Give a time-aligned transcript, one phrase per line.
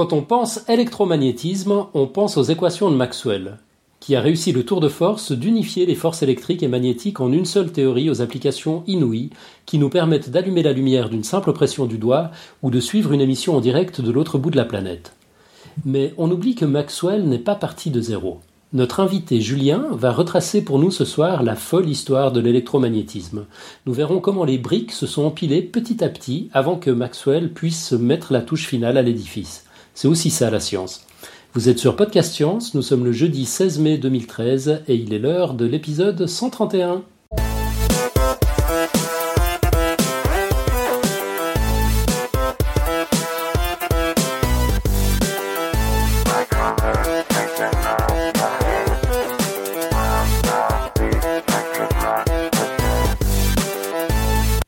[0.00, 3.58] Quand on pense électromagnétisme, on pense aux équations de Maxwell,
[4.00, 7.44] qui a réussi le tour de force d'unifier les forces électriques et magnétiques en une
[7.44, 9.28] seule théorie aux applications inouïes,
[9.66, 12.30] qui nous permettent d'allumer la lumière d'une simple pression du doigt
[12.62, 15.12] ou de suivre une émission en direct de l'autre bout de la planète.
[15.84, 18.40] Mais on oublie que Maxwell n'est pas parti de zéro.
[18.72, 23.44] Notre invité Julien va retracer pour nous ce soir la folle histoire de l'électromagnétisme.
[23.84, 27.92] Nous verrons comment les briques se sont empilées petit à petit avant que Maxwell puisse
[27.92, 29.66] mettre la touche finale à l'édifice.
[29.94, 31.06] C'est aussi ça la science.
[31.52, 35.18] Vous êtes sur Podcast Science, nous sommes le jeudi 16 mai 2013 et il est
[35.18, 37.02] l'heure de l'épisode 131.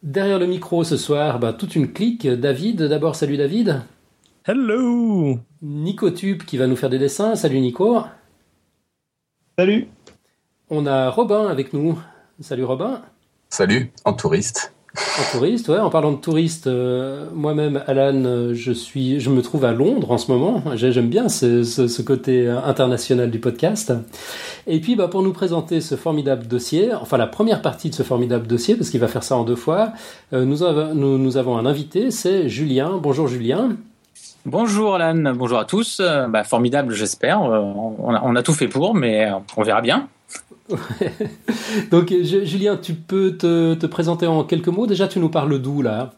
[0.02, 2.27] Derrière le micro ce soir, bah, toute une clique.
[2.27, 3.83] David, d'abord, salut David.
[4.45, 7.37] Hello Nico Tube qui va nous faire des dessins.
[7.37, 8.01] Salut Nico.
[9.57, 9.87] Salut
[10.68, 11.96] On a Robin avec nous.
[12.40, 13.02] Salut Robin.
[13.51, 14.74] Salut, en touriste.
[14.96, 15.79] En touriste, ouais.
[15.79, 20.10] En parlant de touriste, euh, moi-même, Alan, euh, je suis, je me trouve à Londres
[20.10, 20.65] en ce moment.
[20.74, 23.93] J'aime bien ce, ce, côté international du podcast.
[24.66, 28.02] Et puis, bah, pour nous présenter ce formidable dossier, enfin la première partie de ce
[28.02, 29.93] formidable dossier, parce qu'il va faire ça en deux fois,
[30.32, 32.99] euh, nous, avons, nous, nous avons un invité, c'est Julien.
[33.01, 33.77] Bonjour Julien.
[34.45, 36.01] Bonjour Alan, bonjour à tous.
[36.29, 37.40] Bah, formidable, j'espère.
[37.40, 40.09] On a, on a tout fait pour, mais on verra bien.
[41.90, 44.87] Donc, Julien, tu peux te, présenter en quelques mots.
[44.87, 46.12] Déjà, tu nous parles d'où là?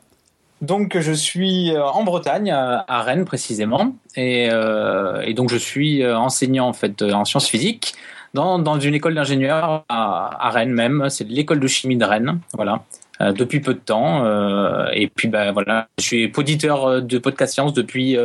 [0.63, 6.17] Donc je suis euh, en Bretagne, à Rennes précisément, et, euh, donc je suis euh,
[6.17, 7.95] enseignant en fait en sciences physiques
[8.33, 11.09] dans, une école d'ingénieurs à, Rennes même.
[11.11, 12.83] C'est l'école de chimie de Rennes, voilà,
[13.21, 14.25] depuis peu de temps.
[14.93, 18.17] et puis ben voilà, je suis poditeur de podcast science depuis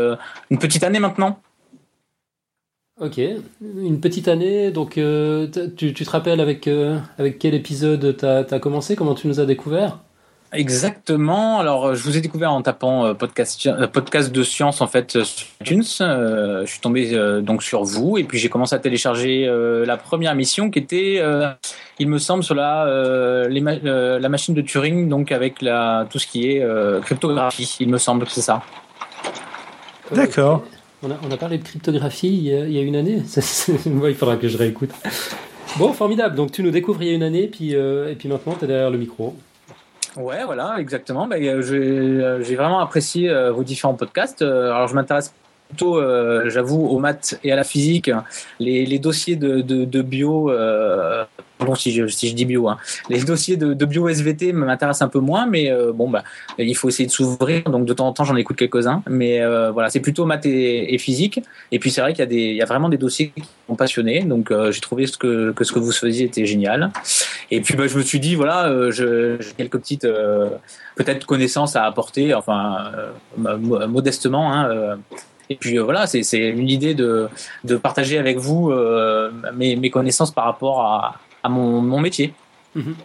[0.49, 1.39] une petite année maintenant.
[2.99, 3.17] Ok,
[3.61, 5.47] une petite année, donc euh,
[5.77, 8.97] tu, te rappelles avec, euh, avec quel épisode tu as, commencé?
[8.97, 9.99] Comment tu nous as découvert?
[10.51, 11.59] Exactement.
[11.59, 15.47] Alors, je vous ai découvert en tapant euh, podcast, podcast de science en fait sur
[15.61, 15.83] iTunes.
[15.83, 17.11] je suis tombé
[17.41, 19.47] donc sur vous et puis j'ai commencé à télécharger
[19.85, 21.21] la première mission qui était,
[21.99, 26.27] il me semble, sur la, les la machine de Turing, donc avec la, tout ce
[26.27, 26.65] qui est
[27.01, 27.77] cryptographie.
[27.79, 28.63] Il me semble que c'est ça.
[30.11, 30.63] D'accord.
[31.01, 33.21] On a, parlé de cryptographie il y a, une année.
[33.27, 34.89] il faudra que je réécoute.
[35.77, 36.35] Bon, formidable.
[36.35, 38.65] Donc tu nous découvres il y a une année, puis, euh, et puis maintenant tu
[38.65, 39.33] es derrière le micro.
[40.19, 41.27] Ouais, voilà, exactement.
[41.27, 44.41] Ben, euh, euh, j'ai vraiment apprécié vos différents podcasts.
[44.41, 45.33] alors je m'intéresse
[45.69, 46.01] plutôt,
[46.49, 48.11] j'avoue, aux maths et à la physique.
[48.59, 50.51] Les, dossiers de, bio,
[51.59, 52.77] bon si je, si je dis bio, hein.
[53.09, 56.23] les dossiers de, bio SVT m'intéressent un peu moins, mais bon, bah,
[56.57, 57.63] il faut essayer de s'ouvrir.
[57.63, 59.03] Donc de temps en temps, j'en écoute quelques-uns.
[59.09, 59.39] Mais
[59.71, 61.41] voilà, c'est plutôt maths et, physique.
[61.71, 63.43] Et puis c'est vrai qu'il y, a des, il y a vraiment des dossiers qui
[63.67, 64.23] m'ont passionné.
[64.23, 66.91] Donc j'ai trouvé ce que, que ce que vous faisiez était génial.
[67.51, 70.07] Et puis bah, je me suis dit, voilà, j'ai quelques petites
[70.95, 72.91] peut-être connaissances à apporter, enfin
[73.37, 74.53] modestement.
[74.53, 74.97] Hein,
[75.49, 77.27] et puis euh, voilà, c'est une idée de,
[77.63, 82.33] de, partager avec vous euh, mes, mes, connaissances par rapport à, à mon, mon, métier.
[82.75, 82.95] Mhm.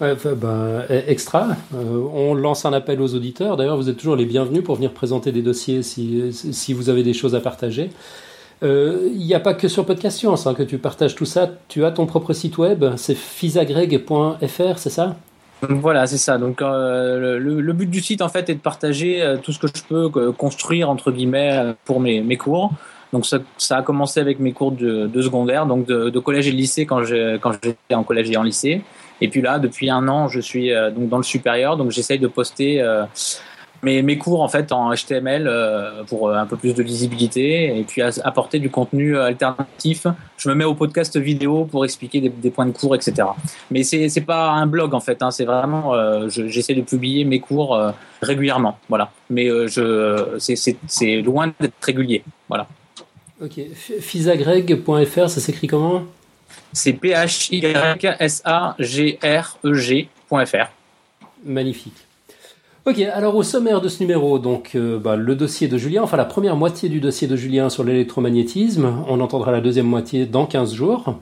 [0.00, 1.48] Ouais, bah, e, extra.
[1.74, 3.56] Euh, on lance un appel aux auditeurs.
[3.56, 7.02] D'ailleurs, vous êtes toujours les bienvenus pour venir présenter des dossiers si, si vous avez
[7.02, 7.90] des choses à partager.
[8.62, 11.50] Il n'y a pas que sur Podcast Science hein, que tu partages tout ça.
[11.68, 15.16] Tu as ton propre site web, c'est fisagreg.fr, c'est ça?
[15.62, 16.38] Voilà, c'est ça.
[16.38, 19.66] Donc euh, le, but du site en fait est de partager euh, tout ce que
[19.66, 22.72] je peux euh, construire entre guillemets pour mes, mes cours.
[23.12, 26.48] Donc ça, ça, a commencé avec mes cours de, de secondaire, donc de, de, collège
[26.48, 28.82] et de lycée quand je quand j'étais en collège et en lycée.
[29.20, 32.28] Et puis là, depuis un an, je suis donc dans le supérieur, donc j'essaye de
[32.28, 32.80] poster
[33.82, 37.78] mes, mes cours en fait en HTML euh, pour euh, un peu plus de lisibilité
[37.78, 40.06] et puis apporter du contenu euh, alternatif.
[40.36, 43.28] Je me mets au podcast vidéo pour expliquer des, points de cours, etc.
[43.70, 45.92] Mais c'est c'est pas un blog en fait, hein, c'est vraiment
[46.28, 47.78] j'essaie de publier mes cours
[48.22, 49.10] régulièrement, voilà.
[49.28, 52.66] Mais je c'est loin d'être régulier, voilà.
[53.42, 53.58] Ok,
[54.00, 56.02] fisagreg.fr, ça s'écrit comment?
[56.74, 60.66] C'est p h y s a g r e g.fr.
[61.44, 62.06] Magnifique.
[62.84, 66.18] Ok, alors au sommaire de ce numéro, donc euh, bah, le dossier de Julien, enfin
[66.18, 69.04] la première moitié du dossier de Julien sur l'électromagnétisme.
[69.08, 71.14] On entendra la deuxième moitié dans 15 jours.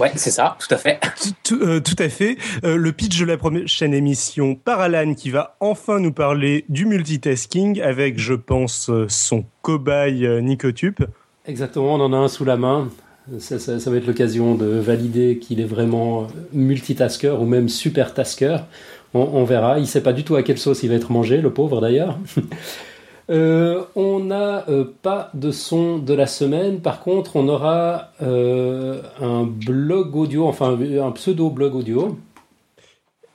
[0.00, 0.98] Ouais, c'est ça, tout à fait.
[1.44, 2.36] Tout, euh, à fait.
[2.64, 6.86] Euh, le pitch de la prochaine émission par Alan qui va enfin nous parler du
[6.86, 11.00] multitasking avec, je pense, son cobaye Nicotube.
[11.46, 12.88] Exactement, on en a un sous la main.
[13.38, 18.56] Ça, ça va être l'occasion de valider qu'il est vraiment multitasker ou même super tasker.
[19.12, 19.78] On, verra.
[19.78, 21.80] Il ne sait pas du tout à quelle sauce il va être mangé, le pauvre
[21.80, 22.18] d'ailleurs.
[23.30, 26.80] Euh, on n'a euh, pas de son de la semaine.
[26.80, 32.18] Par contre, on aura euh, un blog audio, enfin un pseudo blog audio.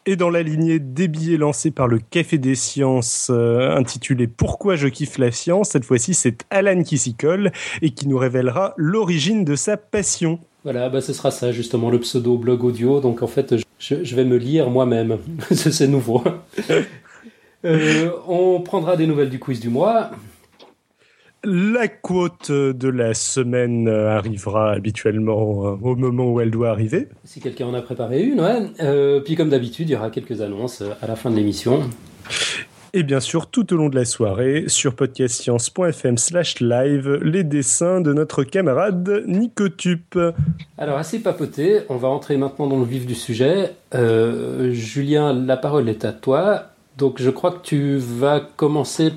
[0.06, 4.88] Et dans la lignée des billets lancés par le Café des Sciences, intitulé Pourquoi je
[4.88, 7.52] kiffe la science, cette fois-ci c'est Alan qui s'y colle
[7.82, 10.40] et qui nous révélera l'origine de sa passion.
[10.64, 13.00] Voilà, bah, ce sera ça justement, le pseudo blog audio.
[13.00, 15.18] Donc en fait, je, je vais me lire moi-même.
[15.52, 16.24] c'est nouveau.
[17.66, 20.12] Euh, on prendra des nouvelles du quiz du mois.
[21.44, 27.08] La quote de la semaine arrivera habituellement euh, au moment où elle doit arriver.
[27.24, 28.68] Si quelqu'un en a préparé une, ouais.
[28.82, 31.82] Euh, puis comme d'habitude, il y aura quelques annonces à la fin de l'émission.
[32.94, 38.00] Et bien sûr, tout au long de la soirée, sur podcastscience.fm slash live, les dessins
[38.00, 40.18] de notre camarade Nicotup.
[40.78, 43.74] Alors, assez papoté, on va entrer maintenant dans le vif du sujet.
[43.92, 46.70] Julien, la parole est à toi.
[46.98, 49.14] Donc je crois que tu vas commencer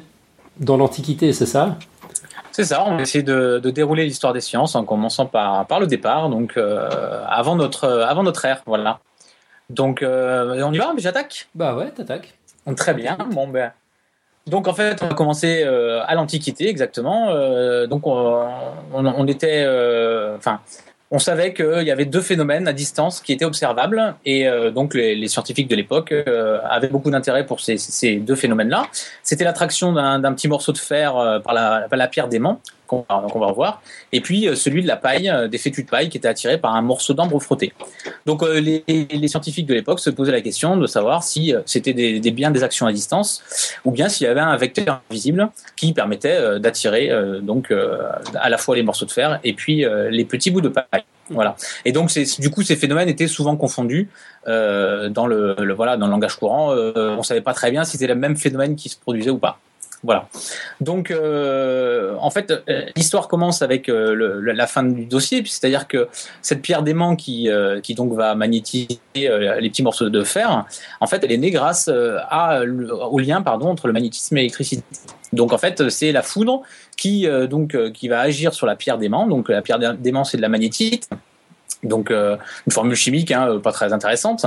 [0.58, 1.76] dans l'Antiquité, c'est ça?
[2.50, 5.86] C'est ça, on va essayer de, dérouler l'histoire des sciences en commençant par, par le
[5.86, 8.98] départ, donc euh, avant, notre, avant notre ère, voilà.
[9.70, 11.48] Donc euh, on y va, j'attaque?
[11.54, 12.34] Bah ouais, t'attaques.
[12.76, 13.72] Très bien, bon ben...
[14.48, 17.26] Donc en fait, on va commencer euh, à l'Antiquité exactement.
[17.86, 18.48] donc on,
[18.92, 19.64] on était,
[20.36, 20.60] enfin,
[21.10, 24.94] on savait qu'il y avait deux phénomènes à distance qui étaient observables et euh, donc
[24.94, 28.86] les, scientifiques de l'époque euh, avaient beaucoup d'intérêt pour ces, deux phénomènes-là.
[29.22, 33.04] C'était l'attraction d'un petit morceau de fer euh, par la, par la pierre d'aimant qu'on
[33.08, 33.82] va, revoir,
[34.12, 36.58] et puis euh, celui de la paille, euh, des fétus de paille qui étaient attirés
[36.58, 37.72] par un morceau d'ambre frotté.
[38.26, 42.18] Donc euh, les, scientifiques de l'époque se posaient la question de savoir si c'était des,
[42.18, 43.42] des, bien des actions à distance,
[43.84, 47.10] ou bien s'il y avait un vecteur invisible qui permettait d'attirer
[47.42, 47.72] donc
[48.34, 51.04] à la fois les morceaux de fer et puis les petits bouts de paille.
[51.30, 51.56] Voilà.
[51.84, 54.08] Et donc, du coup, ces phénomènes étaient souvent confondus
[54.46, 56.72] dans le, voilà dans le langage courant.
[56.72, 59.58] on savait pas très bien si c'était le même phénomène qui se produisait ou pas.
[60.04, 60.28] Voilà.
[60.80, 66.08] Donc, euh, en fait, euh, l'histoire commence avec euh, la fin du dossier, c'est-à-dire que
[66.40, 67.48] cette pierre d'aimant qui,
[67.96, 70.66] donc va magnétiser les petits morceaux de fer,
[71.00, 74.82] en fait, elle est née grâce au lien pardon, entre le magnétisme et l'électricité.
[75.32, 76.62] Donc, en fait, c'est la foudre
[76.96, 79.26] qui, donc, qui va agir sur la pierre d'aimant.
[79.26, 81.08] Donc, la pierre d'aimant, c'est de la magnétite.
[81.84, 82.36] Donc euh,
[82.66, 84.46] une formule chimique hein, pas très intéressante.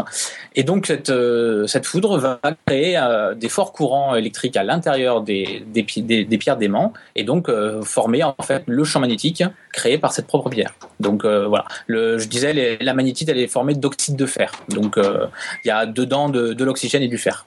[0.56, 5.22] Et donc cette, euh, cette foudre va créer euh, des forts courants électriques à l'intérieur
[5.22, 7.50] des, des, des, pierres d'aimant et donc
[7.84, 10.74] former en fait le champ magnétique créé par cette propre pierre.
[11.00, 14.52] Donc voilà, le, je disais la magnétite elle est formée d'oxyde de fer.
[14.70, 17.46] Donc il y a dedans de, de l'oxygène et du fer.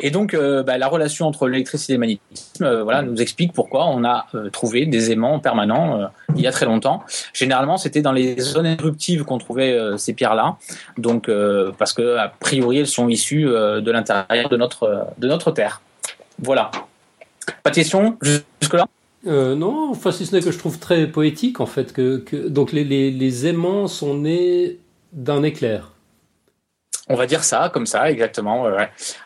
[0.00, 4.04] Et donc bah, la relation entre l'électricité et le magnétisme voilà, nous explique pourquoi on
[4.04, 7.02] a trouvé des aimants permanents il y a très longtemps.
[7.32, 10.56] Généralement c'était dans les zones éruptives qu'on trouvait euh, ces pierres-là.
[10.98, 15.28] Donc, euh, parce que a priori, elles sont issues euh, de l'intérieur de notre de
[15.28, 15.80] notre terre.
[16.38, 16.70] Voilà.
[17.62, 18.86] Pas de questions jusque là.
[19.24, 22.84] non, enfin si ce n'est que je trouve très poétique en fait que, donc les,
[22.84, 24.78] les, aimants sont nés
[25.12, 25.92] d'un éclair.
[27.10, 28.66] On va dire ça, comme ça, exactement.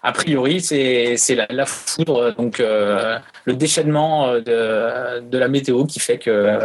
[0.02, 1.16] A priori, c'est
[1.50, 6.58] la, foudre, donc le déchaînement de, de, la météo qui fait que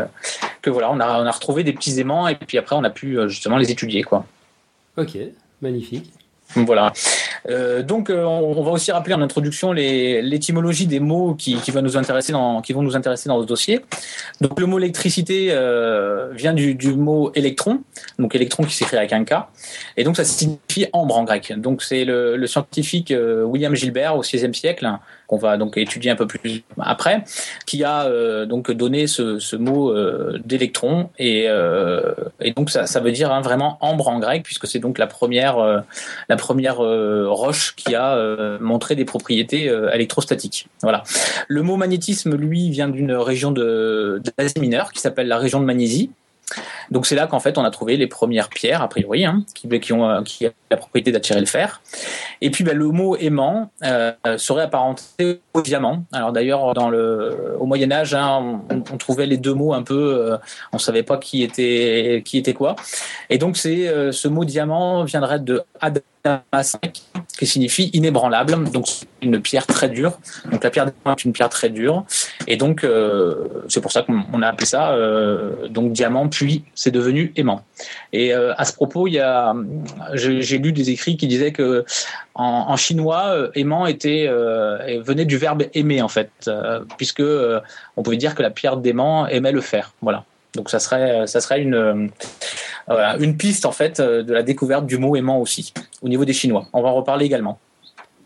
[0.61, 2.89] que voilà, on a, on a retrouvé des petits aimants et puis après on a
[2.89, 4.25] pu euh, justement les étudier quoi.
[4.97, 5.17] Ok,
[5.61, 6.11] magnifique.
[6.55, 6.93] Voilà.
[7.49, 11.81] Euh, donc, euh, on, va aussi rappeler en introduction l'étymologie des mots qui, qui, va
[11.81, 13.81] nous intéresser dans, qui vont nous intéresser dans ce dossier.
[14.41, 17.81] Donc, le mot électricité euh, vient du, du, mot électron,
[18.17, 19.33] donc électron qui s'écrit avec un K,
[19.95, 21.53] et donc ça signifie ambre en grec.
[21.55, 24.89] Donc, c'est le, le, scientifique euh, William Gilbert au XVIe siècle
[25.29, 27.23] qu'on va donc étudier un peu plus après,
[27.67, 32.99] qui a euh, donc donné ce, mot euh, d'électron et, euh, et, donc ça, ça
[32.99, 35.83] veut dire hein, vraiment ambre en grec puisque c'est donc la première
[36.29, 38.17] la première roche qui a
[38.59, 40.67] montré des propriétés électrostatiques.
[40.81, 41.03] Voilà.
[41.47, 45.65] Le mot magnétisme lui vient d'une région de d'Asie mineure qui s'appelle la région de
[45.65, 46.09] Magnésie
[46.91, 49.67] donc c'est là qu'en fait on a trouvé les premières pierres, a priori, hein, qui,
[49.79, 51.81] qui, ont euh, qui la propriété d'attirer le fer.
[52.41, 56.03] Et puis ben, le mot aimant euh, serait apparenté au diamant.
[56.11, 60.31] Alors d'ailleurs dans le au Moyen Âge, hein, on, trouvait les deux mots un peu,
[60.31, 60.37] euh,
[60.73, 62.75] on savait pas qui était qui était quoi.
[63.29, 66.01] Et donc c'est euh, ce mot diamant viendrait de Adam
[67.37, 68.87] qui signifie inébranlable, donc
[69.21, 70.19] une pierre très dure.
[70.51, 72.05] Donc la pierre est une pierre très dure,
[72.47, 76.91] et donc euh, c'est pour ça qu'on a appelé ça euh, donc diamant, puis c'est
[76.91, 77.61] devenu aimant.
[78.13, 79.53] Et euh, à ce propos, il y a,
[80.13, 81.83] j'ai lu des écrits qui disaient que
[82.35, 86.49] en, chinois, aimant était venait du verbe aimer en fait,
[86.97, 87.23] puisque
[87.97, 89.93] on pouvait dire que la pierre d'aimant aimait le fer.
[90.01, 90.23] Voilà.
[90.55, 92.09] Donc ça serait ça serait une
[93.19, 96.33] une piste en fait euh, de la découverte du mot aimant aussi au niveau des
[96.33, 96.67] Chinois.
[96.73, 97.59] On va en reparler également.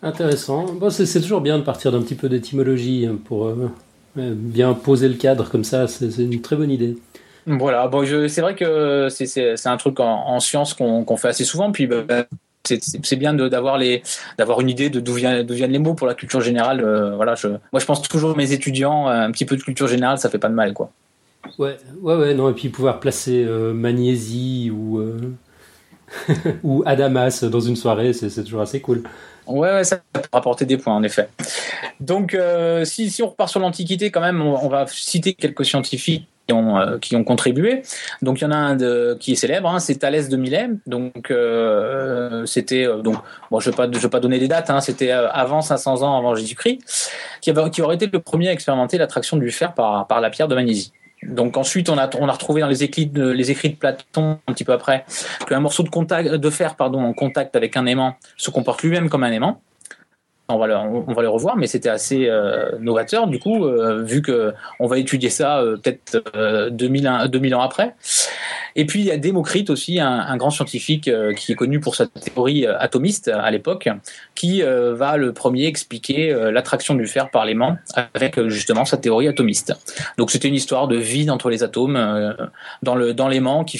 [0.01, 0.65] Intéressant.
[0.73, 3.71] Bon, c'est toujours bien de partir d'un petit peu d'étymologie hein, pour, euh,
[4.15, 6.97] Bien poser le cadre comme ça, c'est une très bonne idée.
[7.45, 11.71] Voilà, bon, c'est vrai que c'est un truc en, science qu'on fait assez souvent.
[11.71, 12.25] Puis bah,
[12.63, 14.03] c'est bien d'avoir les
[14.37, 16.81] d'avoir une idée de d'où viennent d'où viennent les mots pour la culture générale.
[16.81, 19.87] Euh, voilà, je, moi je pense toujours à mes étudiants, un petit peu de culture
[19.87, 20.91] générale, ça fait pas de mal, quoi.
[21.59, 25.33] Ouais, ouais, ouais, non, et puis pouvoir placer euh, Magnésie ou euh,
[26.63, 29.03] ou Adamas dans une soirée, c'est toujours assez cool.
[29.45, 31.27] Ouais, ouais, ça peut rapporter des points en effet.
[31.99, 32.37] Donc,
[32.85, 37.15] si, si on repart sur l'Antiquité, quand même, on, va citer quelques scientifiques euh, qui
[37.15, 37.83] ont contribué.
[38.21, 40.69] Donc il y en a un qui est célèbre, hein, c'est Thalès de Milet.
[40.85, 43.15] Donc euh, c'était euh, donc
[43.49, 46.17] bon, je vais pas je vais pas donner les dates, hein, c'était avant 500 ans
[46.17, 50.29] avant Jésus-Christ, qui, qui aurait été le premier à expérimenter l'attraction du fer par la
[50.29, 50.91] pierre de magnésie.
[51.27, 53.33] Donc ensuite, on a, on a retrouvé dans les écrits, de,
[53.79, 55.05] Platon, un petit peu après,
[55.47, 59.23] qu'un morceau de, contact, de fer en contact avec un aimant se comporte lui-même comme
[59.23, 59.61] un aimant
[60.49, 64.53] on va, le, les revoir, mais c'était assez euh, novateur du coup, euh, vu que
[64.79, 67.95] on va étudier ça euh, peut-être 2000, 2000 ans après.
[68.75, 72.07] Et puis il y a Démocrite aussi, un, grand scientifique qui est connu pour sa
[72.07, 73.87] théorie atomiste à l'époque,
[74.33, 77.77] qui va le premier expliquer l'attraction du fer par l'aimant
[78.15, 79.75] avec justement sa théorie atomiste.
[80.17, 82.35] Donc c'était une histoire de vide entre les atomes
[82.81, 83.77] dans dans l'aimant qui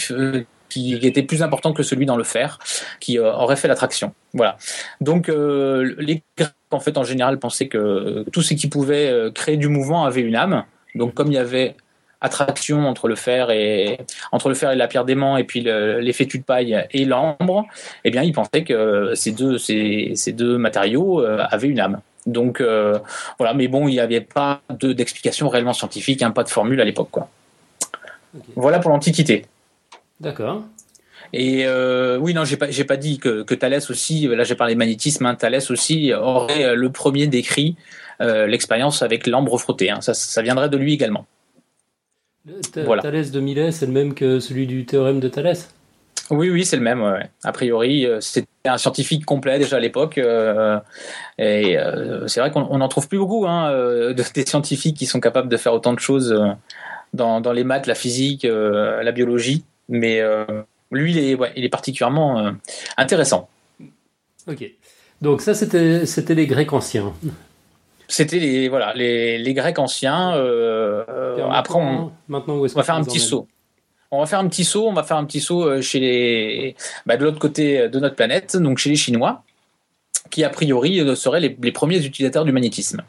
[0.74, 2.60] qui était plus important que celui dans le fer,
[3.00, 4.14] qui euh, aurait fait l'attraction.
[4.34, 4.58] Voilà.
[5.02, 9.32] Donc euh, les Grecs en fait en général pensaient que tout ce qui pouvait euh,
[9.32, 10.64] créer du mouvement avait une âme.
[10.96, 11.76] Donc comme il y avait
[12.22, 14.00] attraction entre le fer et
[14.32, 17.66] entre le fer et la pierre d'aimant et puis les fétus de paille et l'ambre,
[18.06, 22.00] eh bien ils pensaient que ces deux ces, ces deux matériaux avaient une âme.
[22.26, 22.64] Donc
[23.38, 26.86] voilà, mais bon, il n'y avait pas d'explication réellement scientifique, hein, pas de formule à
[26.86, 27.28] l'époque, quoi.
[28.56, 29.46] Voilà pour l'Antiquité.
[30.20, 30.64] D'accord.
[31.32, 34.56] Et euh, oui, non, j'ai pas, j'ai pas dit que, que Thalès aussi, là j'ai
[34.56, 37.76] parlé de magnétisme, hein, Thalès aussi aurait euh, le premier décrit
[38.22, 39.90] euh, l'expérience avec l'ambre frotté.
[39.90, 40.02] Hein.
[40.02, 41.26] ça, ça viendrait de lui également.
[42.86, 43.02] voilà.
[43.02, 45.74] Thalès de Milet, c'est le même que celui du théorème de Thalès?
[46.30, 47.04] Oui, oui, c'est le même.
[47.44, 50.18] A priori, c'était un scientifique complet déjà à l'époque.
[50.18, 51.78] et
[52.28, 55.74] c'est vrai qu'on n'en trouve plus beaucoup, hein, des scientifiques qui sont capables de faire
[55.74, 56.34] autant de choses
[57.14, 59.66] dans, dans les maths, la physique, la biologie.
[59.90, 60.46] Mais euh,
[60.92, 62.52] lui, il est, il est particulièrement euh,
[62.98, 63.50] intéressant.
[64.48, 64.66] Ok.
[65.22, 67.14] Donc ça, c'était, c'était les Grecs anciens.
[68.08, 70.36] C'était les voilà les, les Grecs anciens.
[70.36, 71.04] Euh,
[71.52, 73.48] après, on, maintenant, on va faire un petit saut.
[74.12, 74.88] On va faire un petit saut.
[74.88, 76.76] On va faire un petit saut chez les
[77.06, 79.44] bah, de l'autre côté de notre planète, donc chez les Chinois,
[80.30, 83.02] qui a priori seraient les, les premiers utilisateurs du magnétisme.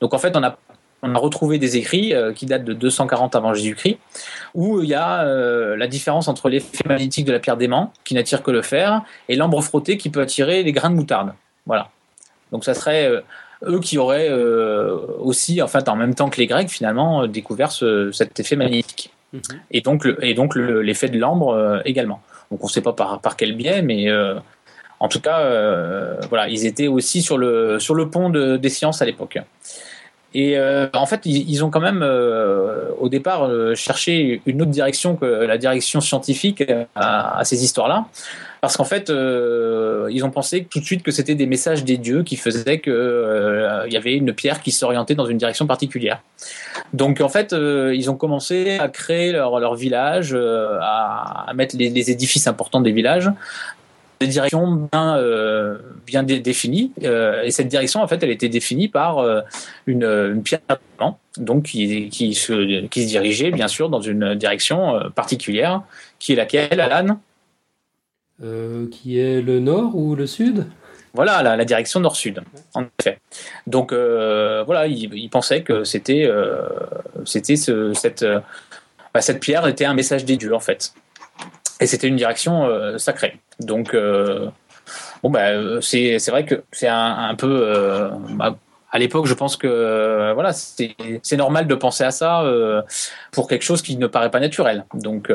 [0.00, 0.58] Donc en fait, on a
[1.02, 3.98] on a retrouvé des écrits euh, qui datent de 240 avant Jésus-Christ,
[4.54, 8.14] où il y a euh, la différence entre l'effet magnétique de la pierre d'aimant, qui
[8.14, 11.32] n'attire que le fer, et l'ambre frotté qui peut attirer les grains de moutarde.
[11.66, 11.90] Voilà.
[12.50, 13.20] Donc ça serait euh,
[13.66, 14.30] eux qui auraient
[15.18, 19.10] aussi, en fait, en même temps que les Grecs, finalement, découvert cet effet magnétique.
[19.32, 19.42] Mhm.
[19.72, 22.22] Et donc, et donc l'effet de l'ambre également.
[22.52, 24.06] Donc on ne sait pas par, par quel biais, mais
[25.00, 25.40] en tout cas,
[26.28, 29.40] voilà, ils étaient aussi sur le, sur le pont des sciences à l'époque.
[30.38, 34.70] Et euh, en fait, ils, ont quand même, euh, au départ, euh, cherché une autre
[34.70, 36.62] direction que la direction scientifique
[36.94, 38.04] à, ces histoires-là.
[38.60, 42.22] Parce qu'en fait, ils ont pensé tout de suite que c'était des messages des dieux
[42.22, 46.22] qui faisaient qu'il il y avait une pierre qui s'orientait dans une direction particulière.
[46.92, 50.36] Donc en fait, ils ont commencé à créer leur, village,
[50.80, 53.30] à, mettre les, édifices importants des villages
[54.20, 56.92] des directions bien, euh, bien définies.
[57.04, 59.40] Euh, et cette direction, en fait, elle était définie par euh,
[59.86, 60.60] une, une, pierre
[61.36, 65.82] donc qui, qui, se, qui se dirigeait, bien sûr, dans une direction particulière,
[66.18, 67.20] qui est laquelle, Alan?
[68.90, 70.66] Qui est le nord ou le sud?
[71.14, 72.42] Voilà, la, la direction nord-sud,
[72.74, 73.18] en effet.
[73.66, 76.28] Donc voilà, il, il, pensait que c'était
[77.24, 78.24] c'était ce, cette,
[79.14, 80.92] bah, cette pierre était un message des dieux, en fait.
[81.80, 83.38] Et c'était une direction euh, sacrée.
[83.60, 84.48] Donc, euh,
[85.22, 87.62] bon, bah, c'est, c'est vrai que c'est un, peu.
[87.64, 88.56] Euh, bah,
[88.90, 90.96] à l'époque, je pense que voilà, c'est,
[91.36, 92.42] normal de penser à ça
[93.32, 94.86] pour quelque chose qui ne paraît pas naturel.
[94.94, 95.30] Donc,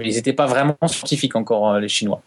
[0.00, 2.22] ils n'étaient pas vraiment scientifiques encore, les Chinois.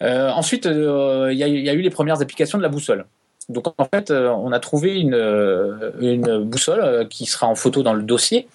[0.00, 3.06] ensuite, il y, a eu les premières applications de la boussole.
[3.48, 7.82] Donc en fait, euh, on a trouvé une, euh, boussole euh, qui sera en photo
[7.82, 8.46] dans le dossier,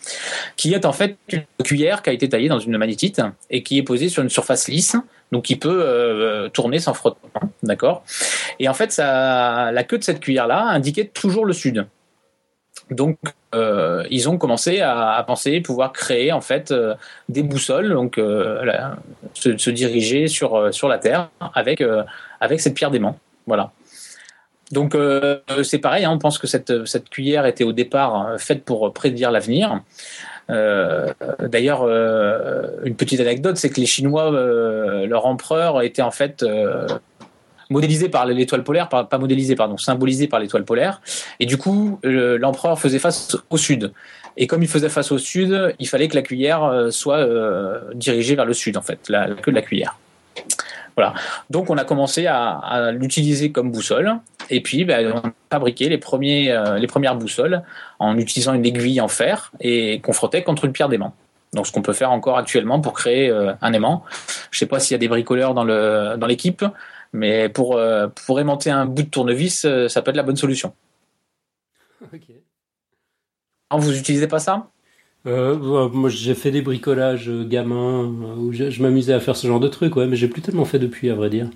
[0.56, 3.80] qui est en fait une cuillère qui a été taillée dans une magnétite et qui
[3.80, 4.96] est posée sur une surface lisse,
[5.32, 8.04] donc qui peut tourner sans frottement, d'accord?
[8.60, 11.88] Et en fait, la queue de cette cuillère-là indiquait toujours le sud.
[12.92, 13.18] Donc,
[14.12, 16.72] ils ont commencé à, penser pouvoir créer en fait
[17.30, 18.22] des boussoles, donc
[19.34, 21.84] se, se, diriger sur sur la Terre avec
[22.40, 23.18] avec cette pierre d'aimant.
[23.48, 23.72] Voilà.
[24.72, 24.98] Donc
[25.64, 29.82] c'est pareil, hein, on pense que cette, cuillère était au départ faite pour prédire l'avenir.
[30.50, 31.84] D'ailleurs,
[32.84, 36.44] une petite anecdote, c'est que les Chinois, leur empereur était en fait
[37.70, 41.02] modélisé par l'étoile polaire, pas, modélisé, pardon, symbolisé par l'étoile polaire.
[41.40, 43.92] Et du coup, l'empereur faisait face au sud.
[44.38, 47.82] Et comme il faisait face au sud, il fallait que la cuillère euh, soit euh,
[47.94, 49.98] dirigée vers le sud, en fait, la, queue de la cuillère.
[50.96, 51.14] Voilà.
[51.50, 54.18] Donc on a commencé à, l'utiliser comme boussole,
[54.50, 57.64] et puis ben, on a fabriqué les, premiers, euh, les premières boussoles
[58.00, 61.14] en utilisant une aiguille en fer et qu'on frottait contre une pierre d'aimant.
[61.54, 63.32] Donc ce qu'on peut faire encore actuellement pour créer
[63.62, 64.04] un aimant.
[64.50, 65.64] Je ne sais pas s'il y a des bricoleurs dans
[66.28, 66.74] l'équipe, dans
[67.14, 67.80] mais pour,
[68.26, 70.74] pour aimanter un bout de tournevis, ça peut être la bonne solution.
[73.78, 74.68] vous n'utilisez pas ça?
[75.26, 79.48] Euh, moi, j'ai fait des bricolages euh, gamin euh, où je, m'amusais à faire ce
[79.48, 81.48] genre de trucs, ouais, mais j'ai plus tellement fait depuis, à vrai dire.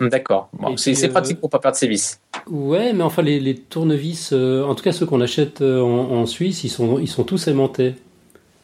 [0.00, 0.50] D'accord.
[0.76, 2.20] c'est pratique pour pas perdre ses vis.
[2.48, 7.00] Ouais, mais enfin les, tournevis, en tout cas ceux qu'on achète en, Suisse, ils sont
[7.00, 7.96] ils sont tous aimantés.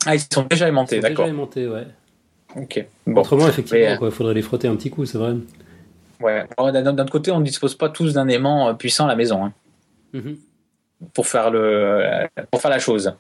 [0.07, 1.25] Ah, ils sont déjà aimantés, d'accord.
[1.25, 1.87] Déjà aimantés, ouais.
[2.55, 2.87] Ok.
[3.17, 5.35] Autrement, effectivement, il faudrait les frotter un petit coup, c'est vrai.
[6.21, 6.45] Ouais.
[6.57, 9.45] D'un autre côté, on ne dispose pas tous d'un aimant puissant à la maison.
[9.45, 9.53] Hein.
[10.15, 10.37] Mm-hmm
[11.13, 13.13] pour faire le pour faire la chose.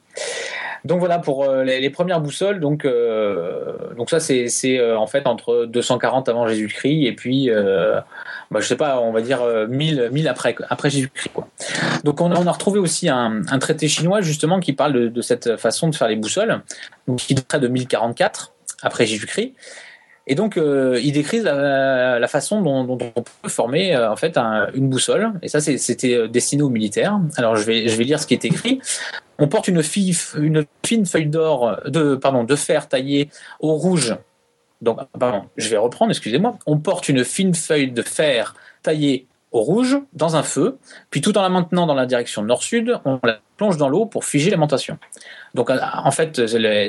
[0.84, 2.60] Donc voilà pour euh, les, premières boussoles.
[2.60, 4.48] Donc euh, donc ça c'est
[4.78, 7.50] euh, en fait entre 240 avant Jésus-Christ et puis
[8.50, 11.30] bah, je sais pas on va dire 1000 1000 après Jésus-Christ.
[12.04, 15.94] Donc on, a retrouvé aussi un, traité chinois justement qui parle de, cette façon de
[15.94, 16.60] faire les boussoles
[17.16, 19.54] qui daterait de 1044 après Jésus-Christ
[20.26, 24.38] et donc, euh, il décrit la, façon dont, on peut former euh, en fait
[24.74, 25.32] une boussole.
[25.42, 27.20] Et ça, c'était euh, destiné aux militaires.
[27.36, 28.80] Alors, je vais, je vais lire ce qui est écrit.
[29.38, 33.28] On porte une, fine feuille d'or, de, pardon, de fer taillée
[33.60, 34.16] au rouge.
[34.80, 36.58] Donc, pardon, je vais reprendre, excusez-moi.
[36.66, 40.78] On porte une fine feuille de fer taillée au rouge dans un feu,
[41.10, 44.24] puis tout en la maintenant dans la direction nord-sud, on la plonge dans l'eau pour
[44.24, 44.98] figer l'aimantation.
[45.54, 46.88] Donc euh, en fait, c'est le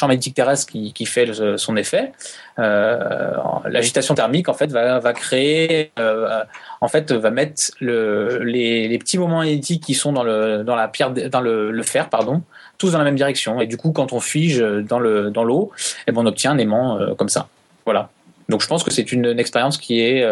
[0.00, 2.12] champ magnétique terrestre qui, fait son effet.
[2.58, 3.34] Euh,
[3.66, 6.42] L'agitation thermique en fait va, créer, euh,
[6.80, 10.88] en fait, va mettre le, les, petits moments magnétiques qui sont dans le dans la
[10.88, 12.40] pierre, dans le, fer, pardon,
[12.78, 13.60] tous dans la même direction.
[13.60, 15.72] Et du coup, quand on fige dans le dans l'eau,
[16.06, 17.48] eh ben, on obtient un aimant comme ça.
[17.84, 18.08] Voilà.
[18.48, 20.24] Donc je pense que c'est une, expérience qui est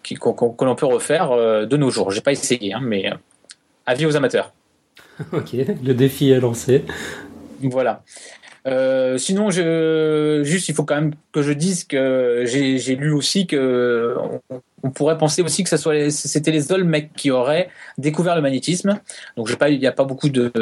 [0.00, 1.30] euh, qui, que l'on peut refaire
[1.66, 2.10] de nos jours.
[2.10, 3.10] J'ai pas essayé, hein, mais
[3.86, 4.52] avis aux amateurs.
[5.32, 6.84] ok, le défi est lancé.
[7.62, 8.02] Voilà.
[8.66, 13.46] Euh, sinon, je, juste, il faut quand même que je dise que j'ai lu aussi
[13.46, 14.16] que
[14.82, 19.00] on, pourrait penser aussi que ça soit c'était les Olmecs qui auraient découvert le magnétisme.
[19.36, 20.52] Donc, j'ai pas, il n'y a pas beaucoup de,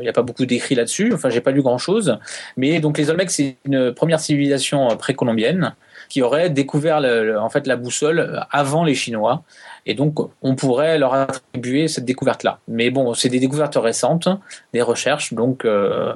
[0.00, 1.12] il y a pas beaucoup d'écrits là-dessus.
[1.14, 2.18] Enfin, j'ai pas lu grand-chose.
[2.56, 5.74] Mais donc, les Olmecs, c'est une première civilisation précolombienne
[6.10, 7.00] qui aurait découvert
[7.40, 9.42] en fait la boussole avant les Chinois.
[9.86, 12.58] Et donc, on pourrait leur attribuer cette découverte-là.
[12.68, 14.28] Mais bon, c'est des découvertes récentes,
[14.74, 16.12] des recherches, donc euh,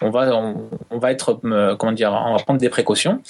[0.00, 0.34] on va
[0.90, 3.20] on, va être euh, comment dire, on va prendre des précautions.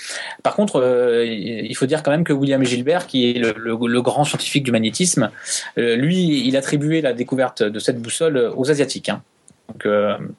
[0.42, 4.24] Par contre, euh, il faut dire quand même que William Gilbert, qui est le, grand
[4.24, 5.30] scientifique du magnétisme,
[5.76, 9.08] lui, il attribuait la découverte de cette boussole aux asiatiques.
[9.08, 9.22] Hein.
[9.68, 9.86] Donc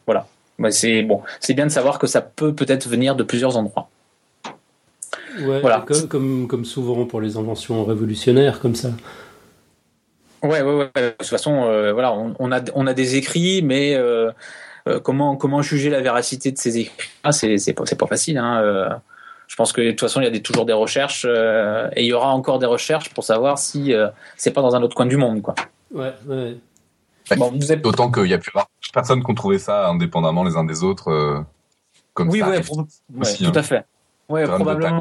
[0.06, 0.28] voilà.
[0.70, 3.90] C'est bon, c'est bien de savoir que ça peut peut-être venir de plusieurs endroits.
[5.40, 5.86] Ouais, voilà.
[6.10, 8.90] comme, comme, souvent pour les inventions révolutionnaires comme ça.
[10.44, 10.92] Ouais, ouais, ouais.
[10.96, 14.32] De toute façon, euh, voilà, on, a, on a des écrits, mais euh,
[14.88, 17.10] euh, comment, comment juger la véracité de ces écrits?
[17.24, 18.38] Ah, c'est, pas, facile.
[18.38, 19.00] Hein,
[19.48, 22.06] je pense que de toute façon, il y a des, toujours des recherches, et il
[22.06, 23.94] y aura encore des recherches pour savoir si
[24.36, 25.56] c'est pas dans un autre coin du monde, quoi.
[25.94, 26.58] Ouais, ouais.
[27.38, 27.82] Bon, vous êtes...
[27.82, 28.52] D'autant qu'il y a plus
[28.94, 31.46] personne qui ont trouvé ça indépendamment les uns des autres.
[32.14, 33.64] comme oui, ça ouais, tout à hein.
[33.64, 33.86] fait.
[34.30, 35.00] Ouais, probablement.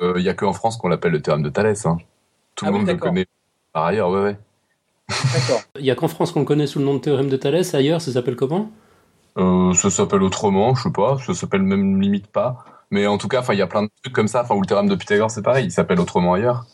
[0.00, 1.86] Il n'y a qu'en France qu'on l'appelle le théorème de Thalès.
[1.86, 1.98] Hein.
[2.54, 3.26] Tout le ah monde le connaît
[3.72, 4.38] par ailleurs, ouais, ouais.
[5.08, 5.60] D'accord.
[5.76, 7.74] Il n'y a qu'en France qu'on le connaît sous le nom de théorème de Thalès.
[7.74, 8.70] Ailleurs, ça s'appelle comment?
[9.38, 11.18] Euh, Ça s'appelle autrement, je sais pas.
[11.18, 12.64] Ça s'appelle même limite pas.
[12.90, 14.42] Mais en tout cas, il y a plein de trucs comme ça.
[14.42, 15.66] Enfin, le théorème de Pythagore, c'est pareil.
[15.66, 16.64] Il s'appelle autrement ailleurs.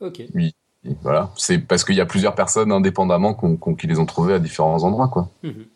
[0.00, 0.22] Ok.
[0.34, 0.54] Oui.
[1.02, 1.30] voilà.
[1.36, 3.34] C'est parce qu'il y a plusieurs personnes indépendamment
[3.78, 5.28] qui les ont trouvés à différents endroits, quoi.
[5.42, 5.66] Mhm.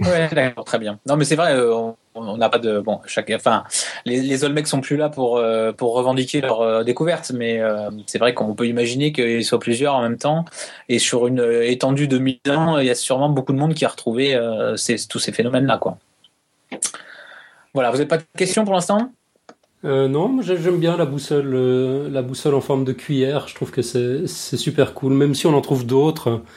[0.00, 0.98] Ouais, d'accord, très bien.
[1.06, 3.64] Non, mais c'est vrai, euh, on n'a pas de bon, chaque, enfin,
[4.04, 7.60] les, les Olmecs sont plus là pour euh, pour revendiquer leur euh, découverte, mais
[8.06, 10.44] c'est vrai qu'on peut imaginer qu'ils soient plusieurs en même temps,
[10.88, 13.84] et sur une étendue de 1000 ans, il y a sûrement beaucoup de monde qui
[13.84, 14.38] a retrouvé
[15.08, 15.98] tous ces phénomènes-là, quoi.
[17.74, 19.12] Voilà, vous n'avez pas de questions pour l'instant?
[19.82, 23.48] Non, j'aime bien la boussole, la boussole en forme de cuillère.
[23.48, 26.42] Je trouve que c'est super cool, même si on en trouve d'autres.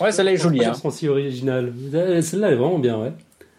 [0.00, 0.64] Ouais, celle-là est jolie.
[0.64, 0.74] Hein.
[1.08, 1.72] originale.
[2.22, 3.12] Celle-là est vraiment bien, ouais.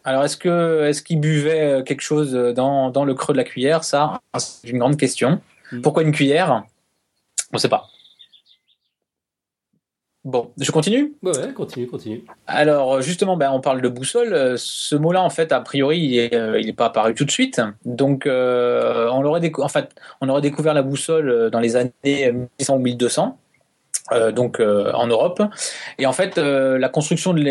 [0.09, 3.43] Alors, est-ce que est-ce qu'il buvait euh, quelque chose dans, dans, le creux de la
[3.43, 3.83] cuillère?
[3.83, 5.39] Ça, c'est une grande question.
[5.71, 5.81] Hmm.
[5.81, 6.63] Pourquoi une cuillère?
[7.53, 7.85] On ne sait pas.
[10.25, 11.13] Bon, je continue?
[11.21, 12.23] Ouais, continue, continue.
[12.47, 14.33] Alors justement, ben, on parle de boussole.
[14.33, 17.61] Euh, Ce mot-là, en fait, a priori, il n'est euh, pas apparu tout de suite.
[17.85, 21.75] Donc, euh, on, aurait décou- en fait, on aurait découvert la boussole euh, dans les
[21.75, 23.37] années 1600 ou 1200.
[24.11, 25.41] Euh, donc euh, en Europe
[25.97, 27.41] et en fait euh, la construction de,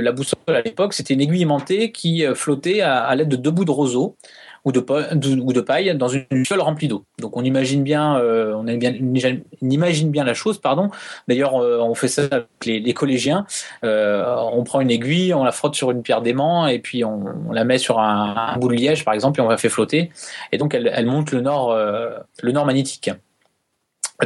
[0.00, 3.50] la- boussole à l'époque c'était une aiguille aimantée qui euh, flottait à, l'aide de deux
[3.50, 4.16] bouts de roseau
[4.64, 7.04] ou de, paille dans une fiole remplie d'eau.
[7.18, 10.90] Donc on imagine bien, euh, on, on imagine bien la chose, pardon.
[11.26, 13.46] D'ailleurs, euh, on fait ça avec les, les collégiens.
[13.82, 17.64] On prend une aiguille, on la frotte sur une pierre d'aimant et puis on, la
[17.64, 20.10] met sur un, bout de liège, par exemple, et on la fait flotter.
[20.52, 23.10] Et donc elle, elle monte le nord, le nord magnétique.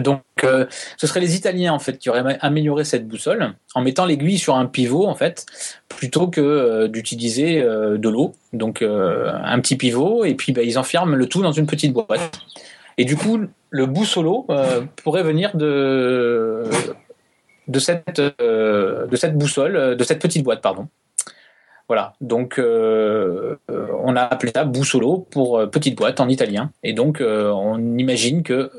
[0.01, 4.07] Donc, euh, ce seraient les Italiens en fait qui auraient amélioré cette boussole en mettant
[4.07, 5.45] l'aiguille sur un pivot en fait,
[5.89, 8.33] plutôt que euh, d'utiliser euh, de l'eau.
[8.55, 11.93] Donc, euh, un petit pivot et puis bah, ils enferment le tout dans une petite
[11.93, 12.41] boîte.
[12.97, 14.47] Et du coup, le boussolo
[15.03, 16.65] pourrait venir de
[17.69, 20.89] de cette de cette boussole, de cette petite boîte, pardon.
[21.89, 26.71] Voilà, donc euh, on a appelé ça boussolo pour euh, petite boîte en italien.
[26.83, 28.71] Et donc euh, on imagine que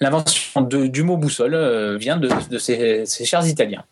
[0.00, 3.84] l'invention du mot boussole vient de, de ces, ces chers Italiens.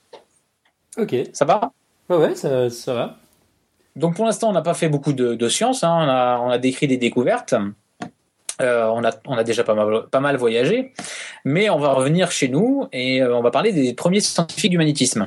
[0.96, 1.16] Ok.
[1.32, 1.72] Ça va?
[2.08, 3.16] Ouais, ouais, ça, ça va.
[3.96, 5.92] Donc pour l'instant on n'a pas fait beaucoup de, de science, hein.
[5.92, 7.54] on, a, on a décrit des découvertes.
[8.60, 10.92] Euh, on, a, on a déjà pas mal, pas mal voyagé,
[11.44, 15.26] mais on va revenir chez nous et on va parler des premiers scientifiques du magnétisme.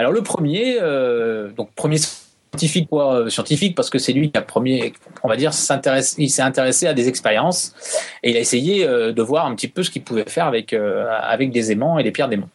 [0.00, 4.38] Alors le premier, euh, donc premier scientifique quoi, euh, scientifique parce que c'est lui qui
[4.38, 7.74] a premier, on va dire, s'intéresse, il s'est intéressé à des expériences
[8.22, 10.72] et il a essayé euh, de voir un petit peu ce qu'il pouvait faire avec
[10.72, 12.48] avec des aimants et des pierres d'aimants.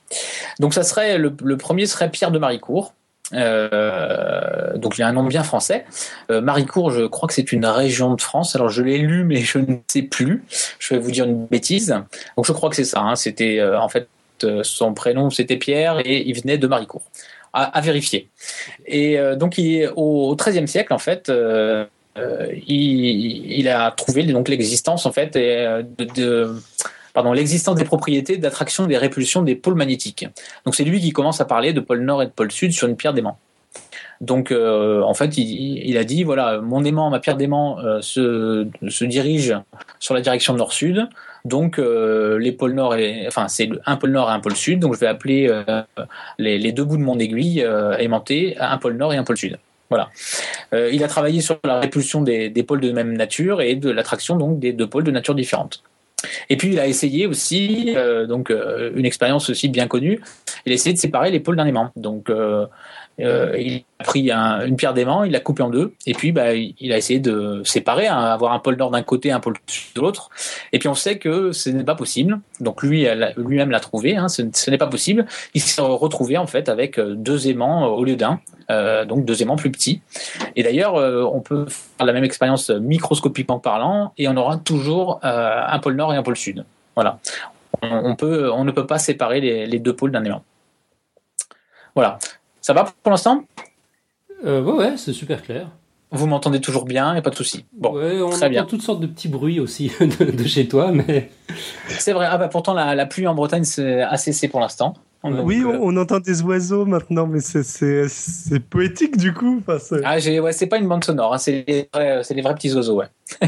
[0.59, 2.95] Donc ça serait le, premier serait Pierre de Maricourt.
[3.31, 5.85] Donc il a un nom bien français.
[6.29, 8.55] Maricourt, je crois que c'est une région de France.
[8.55, 10.43] Alors je l'ai lu, mais je ne sais plus.
[10.79, 11.95] Je vais vous dire une bêtise.
[12.37, 13.01] Donc je crois que c'est ça.
[13.01, 13.15] hein.
[13.15, 14.07] C'était en fait
[14.63, 17.03] son prénom, c'était Pierre et il venait de Maricourt.
[17.57, 18.27] À, vérifier.
[18.85, 19.57] Et euh, donc
[19.95, 21.29] au XIIIe siècle en fait.
[21.29, 21.85] euh,
[22.17, 25.65] euh, il, a trouvé donc l'existence en fait et,
[27.13, 30.27] pardon, l'existence des propriétés d'attraction des répulsions des pôles magnétiques.
[30.65, 32.89] Donc c'est lui qui commence à parler de pôle nord et de pôle sud sur
[32.89, 33.37] une pierre d'aimant.
[34.19, 39.55] Donc en fait, il, a dit voilà, mon aimant, ma pierre d'aimant se, se dirige
[39.99, 41.07] sur la direction nord-sud.
[41.45, 44.79] Donc euh, les pôles nord et enfin c'est un pôle nord et un pôle sud.
[44.79, 45.83] Donc je vais appeler euh,
[46.39, 49.57] les, deux bouts de mon aiguille euh, aimantés un pôle nord et un pôle sud.
[49.89, 50.09] Voilà.
[50.73, 54.35] Euh, il a travaillé sur la répulsion des, pôles de même nature et de l'attraction
[54.35, 55.83] donc des deux pôles de nature différente.
[56.49, 57.95] Et puis il a essayé aussi,
[58.27, 58.51] donc
[58.95, 60.21] une expérience aussi bien connue,
[60.65, 61.91] il a essayé de séparer les pôles d'un aimant.
[61.95, 62.31] Donc
[63.17, 66.53] il a pris un, une pierre d'aimant, il l'a coupée en deux, et puis bah,
[66.53, 69.95] il a essayé de séparer, hein, avoir un pôle nord d'un côté, un pôle sud
[69.95, 70.29] de l'autre.
[70.73, 72.39] Et puis on sait que ce n'est pas possible.
[72.59, 75.25] Donc lui lui-même l'a trouvé, hein, ce, n'est pas possible.
[75.53, 78.39] Il s'est retrouvé en fait avec deux aimants au lieu d'un.
[78.71, 80.01] Euh, donc deux aimants plus petits.
[80.55, 85.19] Et d'ailleurs, euh, on peut faire la même expérience microscopiquement parlant, et on aura toujours
[85.23, 86.65] euh, un pôle nord et un pôle sud.
[86.95, 87.19] Voilà.
[87.81, 88.15] On
[88.63, 90.43] ne peut pas séparer les, les deux pôles d'un aimant.
[91.93, 92.17] Voilà.
[92.65, 93.43] Ça va pour l'instant?
[94.43, 95.69] Euh, Ouais, ouais, c'est super clair.
[96.09, 97.63] Vous m'entendez toujours bien et pas de souci.
[97.73, 98.65] Bon, ouais, on très entend bien.
[98.65, 101.29] toutes sortes de petits bruits aussi de, de chez toi, mais
[101.89, 102.25] C'est vrai.
[102.27, 103.65] Ah bah pourtant la, la pluie en Bretagne
[104.09, 104.95] a cessé pour l'instant.
[105.23, 109.61] Donc, oui, on, on, entend des oiseaux maintenant, mais c'est poétique du coup.
[109.67, 112.95] Enfin, ah, ouais, c'est pas une bande sonore, hein, c'est les, les, vrais petits oiseaux,
[112.95, 113.09] ouais.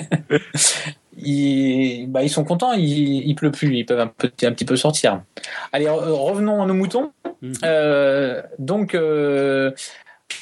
[1.17, 4.65] ils, bah, ils sont contents, il, il pleut plus, ils peuvent un, peu, un petit
[4.65, 5.21] peu sortir.
[5.71, 7.11] Allez, revenons à nos moutons.
[7.41, 7.53] Mmh.
[7.63, 9.71] Euh, donc, euh,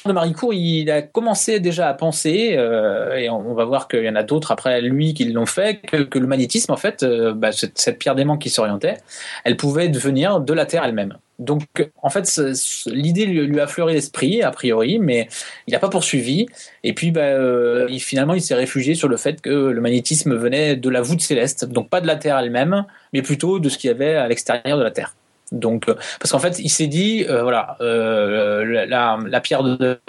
[0.04, 4.04] de Maricourt, il a commencé déjà à penser, euh, et on, on, va voir qu'il
[4.04, 7.04] y en a d'autres après lui qui l'ont fait, que, que, le magnétisme, en fait,
[7.04, 8.98] bah, cette, cette, pierre d'aimant qui s'orientait,
[9.44, 11.16] elle pouvait devenir de la Terre elle-même.
[11.38, 11.64] Donc,
[12.02, 12.40] en fait,
[12.86, 15.28] l'idée lui, a fleuri l'esprit, a priori, mais
[15.66, 16.46] il n'a pas poursuivi.
[16.82, 20.34] Et puis, bah, euh, il, finalement, il s'est réfugié sur le fait que le magnétisme
[20.34, 23.76] venait de la voûte céleste, donc pas de la Terre elle-même, mais plutôt de ce
[23.76, 25.14] qu'il y avait à l'extérieur de la Terre.
[25.52, 25.86] Donc,
[26.18, 30.00] parce qu'en fait, il s'est dit, euh, voilà, euh, la, la, pierre de,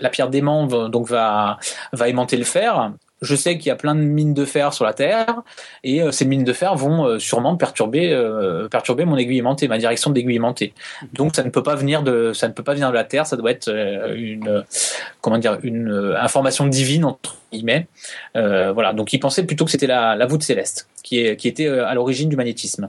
[0.00, 1.58] la pierre d'aimant donc va
[1.92, 2.92] va aimanter le fer.
[3.24, 5.42] Je sais qu'il y a plein de mines de fer sur la Terre
[5.82, 8.68] et euh, ces mines de fer vont euh, sûrement perturber euh,
[9.06, 10.74] mon aiguille aimantée, ma direction d'aiguille aimantée.
[11.12, 13.26] Donc ça ne peut pas venir de ça ne peut pas venir de la Terre,
[13.26, 13.68] ça doit être
[14.14, 14.64] une
[16.16, 17.86] information divine entre guillemets.
[18.34, 18.92] voilà.
[18.92, 21.94] Donc il pensait plutôt que c'était la, la voûte céleste qui est qui était à
[21.94, 22.88] l'origine du magnétisme.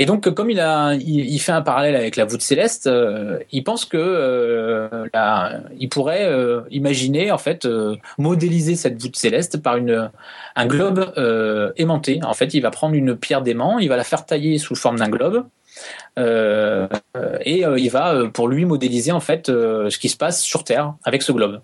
[0.00, 3.64] Et donc, comme il a, il, fait un parallèle avec la voûte céleste, euh, il
[3.64, 5.08] pense que euh,
[5.76, 7.66] il pourrait euh, imaginer en fait
[8.16, 10.08] modéliser cette voûte céleste par une
[10.54, 11.12] un globe
[11.76, 12.20] aimanté.
[12.22, 14.98] En fait, il va prendre une pierre d'aimant, il va la faire tailler sous forme
[14.98, 15.46] d'un globe.
[16.16, 21.22] et il va pour lui modéliser en fait ce qui se passe sur Terre avec
[21.22, 21.60] ce globe.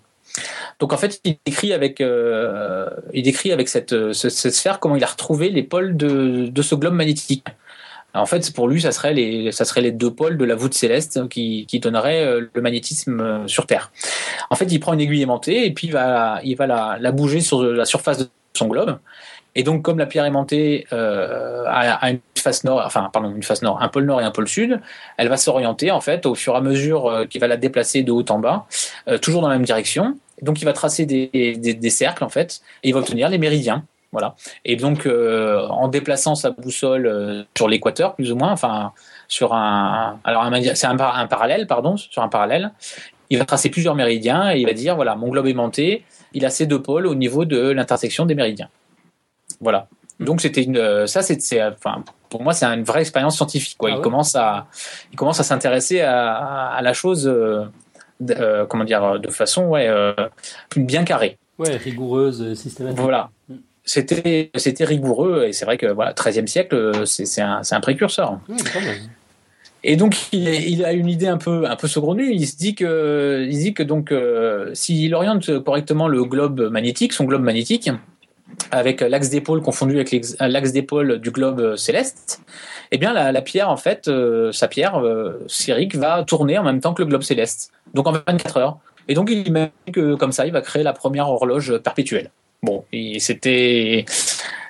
[0.79, 5.07] Donc en fait, il décrit avec, il décrit avec cette, cette, sphère comment il a
[5.07, 7.45] retrouvé les pôles de, de ce globe magnétique.
[8.15, 11.79] En fait, pour lui, ça serait les, deux pôles de la voûte céleste qui, qui
[11.79, 13.91] donneraient euh, le magnétisme euh, sur Terre.
[14.49, 17.85] En fait, il prend une aiguille aimantée et puis il va, la, bouger sur la
[17.85, 18.97] surface de son globe.
[19.57, 23.61] Et donc, comme la pierre aimantée euh, a, une face nord, enfin, pardon, une face
[23.61, 24.81] nord, un pôle nord et un pôle sud,
[25.17, 28.11] elle va s'orienter en fait au fur et à mesure qu'il va la déplacer de
[28.11, 28.65] haut en bas,
[29.21, 30.17] toujours dans la même direction.
[30.41, 33.37] Donc, il va tracer des, des, des cercles en fait, et il va obtenir les
[33.37, 33.85] méridiens.
[34.15, 34.33] Voilà.
[34.63, 38.93] Et donc, euh, en déplaçant sa boussole euh, sur l'équateur, plus ou moins, enfin,
[39.27, 42.71] sur un, alors c'est un, parallèle, pardon, sur un parallèle,
[43.29, 46.49] il va tracer plusieurs méridiens et il va dire, voilà, mon globe aimanté, il a
[46.49, 48.69] ces deux pôles au niveau de l'intersection des méridiens.
[49.59, 49.89] Voilà.
[50.21, 53.77] Donc c'était une, ça c'est, enfin, pour moi c'est une vraie expérience scientifique.
[53.77, 53.89] Quoi.
[53.91, 54.67] Ah il commence à,
[55.11, 59.93] il commence à s'intéresser à, la chose, euh, comment dire, de façon ouais,
[60.77, 61.37] bien carrée.
[61.57, 62.99] Ouais, rigoureuse, systématique.
[63.01, 63.29] Voilà.
[63.85, 68.39] C'était c'était rigoureux et c'est vrai que voilà 13e siècle c'est un, un précurseur.
[69.83, 72.33] et donc il, a une idée un peu un peu saugrenue.
[72.33, 77.13] Il se dit que il dit que donc euh, s'il oriente correctement le globe magnétique,
[77.13, 77.91] son globe magnétique,
[78.71, 82.41] avec l'axe d'épaule confondu avec l'axe d'épaule du globe céleste,
[82.91, 86.79] eh bien la, pierre en fait, euh, sa pierre euh, sphérique va tourner en même
[86.79, 88.77] temps que le globe céleste, donc en 24 heures.
[89.07, 92.31] Et donc il imagine que comme ça, il va créer la première horloge perpétuelle.
[92.65, 92.83] Bon,
[93.19, 94.05] c'était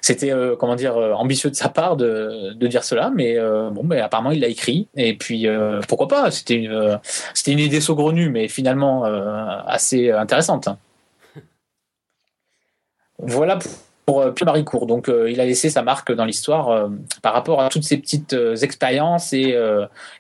[0.02, 3.90] c'était euh, comment dire euh, ambitieux de sa part de, dire cela, mais euh, bon,
[3.92, 5.48] apparemment il l'a écrit et puis
[5.88, 7.00] pourquoi pas C'était une
[7.34, 9.06] c'était une idée saugrenue, mais finalement
[9.66, 10.68] assez intéressante.
[13.18, 13.60] Voilà
[14.06, 14.86] pour Pierre Maricourt.
[14.88, 16.90] Donc, il a laissé sa marque dans l'histoire
[17.22, 19.58] par rapport à toutes ces petites expériences et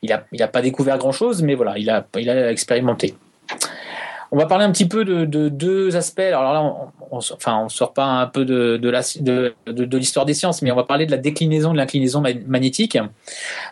[0.01, 3.15] il a, il a pas découvert grand chose, mais voilà, il a, il a expérimenté.
[4.31, 6.19] On va parler un petit peu de, deux aspects.
[6.19, 6.63] Alors là,
[7.11, 10.83] on, enfin, on sort pas un peu de, de l'histoire des sciences, mais on va
[10.83, 12.97] parler de la déclinaison de l'inclinaison magnétique,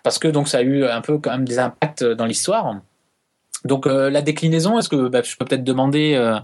[0.03, 2.75] parce que donc ça a eu un peu quand même des impacts dans l'histoire.
[3.65, 6.37] Donc euh, la déclinaison, est-ce que bah, je peux peut-être demander euh,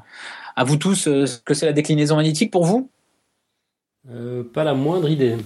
[0.55, 2.89] à vous tous euh, ce que c'est la déclinaison magnétique pour vous?
[4.53, 5.37] Pas la moindre idée.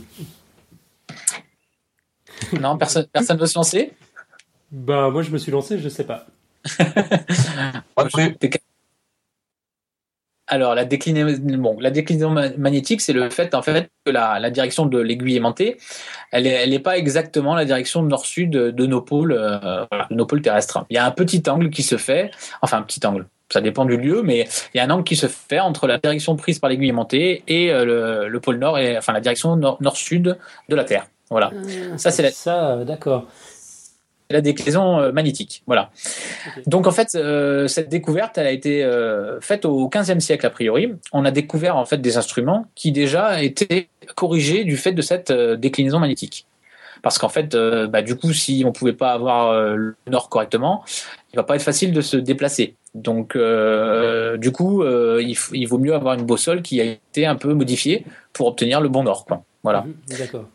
[2.59, 3.93] Non, personne, personne veut se lancer?
[4.71, 6.27] Bah moi je me suis lancé, je sais pas.
[10.47, 14.85] Alors la déclinaison, bon, la déclinaison magnétique, c'est le fait en fait que la, direction
[14.85, 15.77] de l'aiguille aimantée,
[16.31, 20.85] elle n'est pas exactement la direction nord-sud de nos pôles, euh, nos pôles terrestres.
[20.89, 22.29] Il y a un petit angle qui se fait,
[22.61, 25.15] enfin un petit angle, ça dépend du lieu, mais il y a un angle qui
[25.15, 28.97] se fait entre la direction prise par l'aiguille aimantée et euh, le, pôle nord, et
[28.97, 31.07] enfin la direction nord-sud de la Terre.
[31.29, 31.51] Voilà.
[31.55, 33.27] Ah, ça c'est ça, d'accord
[34.33, 35.63] la déclinaison euh, magnétique.
[35.65, 35.91] Voilà.
[36.67, 40.49] Donc en fait, euh, cette découverte, elle a été euh, faite au XVe siècle a
[40.49, 40.91] priori.
[41.13, 45.31] On a découvert en fait des instruments qui déjà étaient corrigés du fait de cette
[45.31, 46.45] déclinaison magnétique.
[47.01, 47.55] Parce qu'en fait,
[47.89, 50.85] bah, du coup, si on pouvait pas avoir le nord correctement,
[51.33, 52.75] il va pas être facile de se déplacer.
[52.95, 53.37] Donc,
[54.37, 58.47] du coup, il, vaut mieux avoir une boussole qui a été un peu modifiée pour
[58.47, 59.25] obtenir le bon nord.
[59.25, 59.43] Quoi.
[59.63, 59.81] Voilà.
[59.81, 60.45] Mhm, d'accord.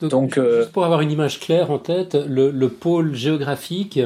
[0.00, 3.98] Donc, euh, juste pour avoir une image claire en tête, le, pôle géographique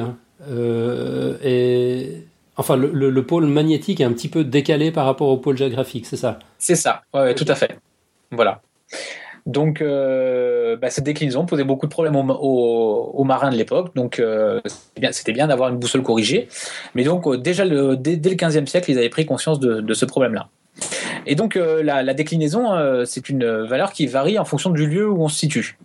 [0.49, 2.23] euh, est,
[2.57, 6.17] enfin le, pôle magnétique est un petit peu décalé par rapport au pôle géographique, c'est
[6.17, 6.39] ça?
[6.57, 7.77] C'est ça, ouais, tout à fait.
[8.31, 8.61] Voilà.
[9.45, 13.93] Donc, euh, bah, cette déclinaison posait beaucoup de problèmes aux, marins de l'époque.
[13.93, 14.21] Donc,
[15.11, 16.47] c'était bien, d'avoir une boussole corrigée.
[16.95, 20.49] Mais donc, déjà dès, le 15e siècle, ils avaient pris conscience de ce problème-là.
[21.25, 25.09] Et donc euh, la, déclinaison, euh, c'est une valeur qui varie en fonction du lieu
[25.09, 25.77] où on se situe.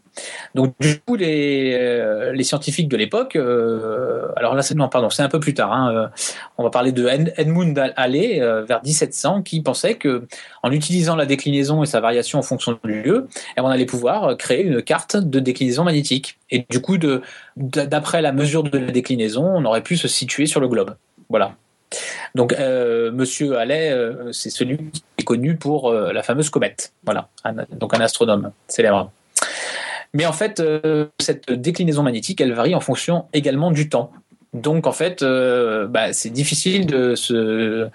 [0.56, 5.28] Donc du coup, les, euh, les scientifiques de l'époque, alors là, non, pardon, c'est un
[5.28, 5.72] peu plus tard.
[5.72, 6.10] Hein,
[6.56, 10.26] on va parler de Edmund Halley vers 1700, qui pensait que
[10.64, 14.36] en utilisant la déclinaison et sa variation en fonction du lieu, eh on allait pouvoir
[14.36, 16.38] créer une carte de déclinaison magnétique.
[16.50, 16.96] Et du coup,
[17.56, 20.96] d'après la mesure de la déclinaison, on aurait pu se situer sur le globe.
[21.28, 21.54] Voilà.
[22.34, 26.92] Donc, euh, Monsieur Halley, euh, c'est celui qui est connu pour euh, la fameuse comète.
[27.04, 27.28] Voilà,
[27.72, 29.10] donc un astronome célèbre.
[30.14, 30.62] Mais en fait,
[31.20, 34.10] cette déclinaison magnétique, elle varie en fonction également du temps.
[34.54, 37.90] Donc en fait, bah, c'est difficile de se,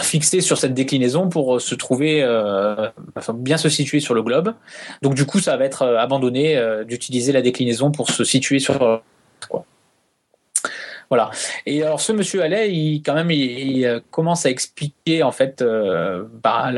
[0.00, 2.26] fixer sur cette déclinaison pour se trouver,
[3.34, 4.54] bien se situer sur le globe.
[5.02, 9.02] Donc du coup, ça va être abandonné d'utiliser la déclinaison pour se situer sur
[9.50, 9.66] quoi.
[11.10, 11.30] Voilà.
[11.64, 15.62] Et alors ce monsieur Allais, il quand même, il, il commence à expliquer en fait
[15.62, 16.70] euh, bah,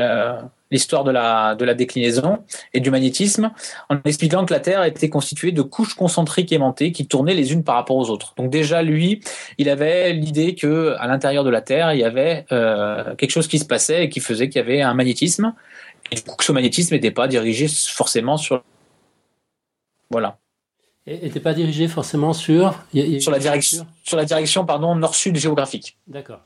[0.71, 2.39] l'histoire de la, de la déclinaison
[2.73, 3.51] et du magnétisme
[3.89, 7.63] en expliquant que la Terre était constituée de couches concentriques aimantées qui tournaient les unes
[7.63, 8.33] par rapport aux autres.
[8.37, 9.21] Donc déjà, lui,
[9.57, 13.47] il avait l'idée que à l'intérieur de la Terre, il y avait euh, quelque chose
[13.47, 15.53] qui se passait et qui faisait qu'il y avait un magnétisme.
[16.11, 18.63] Et du coup, que ce magnétisme n'était pas dirigé forcément sur...
[20.09, 20.37] Voilà.
[21.11, 22.73] Et n'était pas dirigé forcément sur...
[22.93, 25.97] il y a- il y a- Sur la direction, sur la direction pardon, nord-sud géographique.
[26.07, 26.39] D'accord.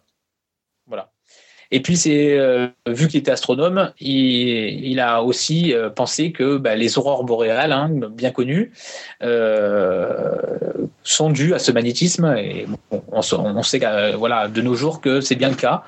[0.88, 1.12] Voilà.
[1.72, 6.58] Et puis c'est euh, vu qu'il était astronome, il, il a aussi euh, pensé que
[6.58, 8.72] bah, les aurores boréales, hein, bien connues,
[9.24, 10.36] euh,
[11.04, 12.36] sont dues à ce magnétisme.
[12.38, 13.80] Et bon, on, sait
[14.16, 15.84] voilà de nos jours que c'est bien le cas,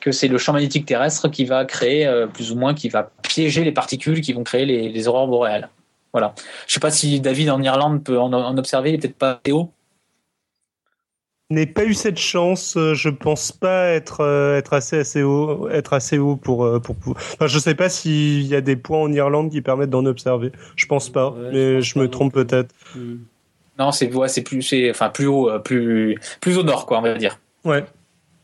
[0.00, 3.64] que c'est le champ magnétique terrestre qui va créer plus ou moins, qui va piéger
[3.64, 5.68] les particules qui vont créer les, les aurores boréales.
[6.16, 6.34] Voilà.
[6.66, 9.38] Je sais pas si David en Irlande peut en, en observer, il est peut-être pas
[9.42, 9.70] Théo.
[11.50, 12.74] n'ai pas eu cette chance.
[12.78, 16.80] euh, Je pense pas être euh, être assez assez haut, être assez haut pour euh,
[16.80, 16.96] pour.
[17.08, 20.52] Enfin, je sais pas s'il y a des points en Irlande qui permettent d'en observer.
[20.74, 22.74] Je pense pas, Ouais, mais je, me trompe peut-être.
[22.94, 23.16] Hmm.
[23.78, 27.00] Non, c'est ouais, c'est plus, c'est enfin plus haut, euh, plus plus au nord, quoi,
[27.00, 27.38] on va dire.
[27.66, 27.84] Ouais,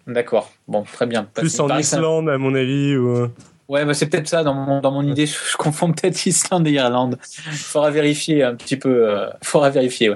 [0.06, 0.52] D'accord.
[0.68, 1.26] Bon, très bien.
[1.32, 2.98] Plus en Islande à mon avis.
[2.98, 3.28] Ou...
[3.68, 5.26] Ouais, bah, c'est peut-être ça dans mon, dans mon idée.
[5.26, 7.18] Je, confonds peut-être Islande et Irlande.
[7.22, 9.08] Faudra vérifier un petit peu.
[9.08, 10.12] Euh, faudra vérifier.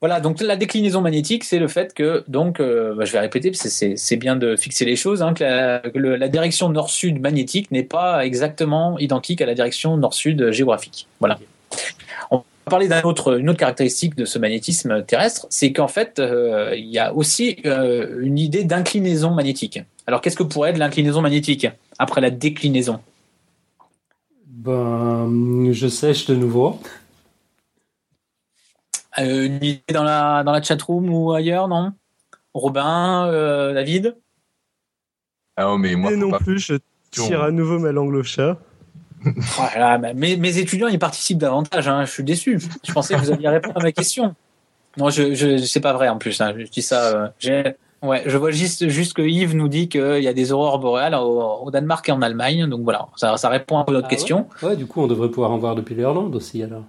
[0.00, 0.20] Voilà.
[0.20, 4.16] Donc la déclinaison magnétique, c'est le fait que donc, euh, bah, je vais répéter c'est
[4.16, 5.22] bien de fixer les choses.
[5.22, 5.44] Hein, que
[5.98, 11.08] la, direction nord-sud magnétique n'est pas exactement identique à la direction nord-sud géographique.
[11.20, 11.38] Voilà.
[12.30, 16.86] On va parler d'une autre, caractéristique de ce magnétisme terrestre, c'est qu'en fait, euh, il
[16.86, 19.80] y a aussi une idée d'inclinaison magnétique.
[20.06, 21.66] Alors, qu'est-ce que pourrait être l'inclinaison magnétique
[21.98, 23.00] après la déclinaison?
[24.46, 26.80] Ben, je sèche de nouveau.
[29.18, 31.92] Euh, Une idée dans la, dans la chatroom ou ailleurs, non?
[32.54, 34.16] Robin, euh, David?
[35.56, 36.74] Ah non, mais moi, et non pas- plus, je
[37.10, 38.58] tire à nouveau ma langue au chat.
[39.56, 41.88] Voilà, mes, mes étudiants, ils participent davantage.
[41.88, 42.04] Hein.
[42.04, 42.60] Je suis déçu.
[42.84, 44.36] Je pensais que vous alliez répondre à ma question.
[44.98, 46.40] Non, je, je, c'est pas vrai en plus.
[46.40, 46.54] Hein.
[46.56, 47.32] Je dis ça.
[47.46, 47.72] euh,
[48.06, 51.14] ouais, je vois juste, juste que Yves nous dit qu'il y a des aurores boréales
[51.14, 52.66] au, au Danemark et en Allemagne.
[52.68, 54.46] Donc voilà, ça, ça répond un peu à notre Ah question.
[54.62, 56.84] Ouais, du coup, on devrait pouvoir en voir depuis l'Irlande aussi, alors.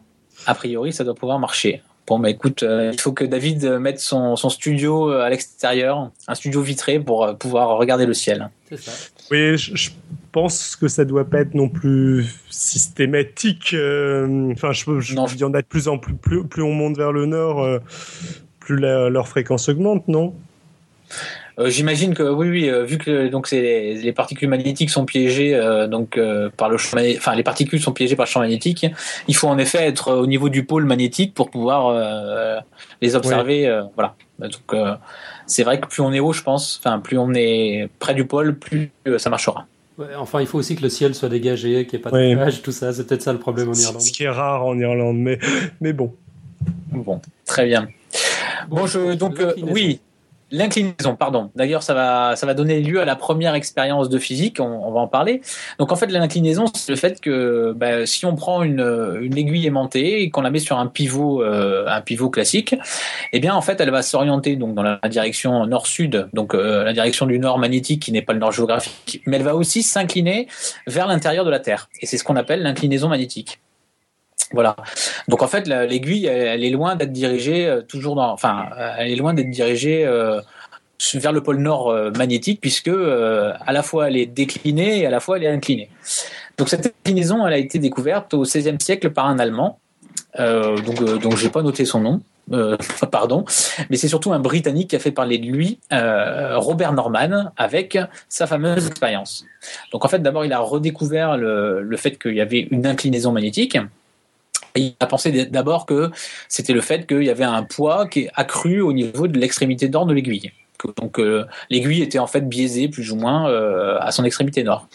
[0.46, 1.82] A priori, ça doit pouvoir marcher.
[2.06, 5.30] Bon, bah écoute, euh, il faut que David euh, mette son, son studio euh, à
[5.30, 8.50] l'extérieur, un studio vitré pour pouvoir regarder le ciel.
[8.70, 8.92] C'est ça.
[9.30, 9.90] Oui, je, je
[10.32, 13.74] pense que ça doit pas être non plus systématique.
[13.74, 15.26] euh, Enfin, je, je, Non.
[15.28, 16.14] il y en a de plus en plus.
[16.16, 17.80] Plus, plus on monte vers le nord, euh,
[18.60, 20.34] plus la- leur fréquence augmente, non?
[21.60, 25.06] Euh, J'imagine que oui, oui, euh, vu que donc c'est les, les particules magnétiques sont
[25.06, 28.42] piégées euh, donc euh, par le champ, enfin les particules sont piégées par le champ
[28.42, 28.86] magnétique.
[29.28, 32.60] Il faut en effet être au niveau du pôle magnétique pour pouvoir euh,
[33.02, 33.68] les observer.
[33.68, 34.16] euh, voilà.
[34.40, 34.94] Donc euh,
[35.48, 38.26] c'est vrai que plus on est haut, je pense, enfin plus on est près du
[38.26, 39.66] pôle, plus euh, ça marchera.
[39.98, 42.24] Ouais, enfin, il faut aussi que le ciel soit dégagé, qu'il n'y ait pas de
[42.36, 42.94] nuages, tout ça.
[42.94, 44.00] C'est peut-être ça le problème en Irlande.
[44.02, 45.40] ce qui est rare en Irlande, mais,
[45.82, 46.14] mais bon.
[46.92, 47.88] Bon, très bien.
[48.70, 50.00] Bon, je, donc euh, oui,
[50.52, 51.52] l'inclinaison, pardon.
[51.56, 54.60] D'ailleurs, ça va, ça va donner lieu à la première expérience de physique.
[54.60, 55.42] On, on va en parler.
[55.80, 59.66] Donc, en fait, l'inclinaison, c'est le fait que bah, si on prend une, une aiguille
[59.66, 62.76] aimantée et qu'on la met sur un pivot, euh, un pivot classique,
[63.34, 66.94] eh bien, en fait, elle va s'orienter donc dans la direction nord-sud, donc euh, la
[66.94, 70.48] direction du nord magnétique qui n'est pas le nord géographique, mais elle va aussi s'incliner
[70.88, 71.90] vers l'intérieur de la Terre.
[72.02, 73.60] Et c'est ce qu'on appelle l'inclinaison magnétique.
[74.52, 74.76] Voilà.
[75.28, 78.94] Donc en fait, la- l'aiguille, elle, est loin d'être dirigée euh, toujours dans, enfin, euh,
[78.98, 80.40] elle est loin d'être dirigée euh,
[81.16, 85.20] vers le pôle nord magnétique, puisque à la fois elle est déclinée et à la
[85.20, 85.90] fois elle est inclinée.
[86.58, 89.80] Donc cette inclinaison, elle a été découverte au XVIe siècle par un Allemand.
[90.40, 92.22] Donc, donc j'ai pas noté son nom.
[93.12, 93.46] Pardon,
[93.92, 98.48] mais c'est surtout un Britannique qui a fait parler de lui, Robert Norman, avec sa
[98.48, 99.46] fameuse expérience.
[99.92, 103.32] Donc en fait, d'abord, il a redécouvert le, le fait qu'il y avait une inclinaison
[103.32, 103.78] magnétique.
[104.78, 106.12] Il a pensé d'abord que
[106.48, 109.90] c'était le fait qu'il y avait un poids qui est accru au niveau de l'extrémité
[109.90, 110.52] nord de l'aiguille.
[110.98, 114.88] Donc euh, l'aiguille était en fait biaisée plus ou moins euh, à son extrémité nord.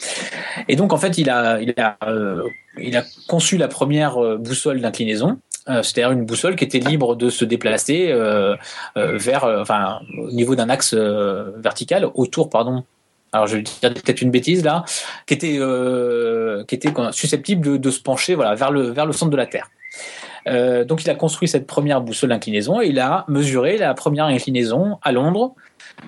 [0.68, 1.58] Et donc en fait il a
[2.06, 2.42] euh,
[3.28, 5.38] conçu la première boussole d'inclinaison.
[5.66, 8.12] C'est-à-dire une boussole qui était libre de se déplacer
[8.96, 9.44] vers,
[10.18, 12.82] au niveau d'un axe vertical, autour, pardon.
[13.30, 14.84] Alors je vais dire peut-être une bêtise là,
[15.26, 15.60] qui était,
[17.12, 19.70] susceptible de, se pencher, vers le centre de la Terre.
[20.48, 24.26] Euh, donc il a construit cette première boussole d'inclinaison et il a mesuré la première
[24.26, 25.54] inclinaison à Londres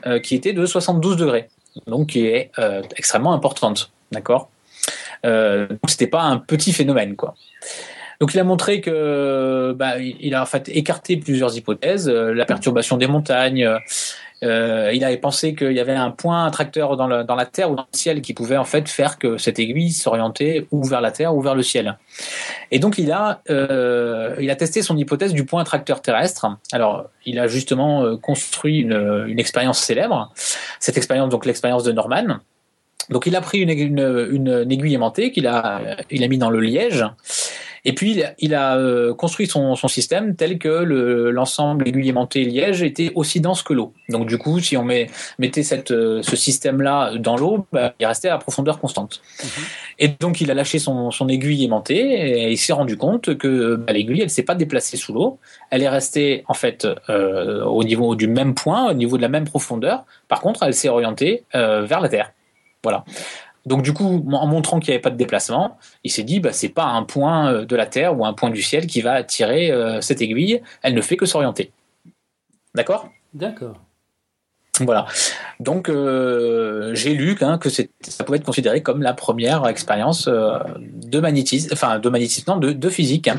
[0.07, 1.49] euh, qui était de 72 degrés,
[1.87, 4.51] donc qui est euh, extrêmement importante, d'accord?
[5.23, 7.35] Donc c'était pas un petit phénomène quoi.
[8.21, 12.99] Donc il a montré que bah, il a en fait écarté plusieurs hypothèses, la perturbation
[12.99, 13.67] des montagnes,
[14.43, 17.77] euh, il avait pensé qu'il y avait un point attracteur dans, dans, la Terre ou
[17.77, 21.13] dans le ciel qui pouvait en fait faire que cette aiguille s'orientait ou vers la
[21.13, 21.97] Terre ou vers le ciel.
[22.71, 26.47] Et donc il a, euh, il a testé son hypothèse du point attracteur terrestre.
[26.73, 30.33] Alors il a justement euh, construit une, une expérience célèbre.
[30.81, 32.39] Cette expérience, donc l'expérience de Norman.
[33.11, 36.51] Donc il a pris une, une, une aiguille aimantée qu'il a, il a mis dans
[36.51, 37.05] le liège
[37.87, 42.83] et puis, il a euh, construit son, son, système tel que l'ensemble aiguille aimantée liège
[42.83, 43.93] était aussi dense que l'eau.
[44.09, 48.07] Donc, du coup, si on met, mettait cette, euh, ce système-là dans l'eau, bah, il
[48.07, 49.21] restait à profondeur constante.
[49.43, 49.49] Mhm.
[49.99, 53.77] Et donc, il a lâché son, son aiguille aimantée et il s'est rendu compte que
[53.77, 55.39] bah, l'aiguille, elle s'est pas déplacée sous l'eau.
[55.71, 59.29] Elle est restée, en fait, euh, au niveau du même point, au niveau de la
[59.29, 60.05] même profondeur.
[60.29, 62.33] Par contre, elle s'est orientée euh, vers la Terre.
[62.83, 63.05] Voilà.
[63.67, 66.53] Donc du coup, en montrant qu'il n'y avait pas de déplacement, il s'est dit bah
[66.53, 69.13] c'est pas un point euh, de la Terre ou un point du ciel qui va
[69.15, 71.73] attirer euh, cette aiguille, elle ne fait que s'orienter.
[72.75, 73.09] D'accord?
[73.33, 73.81] D'accord.
[74.81, 75.07] Voilà.
[75.61, 77.85] Donc euh, j'ai lu hein, que ça
[78.25, 82.73] pouvait être considéré comme la première expérience euh, de magnétisme, enfin de magnétisme, non, de,
[82.73, 83.29] de physique.
[83.29, 83.39] Hein,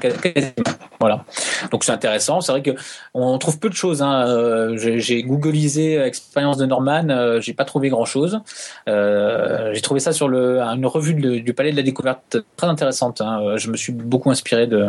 [1.01, 1.25] voilà.
[1.71, 2.39] Donc c'est intéressant.
[2.39, 2.71] C'est vrai que
[3.13, 4.01] on trouve peu de choses.
[4.01, 4.25] Hein.
[4.29, 8.39] Euh, j'ai googlisé expérience de Norman, euh, j'ai pas trouvé grand chose.
[8.87, 13.19] Euh, j'ai trouvé ça sur le, une revue du Palais de la Découverte très intéressante.
[13.19, 13.57] Hein.
[13.57, 14.87] Je me suis beaucoup inspiré de,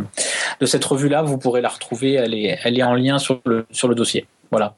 [0.60, 1.22] de cette revue-là.
[1.22, 2.12] Vous pourrez la retrouver.
[2.12, 4.28] Elle est, elle est en lien sur le, sur le dossier.
[4.52, 4.76] Voilà.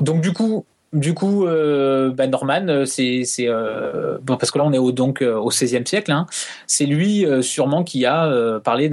[0.00, 4.64] Donc du coup, du coup, euh, ben Norman, euh, c'est euh, bon, parce que là
[4.64, 6.12] on est au donc au XVIe siècle.
[6.12, 6.26] Hein,
[6.66, 8.90] c'est lui sûrement qui a parlé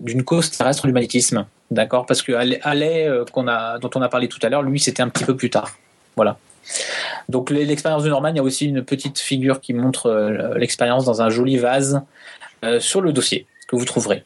[0.00, 2.06] d'une cause terrestre du magnétisme, d'accord?
[2.06, 5.24] Parce que Halley, qu'on dont on a parlé tout à l'heure, lui c'était un petit
[5.24, 5.76] peu plus tard.
[6.16, 6.38] Voilà.
[7.28, 11.22] Donc l'expérience de Norman, il y a aussi une petite figure qui montre l'expérience dans
[11.22, 12.02] un joli vase
[12.78, 14.22] sur le dossier que vous trouverez.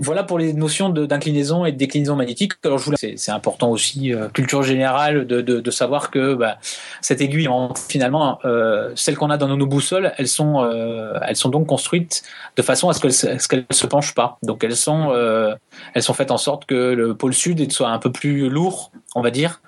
[0.00, 2.52] Voilà pour les notions d'inclinaison et de déclinaison magnétique.
[2.64, 6.58] Alors je vous c'est important aussi euh, culture générale de, de, de savoir que bah,
[7.00, 7.48] cette aiguille,
[7.88, 12.22] finalement, euh, celles qu'on a dans nos boussoles, elles sont euh, elles sont donc construites
[12.56, 14.38] de façon à ce qu'elles qu se penchent pas.
[14.44, 15.56] Donc elles sont euh,
[15.94, 19.20] elles sont faites en sorte que le pôle sud soit un peu plus lourd, on
[19.20, 19.60] va dire,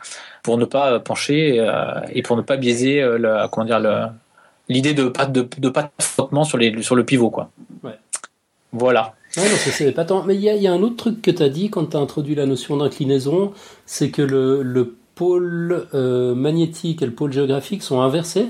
[0.45, 3.81] pour ne pas pencher euh, et pour ne pas biaiser le, comment dire
[4.68, 7.51] l'idée de pas de, de pas de frottement sur les sur le pivot quoi.
[7.83, 7.99] Ouais.
[8.72, 9.14] Voilà.
[9.37, 10.24] Ouais, non, c'est pas tant.
[10.24, 11.97] Mais il y a, y a, un autre truc que tu as dit quand tu
[11.97, 13.53] as introduit la notion d'inclinaison,
[13.87, 18.49] c'est que le, le pôle euh, magnétique et le pôle géographique sont inversés.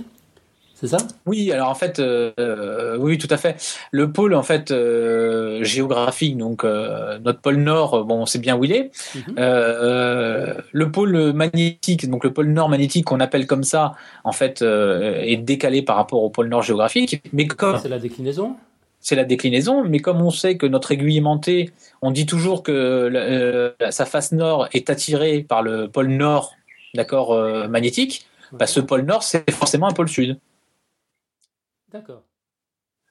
[0.80, 0.96] C'est ça?
[1.26, 3.56] Oui, alors en fait, euh, oui, tout à fait.
[3.90, 8.56] Le pôle en fait euh, géographique, donc euh, notre pôle nord, bon, on sait bien
[8.56, 8.90] où il est.
[9.14, 10.62] Mm -hmm.
[10.72, 13.92] le pôle magnétique, donc le pôle nord magnétique, qu'on appelle comme ça,
[14.24, 17.22] en fait, est décalé par rapport au pôle nord géographique.
[17.34, 18.56] Mais comme c'est la déclinaison?
[19.00, 21.70] C'est la déclinaison, mais comme on sait que notre aiguille aimantée,
[22.02, 26.54] on dit toujours que euh, sa face nord est attirée par le pôle nord,
[26.94, 30.38] d'accord, euh, magnétique, bah, ce pôle nord, c'est forcément un pôle sud.
[31.90, 32.22] D'accord.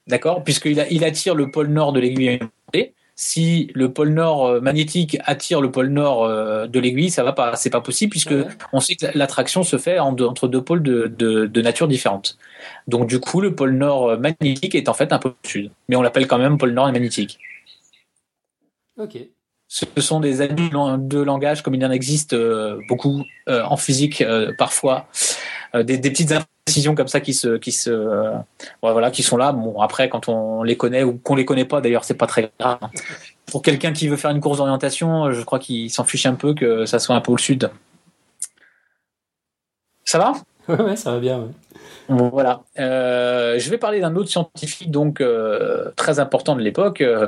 [0.08, 2.94] D'accord, puisqu'il il attire le pôle nord de l'aiguille aimantée.
[3.22, 7.34] Si le pôle nord euh, magnétique attire le pôle nord euh, de l'aiguille, ça va
[7.34, 8.48] pas, c'est pas possible puisque ouais.
[8.72, 12.38] on sait que l'attraction se fait entre deux pôles de, de, de, nature différente.
[12.88, 16.02] Donc du coup, le pôle nord magnétique est en fait un pôle sud, mais on
[16.02, 17.40] l'appelle quand même pôle nord magnétique.
[18.98, 19.18] Ok.
[19.72, 24.22] Ce sont des abus de langage, comme il en existe euh, beaucoup euh, en physique
[24.22, 25.08] euh, parfois,
[25.74, 26.34] des, des, petites
[26.66, 28.34] précisions comme ça qui se, qui se,
[28.82, 29.52] voilà, qui sont là.
[29.52, 32.52] Bon, après, quand on les connaît ou qu'on les connaît pas, d'ailleurs, c'est pas très
[32.60, 32.80] grave.
[33.46, 36.54] Pour quelqu'un qui veut faire une course d'orientation, je crois qu'il s'en fiche un peu
[36.54, 37.70] que ça soit un pôle sud.
[40.06, 40.34] Ça va?
[40.84, 41.40] Ouais, ça va bien.
[41.40, 41.50] Ouais.
[42.10, 42.64] Voilà.
[42.80, 47.02] Euh, je vais parler d'un autre scientifique donc euh, très important de l'époque.
[47.02, 47.28] Euh,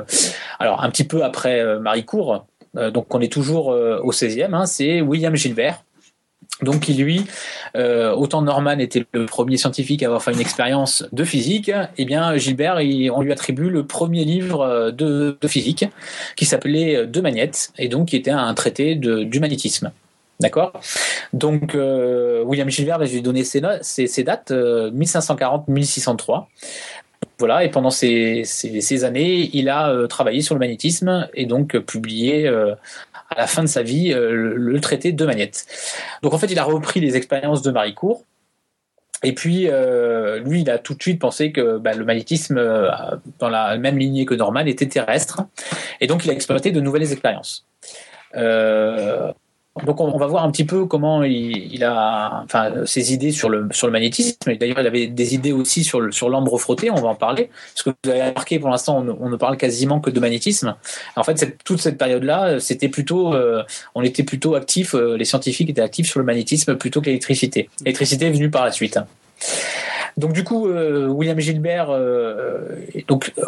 [0.58, 2.46] alors un petit peu après euh, Marie Cour.
[2.74, 4.54] donc on est toujours au 16e.
[4.54, 5.84] Hein, c'est William Gilbert.
[6.62, 7.24] Donc lui,
[7.74, 12.36] autant Norman était le premier scientifique à avoir fait une expérience de physique, eh bien
[12.36, 15.86] Gilbert, il, on lui attribue le premier livre de, de physique
[16.36, 19.92] qui s'appelait De Magnettes et donc qui était un traité de, du magnétisme.
[20.42, 20.72] D'accord?
[21.32, 26.46] Donc, euh, William Gilbert, je lui donner ses, ses, dates, euh, 1540-1603.
[27.38, 28.44] Voilà, et pendant ces,
[29.04, 32.74] années, il a euh, travaillé sur le magnétisme et donc publié euh,
[33.32, 35.66] à la fin de sa vie le, le, traité de Magnette.
[36.22, 38.24] Donc, en fait, il a repris les expériences de Marie Cour
[39.22, 42.90] Et puis, euh, lui, il a tout de suite pensé que bah, le magnétisme, euh,
[43.38, 45.42] dans la même lignée que Norman, était terrestre.
[46.00, 47.66] Et donc, il a exploité de nouvelles expériences.
[48.34, 49.32] Euh,
[49.86, 53.68] donc on, va voir un petit peu comment il, a, enfin, ses idées sur le
[53.72, 54.36] sur le magnétisme.
[54.54, 56.90] D'ailleurs, il avait des idées aussi sur le, sur l'ambre frotté.
[56.90, 57.48] On va en parler.
[57.72, 60.76] Parce que vous avez remarqué, pour l'instant, on, ne parle quasiment que de magnétisme.
[61.16, 63.62] En fait, toute cette période-là, c'était plutôt, euh,
[63.94, 64.94] on était plutôt actifs.
[64.94, 67.70] Euh, les scientifiques étaient actifs sur le magnétisme plutôt que l'électricité.
[67.80, 68.98] L'électricité est venue par la suite.
[70.16, 72.60] Donc du coup, euh, William Gilbert, euh,
[73.08, 73.42] donc euh,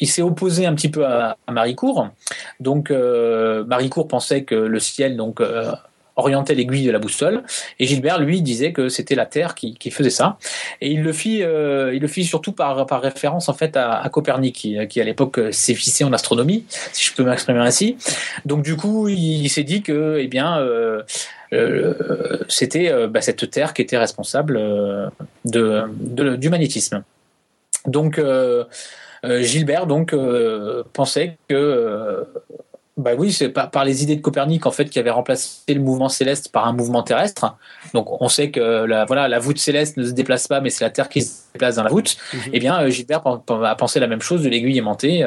[0.00, 2.08] il s'est opposé un petit peu à, à Maricourt.
[2.60, 5.40] Donc Maricourt pensait que le ciel donc
[6.16, 7.44] orientait l'aiguille de la boussole.
[7.78, 10.36] Et Gilbert, lui, disait que c'était la Terre qui, faisait ça.
[10.80, 14.54] Et il le fit, il le fit surtout par, par référence en fait à, Copernic,
[14.88, 17.96] qui, à l'époque s'effiçait en astronomie, si je peux m'exprimer ainsi.
[18.44, 20.58] Donc du coup, il, s'est dit que, eh bien,
[22.48, 25.08] c'était euh, bah, cette Terre qui était responsable euh,
[25.44, 27.02] de, de, du magnétisme.
[27.86, 28.20] Donc
[29.24, 30.14] Gilbert donc
[30.92, 32.26] pensait que
[32.96, 35.80] bah oui, c'est par, par, les idées de Copernic en fait qui avait remplacé le
[35.80, 37.56] mouvement céleste par un mouvement terrestre.
[37.94, 40.84] Donc on sait que la voilà la voûte céleste ne se déplace pas, mais c'est
[40.84, 42.16] la Terre qui se déplace dans la voûte.
[42.34, 42.40] Mhm.
[42.52, 45.24] Eh bien, Gilbert a pensé la même chose de l'aiguille aimantée.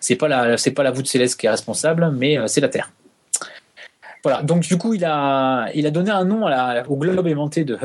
[0.00, 2.90] c'est pas la c'est pas la voûte céleste qui est responsable, mais c'est la Terre.
[4.24, 7.64] Voilà, donc du coup, il a, il a donné un nom à au globe aimanté
[7.64, 7.78] de,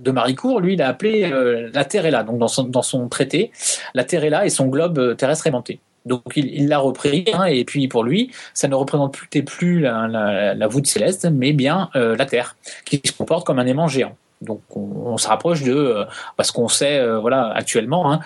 [0.00, 0.60] de Maricourt.
[0.60, 2.24] Lui, il a appelé euh, la Terre est là.
[2.24, 3.52] Donc dans son, dans son traité,
[3.92, 5.80] la Terre est là et son globe euh, terrestre aimanté.
[6.06, 10.06] Donc il l'a repris, hein, et puis pour lui, ça ne représente plus, plus la,
[10.06, 13.88] la, la, voûte céleste, mais bien euh, la Terre, qui se comporte comme un aimant
[13.88, 14.16] géant.
[14.42, 16.04] Donc on, on se rapproche de euh,
[16.36, 18.20] parce qu'on sait euh, voilà actuellement hein,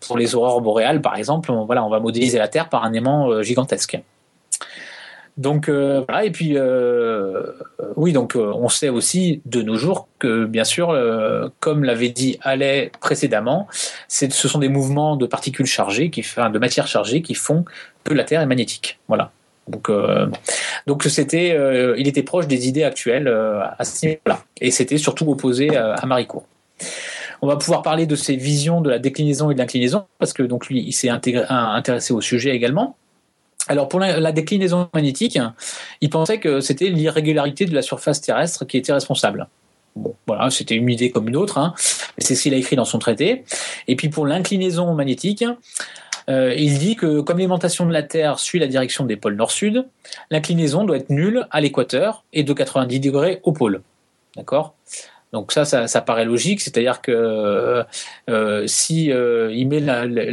[0.00, 3.42] pour les aurores boréales par exemple, voilà on va modéliser la Terre par un aimant
[3.42, 4.00] gigantesque.
[5.36, 7.42] Donc euh, voilà, et puis euh,
[7.96, 10.96] oui, donc euh, on sait aussi de nos jours que bien sûr,
[11.60, 13.66] comme l'avait dit Allais précédemment,
[14.08, 17.64] ce sont des mouvements de particules chargées, qui, enfin, de matière chargée, qui font
[18.04, 18.98] que la Terre est magnétique.
[19.08, 19.30] Voilà.
[19.68, 19.90] Donc,
[20.86, 21.56] donc c'était,
[21.96, 26.44] il était proche des idées actuelles à ce niveau-là, et c'était surtout opposé à Maricourt.
[27.42, 30.42] On va pouvoir parler de ses visions de la déclinaison et de l'inclinaison, parce que
[30.42, 32.96] donc lui, il s'est intéressé au sujet également.
[33.68, 35.38] Alors pour la, déclinaison magnétique,
[36.00, 39.48] il pensait que c'était l'irrégularité de la surface terrestre qui était responsable.
[39.96, 41.74] Bon, voilà, c'était une idée comme une autre, hein,
[42.18, 43.44] c'est ce qu'il a écrit dans son traité.
[43.86, 45.44] Et puis pour l'inclinaison magnétique,
[46.28, 49.86] euh, il dit que comme l'aimantation de la Terre suit la direction des pôles nord-sud,
[50.30, 53.82] l'inclinaison doit être nulle à l'équateur et de 90 degrés au pôle.
[54.36, 54.74] D'accord?
[55.32, 57.84] Donc ça, ça, paraît logique, c'est-à-dire que euh,
[58.28, 59.80] euh, si euh, il met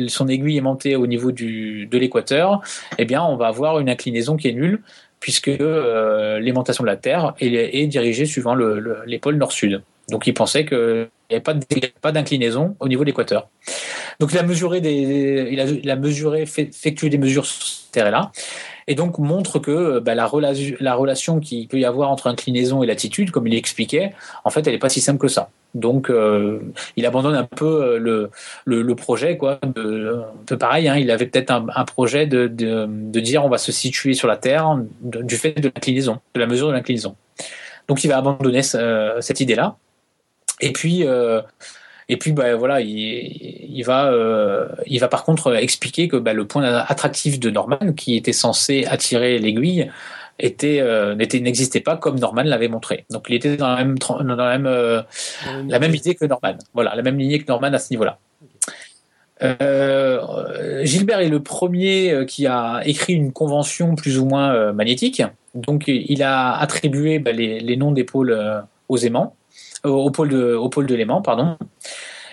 [0.08, 2.62] son aiguille aimantée au niveau du, de l'équateur,
[2.98, 4.82] eh bien, on va avoir une inclinaison qui est nulle
[5.20, 9.82] puisque l'aimantation de la Terre est, dirigée suivant le, les pôles nord-sud.
[10.10, 10.64] Donc il pensait
[11.28, 13.50] qu'il n'y avait pas d'inclinaison au niveau de l'équateur.
[14.20, 18.32] Donc il a mesuré des, il a, il mesuré, effectué des mesures sur cette terre-là,
[18.88, 20.30] et donc montre que bah, la,
[20.80, 24.14] la relation qu'il peut y avoir entre inclinaison et latitude, comme il expliquait,
[24.44, 25.50] en fait, elle n'est pas si simple que ça.
[25.74, 26.60] Donc, euh,
[26.96, 28.30] il abandonne un peu euh,
[28.66, 29.60] le, projet, quoi.
[29.76, 33.58] De, un peu pareil, hein, il avait peut-être un, projet de, de, dire on va
[33.58, 37.16] se situer sur la Terre du fait de l'inclinaison, de la mesure de l'inclinaison.
[37.88, 39.78] Donc, il va abandonner cette idée-là.
[40.62, 41.42] Et puis, euh,
[42.10, 46.34] et puis, bah, voilà, il, il va, euh, il va par contre expliquer que bah,
[46.34, 49.92] le point attractif de Norman, qui était censé attirer l'aiguille,
[50.40, 53.06] était euh, n'était n'existait pas comme Norman l'avait montré.
[53.10, 55.02] Donc, il était dans la même dans la même euh,
[55.68, 56.58] la même idée que Norman.
[56.74, 58.20] Voilà, la même lignée que Norman à ce niveau-là.
[59.44, 65.22] Euh, Gilbert est le premier qui a écrit une convention plus ou moins magnétique.
[65.54, 68.36] Donc, il a attribué bah, les, les, noms des pôles
[68.90, 69.36] aux aimants
[69.84, 71.58] au pôle de, au pôle de l'aimant, pardon.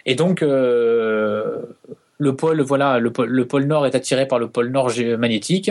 [0.06, 1.62] Et donc, euh,
[2.18, 5.70] le pôle, voilà, le pôle, le pôle, nord est attiré par le pôle nord magnétique.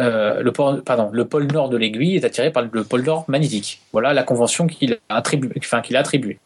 [0.00, 3.24] Euh, le, pôle, pardon, le pôle nord de l'aiguille est attiré par le pôle nord
[3.28, 3.80] magnétique.
[3.92, 5.52] Voilà la convention qu'il a attribuée.
[5.58, 6.38] Enfin, qu'il a attribué.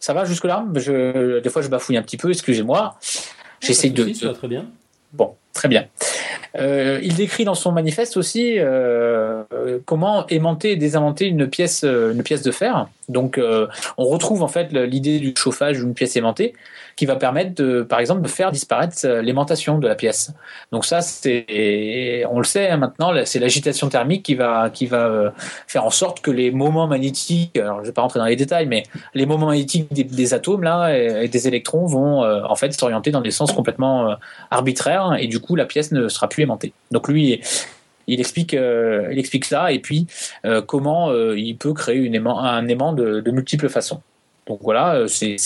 [0.00, 0.64] Ça va jusque-là?
[0.72, 2.98] Des fois, je bafouille un petit peu, excusez-moi.
[3.60, 4.32] J'essaie de, de...
[4.32, 4.66] Très bien.
[5.12, 5.86] Bon, très bien.
[6.56, 9.42] Euh, il décrit dans son manifeste aussi euh,
[9.86, 12.88] comment aimanter et désamenter une pièce, euh, une pièce de fer.
[13.08, 13.40] Donc,
[13.98, 16.54] on retrouve en fait l'idée du chauffage d'une pièce aimantée
[16.96, 20.32] qui va permettre, de, par exemple, de faire disparaître euh, l'aimantation de la pièce.
[20.70, 25.32] Donc ça, c'est, on le sait hein, maintenant, c'est l'agitation thermique qui va, qui va
[25.66, 28.66] faire en sorte que les moments magnétiques, alors je vais pas rentrer dans les détails,
[28.66, 28.82] mais
[29.14, 33.30] les moments magnétiques des, atomes là et, des électrons vont en fait s'orienter dans des
[33.30, 34.16] sens complètement
[34.50, 36.42] arbitraires et du coup la pièce ne sera plus
[36.90, 37.40] donc lui,
[38.06, 40.06] il explique, euh, il explique ça et puis
[40.44, 44.02] euh, comment euh, il peut créer un aimant de, multiples façons.
[44.46, 45.36] Donc voilà, c'est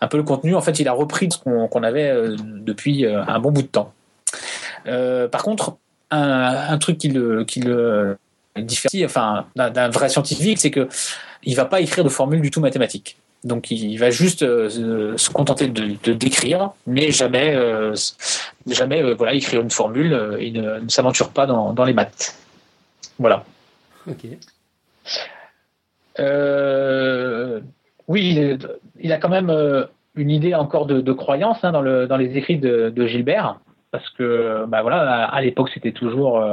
[0.00, 0.54] un peu le contenu.
[0.54, 3.92] En fait, il a repris ce qu'on avait depuis un bon bout de temps.
[4.84, 5.76] par contre,
[6.10, 8.18] un, truc qui le, qui le
[8.56, 10.88] différencie enfin, d'un vrai scientifique, c'est que
[11.44, 13.16] il va pas écrire de formule du tout mathématique.
[13.44, 17.94] Donc il va juste euh, se contenter de, d'écrire, mais jamais, euh,
[18.66, 20.38] jamais euh, voilà, écrire une formule.
[20.40, 22.34] il ne, s'aventure pas dans, dans, les maths.
[23.18, 23.44] Voilà.
[24.08, 24.26] Ok.
[28.08, 28.58] Oui,
[29.00, 29.52] il, a quand même
[30.14, 33.58] une idée encore de, croyance hein, dans, le, dans les écrits de, Gilbert,
[33.90, 36.44] parce que bah voilà, à, l'époque c'était toujours,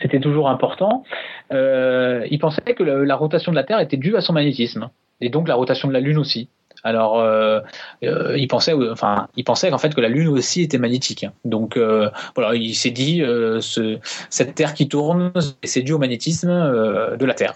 [0.00, 1.04] c'était toujours important.
[1.50, 5.48] il pensait que la rotation de la Terre était due à son magnétisme et donc
[5.48, 6.48] la rotation de la Lune aussi.
[6.84, 7.60] Alors, euh,
[8.04, 11.26] euh, il pensait, enfin, il pensait qu'en fait que la Lune aussi était magnétique.
[11.44, 13.22] Donc, euh, voilà, il s'est dit,
[13.60, 13.98] ce,
[14.30, 15.32] cette Terre qui tourne,
[15.64, 17.54] c'est dû au magnétisme de la Terre.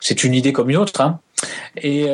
[0.00, 1.00] C'est une idée comme une autre.
[1.00, 1.20] Hein.
[1.76, 2.06] Et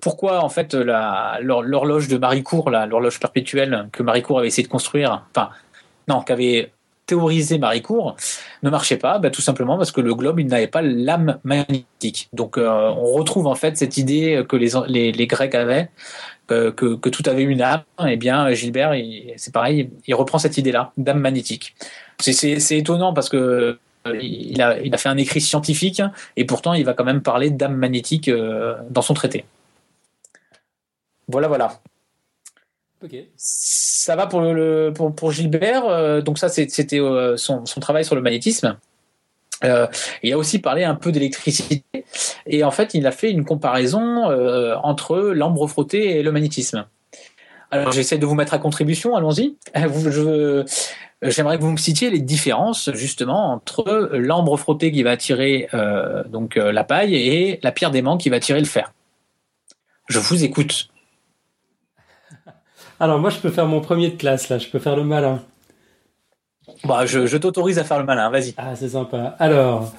[0.00, 5.50] pourquoi en fait l'horloge de Maricourt, l'horloge perpétuelle que Maricourt avait essayé de construire, enfin,
[6.08, 6.70] non, qu'avait
[7.06, 8.16] théorisé Maricourt
[8.62, 12.28] ne marchait pas, bah, tout simplement parce que le globe il n'avait pas l'âme magnétique.
[12.32, 15.88] Donc euh, on retrouve en fait cette idée que les, Grecs avaient
[16.48, 17.82] que, que, tout avait une âme.
[18.00, 18.92] Et eh bien Gilbert,
[19.36, 21.74] c'est pareil, il reprend cette idée-là d'âme magnétique.
[22.20, 23.78] C'est étonnant parce que euh,
[24.14, 26.02] il a, il a fait un écrit scientifique
[26.36, 29.44] et pourtant il va quand même parler d'âme magnétique euh, dans son traité.
[31.28, 31.80] Voilà, voilà.
[33.36, 35.84] Ça va pour, le, pour, Gilbert.
[35.86, 38.78] Euh, donc ça, c'était euh, son, travail sur le magnétisme.
[39.64, 39.86] Euh,
[40.22, 41.82] il a aussi parlé un peu d'électricité
[42.46, 44.24] et en fait, il a fait une comparaison
[44.82, 46.86] entre l'ambre frotté et le magnétisme.
[47.70, 49.16] Alors, j'essaie de vous mettre à contribution.
[49.16, 49.56] Allons-y.
[51.22, 55.68] J'aimerais que vous me citiez les différences justement entre l'ambre frotté qui va attirer
[56.28, 58.92] donc la paille et la pierre d'aimant qui va attirer le fer.
[60.08, 60.88] Je vous écoute.
[63.00, 64.58] Alors moi, je peux faire mon premier de classe là.
[64.58, 65.42] Je peux faire le malin.
[66.84, 68.30] Bah, je, t'autorise à faire le malin.
[68.30, 68.54] Vas-y.
[68.56, 69.36] Ah, c'est sympa.
[69.38, 69.92] Alors,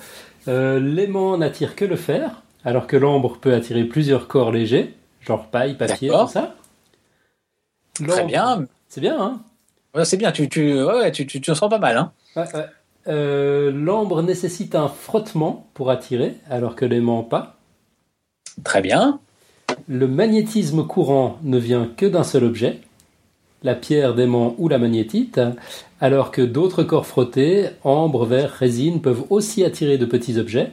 [0.48, 5.48] euh, l'aimant n'attire que le fer, alors que l'ambre peut attirer plusieurs corps légers, genre
[5.48, 6.56] paille, papier, tout ça.
[8.06, 8.66] Très bien.
[8.90, 9.40] C'est bien, hein
[9.96, 10.32] ouais, C'est bien.
[10.32, 12.12] Tu, tu, ouais, tu, tu, tu, sens pas mal, hein
[13.08, 17.58] euh, L'ambre nécessite un frottement pour attirer, alors que l'aimant pas.
[18.64, 19.20] Très bien.
[19.88, 22.80] Le magnétisme courant ne vient que d'un seul objet,
[23.64, 25.40] la pierre d'aimant ou la magnétite,
[26.00, 30.72] alors que d'autres corps frottés, ambre, verre, résine, peuvent aussi attirer de petits objets.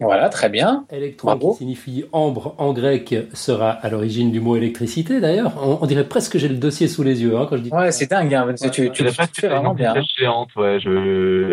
[0.00, 0.86] Voilà, très bien.
[0.90, 5.52] Électron, qui signifie ambre en grec, sera à l'origine du mot électricité d'ailleurs.
[5.82, 7.70] On, dirait presque que j'ai le dossier sous les yeux hein, quand je dis.
[7.70, 8.34] Ouais, c'est dingue.
[8.34, 8.54] Hein.
[8.60, 9.94] tu, tu, tu, tu fais vraiment bien.
[10.18, 10.80] Géante, ouais.
[10.80, 11.52] Je...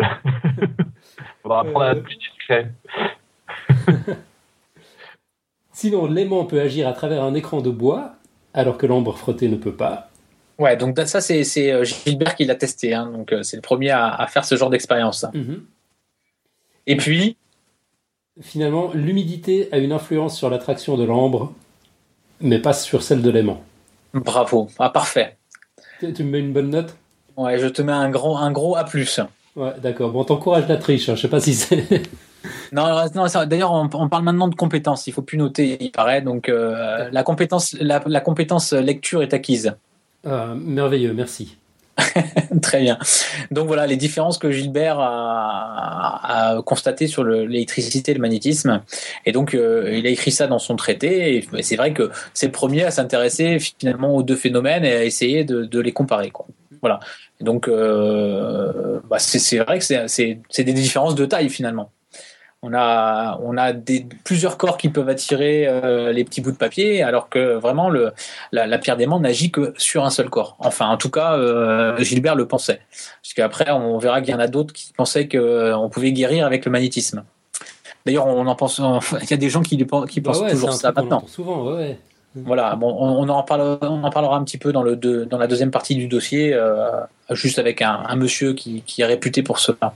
[1.42, 2.72] Faudra apprendre à être plus discret.
[5.72, 8.14] Sinon, l'aimant peut agir à travers un écran de bois
[8.54, 10.10] alors que l'ambre frottée ne peut pas.
[10.58, 13.90] Ouais, donc ça c'est euh, Gilbert qui l'a testé, hein, donc euh, c'est le premier
[13.90, 15.24] à, faire ce genre d'expérience.
[15.32, 15.64] Mhm.
[16.88, 17.36] Et puis
[18.40, 21.52] Finalement, l'humidité a une influence sur l'attraction de l'ambre,
[22.40, 23.62] mais pas sur celle de l'aimant.
[24.14, 25.36] Bravo, ah parfait.
[26.00, 26.96] Tu, me mets une bonne note?
[27.36, 28.84] Ouais, je te mets un, gros, un gros A+.
[29.56, 30.12] Ouais, d'accord.
[30.12, 31.16] Bon, t'encourages la triche, hein.
[31.16, 32.02] je sais pas si c'est...
[32.72, 35.06] Non, non d'ailleurs, on, parle maintenant de compétences.
[35.06, 36.22] Il faut plus noter, il paraît.
[36.22, 39.74] Donc, euh, la compétence, la, compétence lecture est acquise.
[40.24, 41.56] Ah, merveilleux, merci.
[42.62, 42.98] Très bien.
[43.50, 48.82] Donc voilà les différences que Gilbert a, constatées sur l'électricité et le magnétisme.
[49.26, 51.36] Et donc euh, il a écrit ça dans son traité.
[51.36, 55.04] Et c'est vrai que c'est le premier à s'intéresser finalement aux deux phénomènes et à
[55.04, 56.30] essayer de, les comparer.
[56.30, 56.46] Quoi.
[56.80, 57.00] Voilà.
[57.40, 61.90] donc euh, bah, c'est vrai que c'est des différences de taille finalement.
[62.62, 66.56] On a, on a des, plusieurs corps qui peuvent attirer euh, les petits bouts de
[66.56, 68.10] papier, alors que vraiment le,
[68.50, 70.56] la, pierre d'aimant n'agit que sur un seul corps.
[70.58, 72.80] Enfin, en tout cas, euh, Gilbert le pensait.
[73.22, 76.46] Parce qu'après, on verra qu'il y en a d'autres qui pensaient qu'on euh, pouvait guérir
[76.46, 77.22] avec le magnétisme.
[78.04, 78.80] D'ailleurs, on en pense.
[79.22, 81.22] Il y a des gens qui, qui bah pensent toujours ça maintenant.
[81.28, 81.96] Souvent, ouais.
[82.34, 85.70] Voilà, bon, on, en on en parlera un petit peu dans, le dans la deuxième
[85.70, 86.56] partie du dossier,
[87.30, 89.94] juste avec un, un monsieur qui, qui, est réputé pour cela.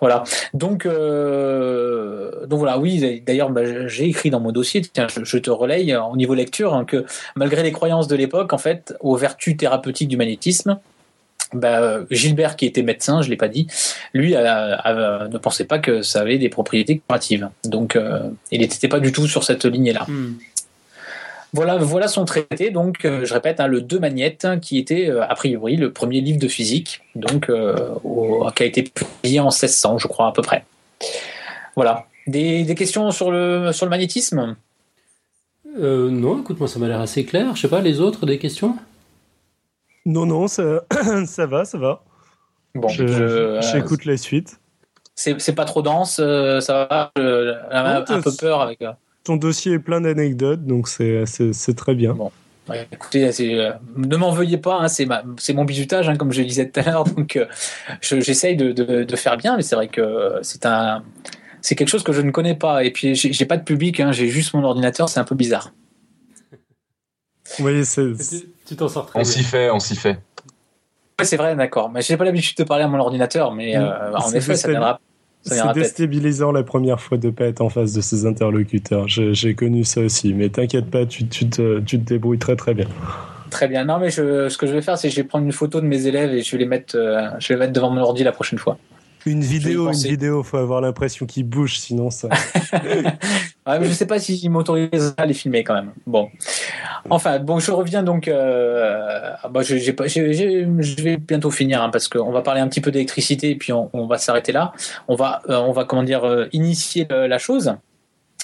[0.00, 0.24] Voilà.
[0.54, 5.50] Donc, euh, donc voilà, oui, d'ailleurs, bah, j'ai écrit dans mon dossier, tiens, je, te
[5.50, 7.04] relaye au niveau lecture, hein, que
[7.36, 10.78] malgré les croyances de l'époque, en fait, aux vertus thérapeutiques du magnétisme,
[11.52, 13.66] bah, Gilbert, qui était médecin, je l'ai pas dit,
[14.12, 17.48] lui ne pensait pas que ça avait des propriétés curatives.
[17.64, 20.04] Donc, euh, il n'était pas du tout sur cette lignée-là.
[20.08, 20.34] Hmm.
[21.54, 25.22] Voilà, voilà son traité, donc euh, je répète, hein, le deux magnettes, qui était euh,
[25.22, 27.94] a priori le premier livre de physique, donc euh,
[28.54, 30.64] qui a été publié en 1600, je crois à peu près.
[31.74, 32.06] Voilà.
[32.26, 34.56] Des, questions sur le, sur le magnétisme?
[35.78, 37.56] Euh, non, écoute, moi ça m'a l'air assez clair.
[37.56, 38.76] Je sais pas, les autres, des questions?
[40.04, 40.82] Non, non, ça,
[41.26, 42.02] ça va, ça va.
[42.74, 44.60] Bon, Je- je- J'écoute la suite.
[45.14, 47.10] c'est c'est pas trop dense, euh, ça va.
[47.16, 48.82] J'avais un, peu peur avec.
[49.28, 51.26] Ton dossier est plein d'anecdotes, donc c'est
[51.76, 52.16] très bien.
[52.66, 56.40] Ouais, écoutez, c'est, euh, ne m'en veuillez pas, hein, c'est mon bizutage, hein, comme je
[56.40, 57.44] le disais tout à l'heure, donc euh,
[58.00, 61.04] je- j'essaye de, de- de faire bien, mais c'est vrai que euh, c'est un,
[61.60, 64.12] c'est quelque chose que je ne connais pas, et puis j'ai pas de public, hein,
[64.12, 65.74] j'ai juste mon ordinateur, c'est un peu bizarre.
[67.60, 69.30] Oui, c'est Tu tu t'en sors très On bien.
[69.30, 70.18] s'y fait, on s'y fait.
[71.18, 74.14] Ouais, c'est vrai, d'accord, mais j'ai pas l'habitude de parler à mon ordinateur, mais euh,
[74.14, 75.00] en effet, ça viendra,
[75.42, 79.08] c'est déstabilisant la première fois de pas être en face de ses interlocuteurs.
[79.08, 82.56] J'ai j'ai connu ça aussi, mais t'inquiète pas, tu, tu, te, tu te débrouilles très
[82.56, 82.86] très bien.
[83.50, 83.84] Très bien.
[83.84, 85.80] Non, mais je, ce que je vais faire, c'est que je vais prendre une photo
[85.80, 88.00] de mes élèves et je vais les mettre, euh, je vais les mettre devant mon
[88.00, 88.76] ordi la prochaine fois.
[89.30, 92.28] Une vidéo, une vidéo, faut avoir l'impression qu'il bouge, sinon ça.
[93.66, 95.90] Ouais, mais je sais pas s'ils m'autorisent à les filmer quand même.
[96.06, 96.30] Bon.
[97.10, 98.26] Enfin, bon, je reviens donc.
[98.26, 102.32] Euh, ah bah, j'ai- j'ai pas- j'ai- j'ai- je vais bientôt finir hein, parce qu'on
[102.32, 104.72] va parler un petit peu d'électricité et puis on, on va s'arrêter là.
[105.06, 107.74] On va, euh, on va comment dire, euh, initier la chose.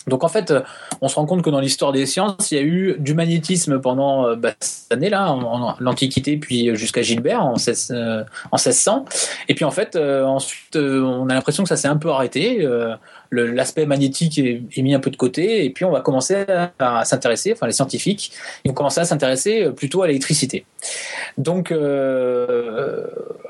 [0.07, 0.61] Donc en fait, euh,
[1.01, 3.81] on se rend compte que dans l'histoire des sciences, il y a eu du magnétisme
[3.81, 5.37] pendant euh, bah, cette année-là,
[5.81, 9.07] l'Antiquité, puis jusqu'à Gilbert en, 16, euh, 1600.
[9.49, 12.69] Et puis en fait, ensuite, on a l'impression que ça s'est un peu arrêté.
[13.31, 16.45] L'aspect magnétique est, mis un peu de côté, et puis on va commencer
[16.79, 18.33] à, s'intéresser, enfin les scientifiques,
[18.65, 20.67] ils vont commencer à s'intéresser plutôt à l'électricité.
[21.39, 21.75] Donc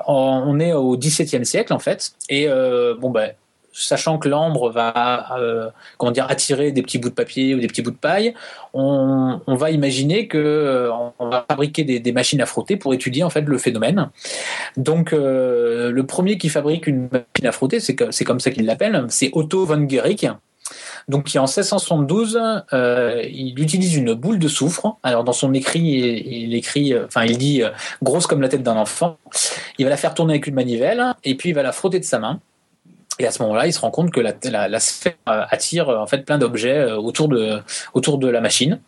[0.06, 2.48] on est au XVIIe siècle en fait, et
[2.98, 3.32] bon ben
[3.74, 5.68] sachant que l'ambre va euh,
[5.98, 8.34] comment dire attirer des petits bouts de papier ou des petits bouts de paille,
[8.72, 13.30] on, va imaginer que euh, on va fabriquer des, machines à frotter pour étudier en
[13.30, 14.10] fait le phénomène.
[14.76, 19.04] Donc euh, le premier qui fabrique une machine à frotter, c'est comme ça qu'il l'appelle,
[19.08, 20.28] c'est Otto von Guericke.
[21.08, 22.40] Donc qui en 1672,
[22.72, 24.96] euh, il utilise une boule de soufre.
[25.02, 27.62] Alors dans son écrit, il, écrit, enfin il dit
[28.02, 29.18] grosse comme la tête d'un enfant.
[29.78, 32.04] Il va la faire tourner avec une manivelle et puis il va la frotter de
[32.04, 32.40] sa main.
[33.20, 36.06] Et à ce moment-là, il se rend compte que la, sphère euh, attire euh, en
[36.06, 37.60] fait plein d'objets euh, autour de
[37.92, 38.80] autour de la machine.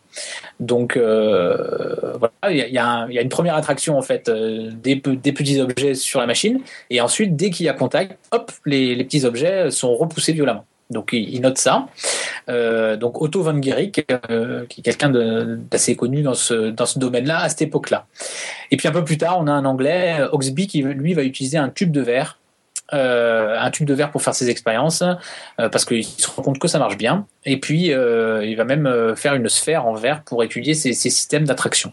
[0.59, 5.93] Donc voilà, il y, a- une première attraction en fait des, pe- des petits objets
[5.93, 6.59] sur la machine,
[6.89, 10.65] et ensuite dès qu'il y a contact, hop, les, petits objets sont repoussés violemment.
[10.89, 11.85] Donc il, note ça.
[12.47, 14.07] Donc Otto von Guericke,
[14.69, 15.11] qui est quelqu'un
[15.69, 18.07] d'assez connu dans ce dans ce domaine-là à cette époque-là.
[18.71, 21.59] Et puis un peu plus tard, on a un Anglais, Oxby, qui lui va utiliser
[21.59, 22.39] un tube de verre
[22.93, 26.59] euh, un tube de verre pour faire ses expériences euh, parce qu'il se rend compte
[26.59, 27.25] que ça marche bien.
[27.45, 31.09] Et puis euh, il va même faire une sphère en verre pour étudier ces, ces
[31.09, 31.91] systèmes d'attraction.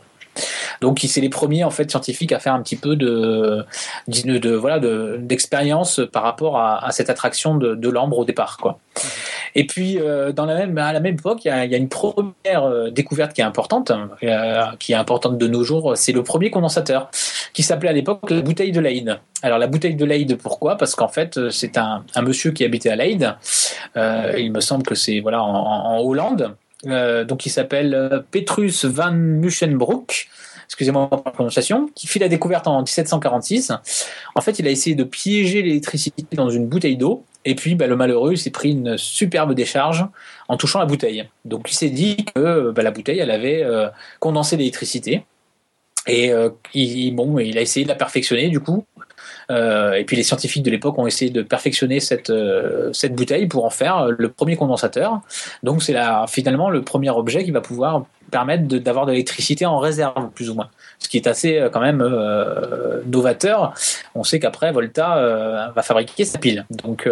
[0.81, 3.65] Donc c'est les premiers en fait scientifiques à faire un petit peu de,
[4.09, 8.79] de, voilà de- d'expérience par rapport à, cette attraction de, l'ambre au départ quoi.
[9.55, 13.41] Et puis euh, à la même époque il y a, une première euh, découverte qui
[13.41, 17.11] est importante euh, qui est importante de nos jours c'est le premier condensateur
[17.53, 19.19] qui s'appelait à l'époque la bouteille de Leyde.
[19.43, 20.77] Alors la bouteille de Leyde, pourquoi?
[20.77, 23.37] Parce qu'en fait, c'est un, monsieur qui habitait à Leyde.
[23.95, 26.57] Il me semble que c'est voilà en Hollande.
[26.87, 30.29] Euh, donc il s'appelle euh, Petrus van Muschenbroek.
[30.67, 33.73] Excusez-moi la prononciation, qui fit la découverte en 1746.
[34.35, 37.87] En fait, il a essayé de piéger l'électricité dans une bouteille d'eau, et puis bah,
[37.87, 40.07] le malheureux s'est pris une superbe décharge
[40.49, 41.29] en touchant la bouteille.
[41.45, 43.89] Donc il s'est dit que bah, la bouteille, elle avait euh,
[44.21, 45.25] condensé l'électricité.
[46.07, 46.33] Et
[46.75, 48.85] il, bon, il a essayé de la perfectionner du coup.
[49.51, 53.47] Euh, et puis les scientifiques de l'époque ont essayé de perfectionner cette, euh, cette bouteille
[53.47, 55.21] pour en faire euh, le premier condensateur.
[55.63, 55.95] Donc c'est
[56.29, 60.55] finalement le premier objet qui va pouvoir permettre d'avoir de, l'électricité en réserve plus ou
[60.55, 60.69] moins.
[60.99, 62.03] Ce qui est assez quand même
[63.07, 63.75] novateur.
[64.15, 66.67] On sait qu'après Volta va fabriquer sa pile.
[66.71, 67.09] Donc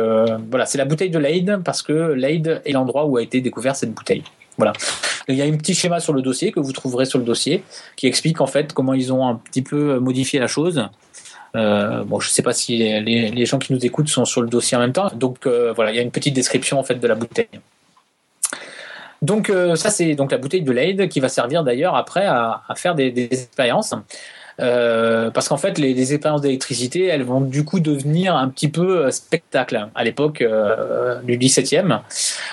[0.51, 3.77] voilà, c'est la bouteille de Leyde parce que Leyde est l'endroit où a été découvert
[3.77, 4.25] cette bouteille.
[4.57, 4.73] Voilà.
[5.29, 7.63] Il y a un petit schéma sur le dossier que vous trouverez sur le dossier
[7.97, 10.89] qui explique en fait comment ils ont un petit peu modifié la chose.
[11.55, 14.81] Euh, je sais pas si les, gens qui nous écoutent sont sur le dossier en
[14.81, 15.11] même temps.
[15.15, 17.49] Donc euh, voilà, il y a une petite description en fait de la bouteille.
[19.21, 22.63] Donc euh, ça c'est donc la bouteille de Leyde qui va servir d'ailleurs après à,
[22.77, 23.95] faire des expériences.
[24.63, 29.07] Euh, parce qu'en fait, les, expériences d'électricité, elles vont du coup devenir un petit peu
[29.07, 29.89] euh, spectacle.
[29.95, 32.01] À l'époque euh, du 17e,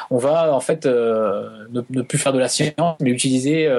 [0.09, 3.69] on va en fait ne, plus faire de la science, mais utiliser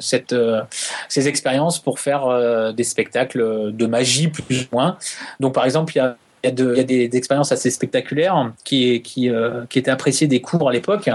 [0.00, 4.96] ces expériences pour faire des spectacles de magie plus ou moins.
[5.38, 9.78] Donc par exemple, il y a il y a, des, expériences assez spectaculaires euh, qui
[9.78, 11.10] étaient appréciées des cours à l'époque.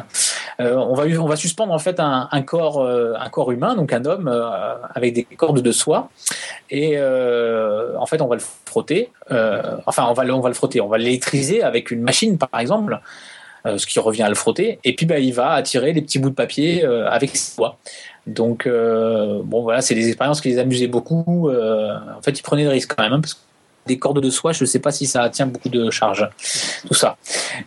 [0.59, 4.27] Euh, on, va, suspendre en fait un, euh, corps humain, donc un homme
[4.93, 6.09] avec des cordes de soie,
[6.69, 9.09] et en fait on va le frotter.
[9.85, 12.99] enfin, on va, on le frotter, on va l'électriser avec une machine par exemple.
[13.65, 14.79] ce qui revient à le frotter.
[14.83, 17.59] Et puis bah, il va attirer les petits bouts de papier avec ses.
[18.27, 21.49] Donc bon voilà, c'est des expériences qui les amusaient beaucoup.
[21.49, 23.21] en fait, ils prenaient des risques quand même, hein,
[23.85, 26.27] des cordes de soie, je ne sais pas si ça tient beaucoup de charge,
[26.87, 27.17] tout ça.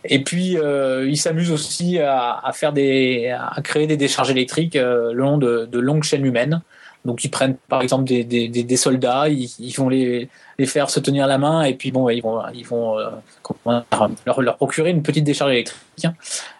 [0.03, 5.13] Et puis, euh, ils s'amusent aussi à, faire des, à créer des décharges électriques euh,
[5.13, 6.61] le long de, longues chaînes humaines.
[7.05, 10.29] Donc, ils prennent par exemple des, soldats, ils, vont les,
[10.65, 13.09] faire se tenir la main, et puis bon, ils vont, ils vont euh,
[14.25, 16.07] leur, leur, procurer une petite décharge électrique.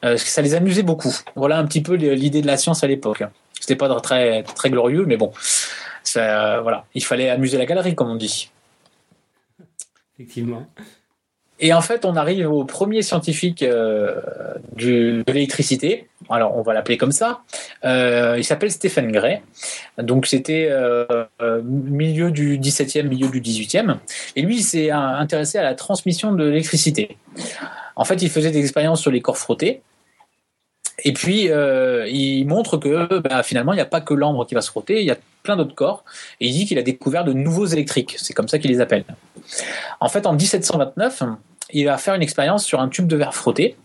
[0.05, 1.13] Euh, ça les amusait beaucoup.
[1.35, 3.23] Voilà un petit peu l'idée de la science à l'époque.
[3.59, 5.33] C'était pas très très glorieux, mais bon,
[6.03, 8.49] ça, voilà, il fallait amuser la galerie, comme on dit.
[10.19, 10.67] Effectivement.
[11.61, 14.15] Et en fait, on arrive au premier scientifique euh,
[14.77, 16.07] de l'électricité.
[16.29, 17.41] Alors, on va l'appeler comme ça.
[17.85, 19.41] Euh, il s'appelle Stephen Gray.
[19.97, 21.25] Donc, c'était euh,
[21.63, 23.97] milieu du 17e, milieu du 18e.
[24.35, 27.17] Et lui, il s'est intéressé à la transmission de l'électricité.
[27.95, 29.81] En fait, il faisait des expériences sur les corps frottés.
[31.03, 34.61] Et puis, il montre que bah, finalement, il n'y a pas que l'ambre qui va
[34.61, 36.03] se frotter, il y a plein d'autres corps.
[36.39, 38.15] Et il dit qu'il a découvert de nouveaux électriques.
[38.17, 39.05] C'est comme ça qu'il les appelle.
[39.99, 41.23] En fait, en 1729,
[41.71, 43.75] il va faire une expérience sur un tube de verre frotté.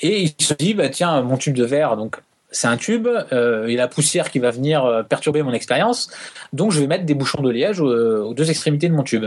[0.00, 2.18] Et il se dit, bah, tiens, mon tube de verre, donc
[2.52, 5.52] c'est un tube, euh, il y a la poussière qui va venir euh, perturber mon
[5.52, 6.10] expérience,
[6.52, 9.26] donc je vais mettre des bouchons de liège euh, aux, deux extrémités de mon tube.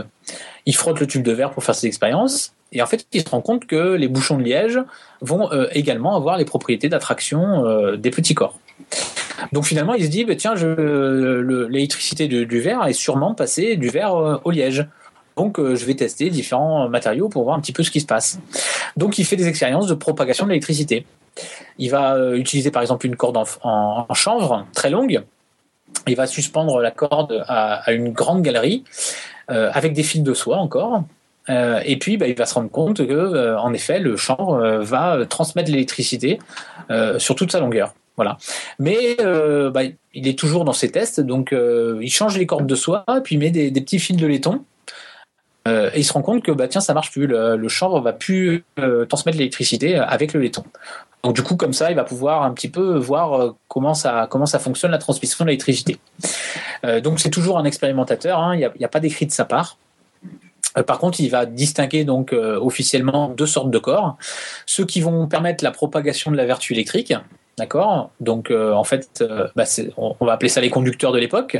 [0.64, 3.28] Il frotte le tube de verre pour faire ses expériences, et en fait il se
[3.28, 4.80] rend compte que les bouchons de liège
[5.20, 8.58] vont également avoir les propriétés d'attraction des petits corps.
[9.52, 14.40] Donc finalement il se dit, bah, tiens, l'électricité du verre est sûrement passée du verre
[14.44, 14.86] au liège.
[15.36, 18.06] Donc, euh, je vais tester différents matériaux pour voir un petit peu ce qui se
[18.06, 18.38] passe.
[18.96, 21.06] Donc, il fait des expériences de propagation de l'électricité.
[21.78, 25.22] Il va euh, utiliser par exemple une corde en, chanvre très longue.
[26.06, 28.84] Il va suspendre la corde à, une grande galerie
[29.50, 31.04] euh, avec des fils de soie encore.
[31.48, 35.70] Et puis, bah, il va se rendre compte que, en effet, le chanvre va transmettre
[35.70, 36.38] l'électricité
[37.18, 37.94] sur toute sa longueur.
[38.16, 38.38] Voilà.
[38.78, 39.82] Mais bah,
[40.14, 43.38] il est toujours dans ses tests, donc il change les cordes de soie, puis il
[43.38, 44.64] met des petits fils de laiton
[45.66, 48.00] euh, et il se rend compte que bah tiens ça marche plus, le, le chanvre
[48.00, 50.64] va plus euh, transmettre l'électricité avec le laiton.
[51.24, 54.28] Donc du coup comme ça il va pouvoir un petit peu voir euh, comment ça
[54.30, 55.98] comment ça fonctionne la transmission de l'électricité.
[57.02, 59.76] donc c'est toujours un expérimentateur, hein, il n'y a, pas d'écrit de sa part.
[60.86, 64.16] Par contre, il va distinguer donc officiellement deux sortes de corps,
[64.66, 67.14] ceux qui vont permettre la propagation de la vertu électrique,
[67.58, 68.10] D'accord?
[68.20, 69.24] Donc, en fait,
[69.54, 69.64] bah,
[69.96, 71.56] on, va appeler ça les conducteurs de l'époque.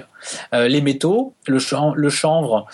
[0.52, 1.58] les métaux, le,
[1.94, 2.66] le chanvre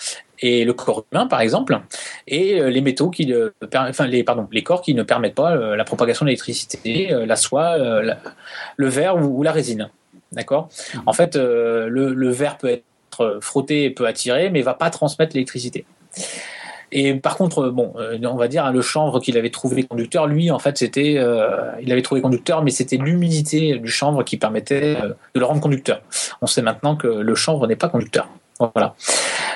[0.43, 1.79] et le corps humain par exemple,
[2.27, 3.33] et euh, les métaux qui,
[3.73, 7.25] enfin les pardon, les corps qui ne permettent pas euh, la propagation de l'électricité, euh,
[7.25, 9.89] la soie, le verre ou, la résine.
[10.33, 10.69] D'accord?
[10.93, 10.99] Mmh.
[11.05, 15.85] En fait, le, verre peut être frotté et peut attirer, mais va pas transmettre l'électricité.
[16.91, 20.51] Et par contre, bon, on va dire hein, le chanvre qu'il avait trouvé conducteur, lui,
[20.51, 21.13] en fait, c'était,
[21.81, 26.01] il avait trouvé conducteur, mais c'était l'humidité du chanvre qui permettait de le rendre conducteur.
[26.43, 28.29] On sait maintenant que le chanvre n'est pas conducteur.
[28.59, 28.95] Voilà.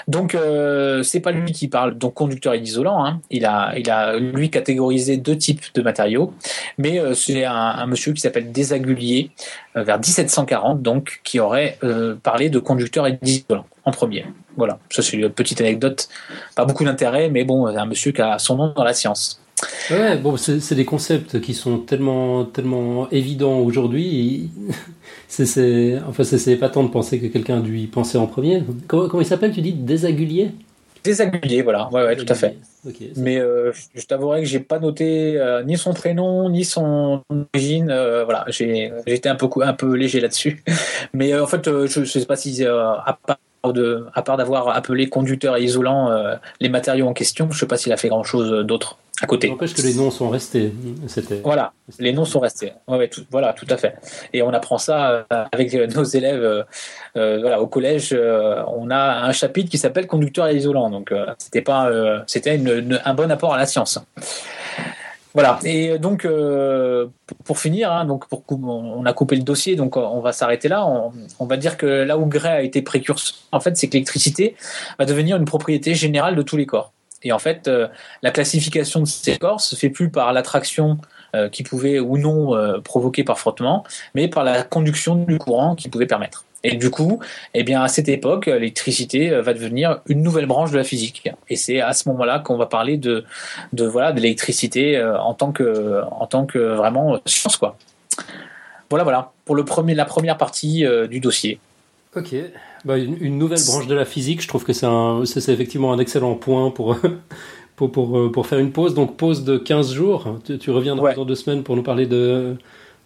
[0.08, 3.06] Donc euh, c'est pas lui qui parle donc conducteur et isolant.
[3.06, 3.22] Hein.
[3.30, 6.34] Il a lui catégorisé deux types de matériaux,
[6.78, 9.32] mais euh, c'est un, monsieur qui s'appelle Desaguliers
[9.76, 14.26] euh, vers 1740 donc qui aurait euh, parlé de conducteur et d'isolant en premier.
[14.58, 16.10] Voilà, ça c'est une petite anecdote,
[16.56, 19.40] pas beaucoup d'intérêt, mais bon, un monsieur qui a son nom dans la science.
[19.90, 24.52] Ouais, bon, c'est des concepts qui sont tellement, tellement évidents aujourd'hui.
[25.30, 28.64] C'est, enfin, c'est épatant de penser que quelqu'un a dû y penser en premier.
[28.88, 30.52] Comment, comment il s'appelle, tu dis Désagulier
[31.04, 32.58] Désagulier, voilà, ouais, ouais, tout à fait.
[33.16, 37.90] Mais euh, je t'avouerai que j'ai pas noté euh, ni son prénom ni son origine.
[37.90, 40.64] Euh, voilà, j'ai été un peu un peu léger là-dessus.
[41.14, 45.10] Mais en fait, je, ne sais pas si à part de, à part d'avoir appelé
[45.10, 46.10] conducteur et isolant
[46.60, 49.50] les matériaux en question, je sais pas s'il a fait grand chose d'autre à côté.
[49.50, 50.72] N'empêche que les noms sont restés.
[51.44, 52.74] Voilà, les noms sont restés.
[52.88, 53.96] Ouais, tout, voilà, tout à fait.
[54.32, 56.66] Et on apprend ça euh, avec euh, nos élèves.
[57.16, 60.90] Euh, voilà, au collège, on a un chapitre qui s'appelle conducteur et isolant.
[60.90, 61.90] Donc, c'était pas,
[62.28, 62.60] c'était
[63.06, 64.00] un bon apport à la science.
[65.38, 65.60] Voilà.
[65.64, 66.28] Et donc,
[67.44, 70.84] pour finir, hein, donc on a coupé le dossier, donc on va s'arrêter là.
[71.40, 74.56] On, va dire que là où Gray a été précurseur, en fait, c'est que l'électricité
[74.98, 76.92] va devenir une propriété générale de tous les corps.
[77.24, 77.88] Et en fait, euh,
[78.22, 80.98] la classification de ces corps se fait plus par l'attraction
[81.36, 83.84] euh, qui pouvait ou non euh, provoquer par frottement,
[84.16, 86.46] mais par la conduction du courant qui pouvait permettre.
[86.64, 87.20] Et du coup,
[87.54, 91.30] eh bien, à cette époque, l'électricité va devenir une nouvelle branche de la physique.
[91.50, 93.24] Et c'est à ce moment-là qu'on va parler de,
[93.74, 97.78] de voilà, de l'électricité en tant que, en tant que vraiment science, quoi.
[98.90, 101.60] Voilà, voilà, pour le premier, la première partie du dossier.
[102.16, 102.34] Ok.
[102.86, 106.72] Bah, une, nouvelle branche de la physique, je trouve que c'est effectivement un excellent point
[106.72, 106.98] pour,
[107.76, 108.94] pour, pour, pour, faire une pause.
[108.94, 110.40] Donc pause de 15 jours.
[110.46, 112.56] Tu, tu reviendras dans deux semaines pour nous parler de,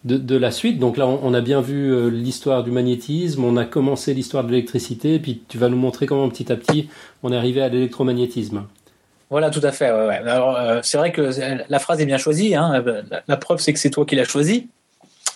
[0.03, 0.79] de, la suite.
[0.79, 5.19] Donc là, on, a bien vu l'histoire du magnétisme, on a commencé l'histoire de l'électricité,
[5.19, 6.89] puis tu vas nous montrer comment petit à petit
[7.23, 8.63] on est arrivé à l'électromagnétisme.
[9.29, 9.85] Voilà, tout à fait.
[9.85, 11.29] Alors, c'est vrai que
[11.69, 12.55] la phrase est bien choisie.
[12.55, 12.83] Hein.
[13.27, 14.69] La, preuve, c'est que c'est toi qui l'as choisie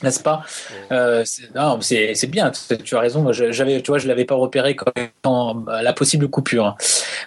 [0.03, 0.43] n'est-ce pas?
[0.91, 2.51] Euh, c'est bien
[2.83, 3.31] tu as raison.
[3.31, 6.75] J'avais tu vois je l'avais pas repéré comme la possible coupure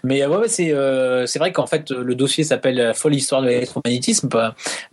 [0.05, 4.29] mais ouais, c'est euh, c'est vrai qu'en fait le dossier s'appelle folle histoire de l'électromagnétisme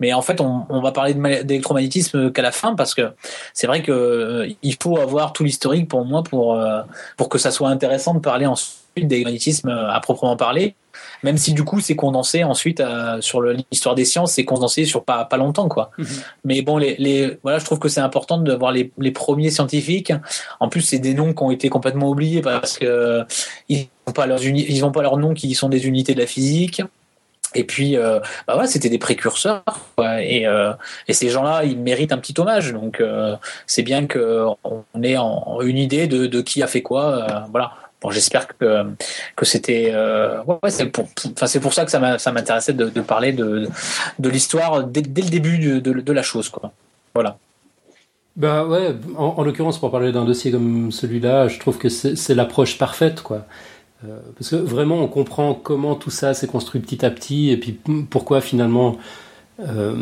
[0.00, 1.14] mais en fait on, on va parler
[1.44, 3.12] d'électromagnétisme qu'à la fin parce que
[3.52, 6.82] c'est vrai que euh, il faut avoir tout l'historique pour moi pour euh,
[7.16, 10.74] pour que ça soit intéressant de parler ensuite d'électromagnétisme à proprement parler
[11.22, 15.04] même si du coup c'est condensé ensuite euh, sur l'histoire des sciences, c'est condensé sur
[15.04, 15.90] pas pas longtemps quoi.
[15.98, 16.06] Mhm.
[16.44, 19.50] Mais bon, les, les, voilà, je trouve que c'est important de voir les, les premiers
[19.50, 20.12] scientifiques.
[20.60, 23.24] En plus, c'est des noms qui ont été complètement oubliés parce que
[23.68, 26.26] ils n'ont pas leurs ils ont pas leurs noms qui sont des unités de la
[26.26, 26.82] physique.
[27.56, 29.62] Et puis, euh, bah ouais, c'était des précurseurs.
[30.20, 30.72] Et, euh,
[31.08, 32.72] et, ces gens-là, ils méritent un petit hommage.
[32.72, 33.36] Donc, euh,
[33.66, 34.56] c'est bien qu'on
[35.02, 37.46] ait en, une idée de, de, qui a fait quoi.
[37.50, 37.72] Voilà.
[38.02, 38.84] Bon, j'espère que
[39.36, 41.98] que c'était euh, c'est pour enfin c'est pour ça que ça
[42.32, 43.68] m'intéressait de, parler de
[44.18, 46.72] de l'histoire dès, le début de, de, la chose quoi.
[47.14, 47.38] Voilà.
[48.36, 52.34] Bah ouais, en, en l'occurrence pour parler d'un dossier comme celui-là, je trouve que c'est
[52.34, 53.46] l'approche parfaite quoi.
[54.04, 57.56] Euh, parce que vraiment on comprend comment tout ça s'est construit petit à petit et
[57.56, 57.80] puis
[58.10, 58.98] pourquoi finalement
[59.58, 59.94] euh,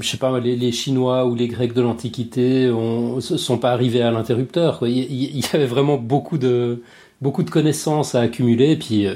[0.00, 4.02] je sais pas, les, les, Chinois ou les Grecs de l'Antiquité ne sont pas arrivés
[4.02, 4.80] à l'interrupteur.
[4.82, 6.82] Il, il, y avait vraiment beaucoup de,
[7.20, 9.14] beaucoup de connaissances à accumuler, et puis euh,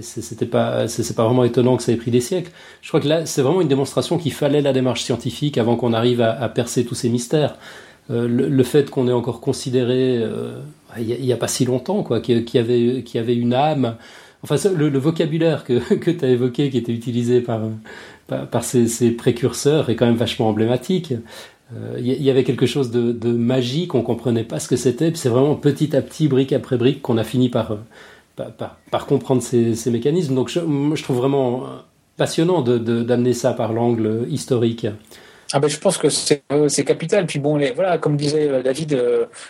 [0.00, 2.50] c'était pas, c'est pas vraiment étonnant que ça ait pris des siècles.
[2.82, 5.92] Je crois que là, c'est vraiment une démonstration qu'il fallait la démarche scientifique avant qu'on
[5.92, 7.56] arrive à, percer tous ces mystères.
[8.10, 10.60] Euh, le, fait qu'on ait encore considéré, euh,
[10.98, 13.96] il n'y a, pas si longtemps, quoi, qu'il y avait, avait une âme.
[14.42, 17.60] Enfin, le, le vocabulaire que, que tu as évoqué, qui était utilisé par,
[18.28, 21.12] par, ces, précurseurs, est quand même vachement emblématique
[21.70, 25.28] il euh, y, avait quelque chose de, magique, on comprenait pas ce que c'était, c'est
[25.28, 28.44] vraiment petit à petit, brique après brique, qu'on a fini par, euh,
[28.90, 30.34] par, comprendre ces, mécanismes.
[30.34, 31.64] Donc je, trouve vraiment
[32.16, 34.86] passionnant d'amener de, ça par l'angle historique.
[35.52, 37.26] Ah ben, je pense que c'est capital.
[37.26, 39.02] Puis bon, voilà, comme disait David,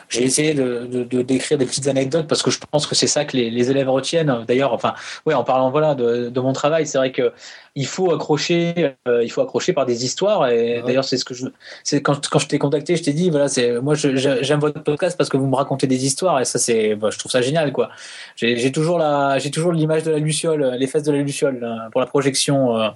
[0.09, 3.37] j'ai essayé de, d'écrire des petites anecdotes parce que je pense que c'est ça que
[3.37, 4.45] les, les élèves retiennent.
[4.47, 4.95] D'ailleurs, enfin,
[5.27, 7.33] ouais, en parlant voilà de, de mon travail, c'est vrai que
[7.79, 10.49] il faut accrocher, euh, il faut accrocher par des histoires.
[10.49, 11.47] Et d'ailleurs, c'est ce que je,
[11.85, 15.17] c'est quand, quand je t'ai contacté, je t'ai dit, voilà, c'est moi, j'aime votre podcast
[15.17, 17.71] parce que vous me racontez des histoires et ça, c'est, bah, je trouve ça génial,
[17.73, 17.91] quoi.
[18.35, 22.01] J'ai toujours la, j'ai toujours l'image de la luciole, les fesses de la luciole pour
[22.01, 22.77] la projection.
[22.77, 22.89] Euh,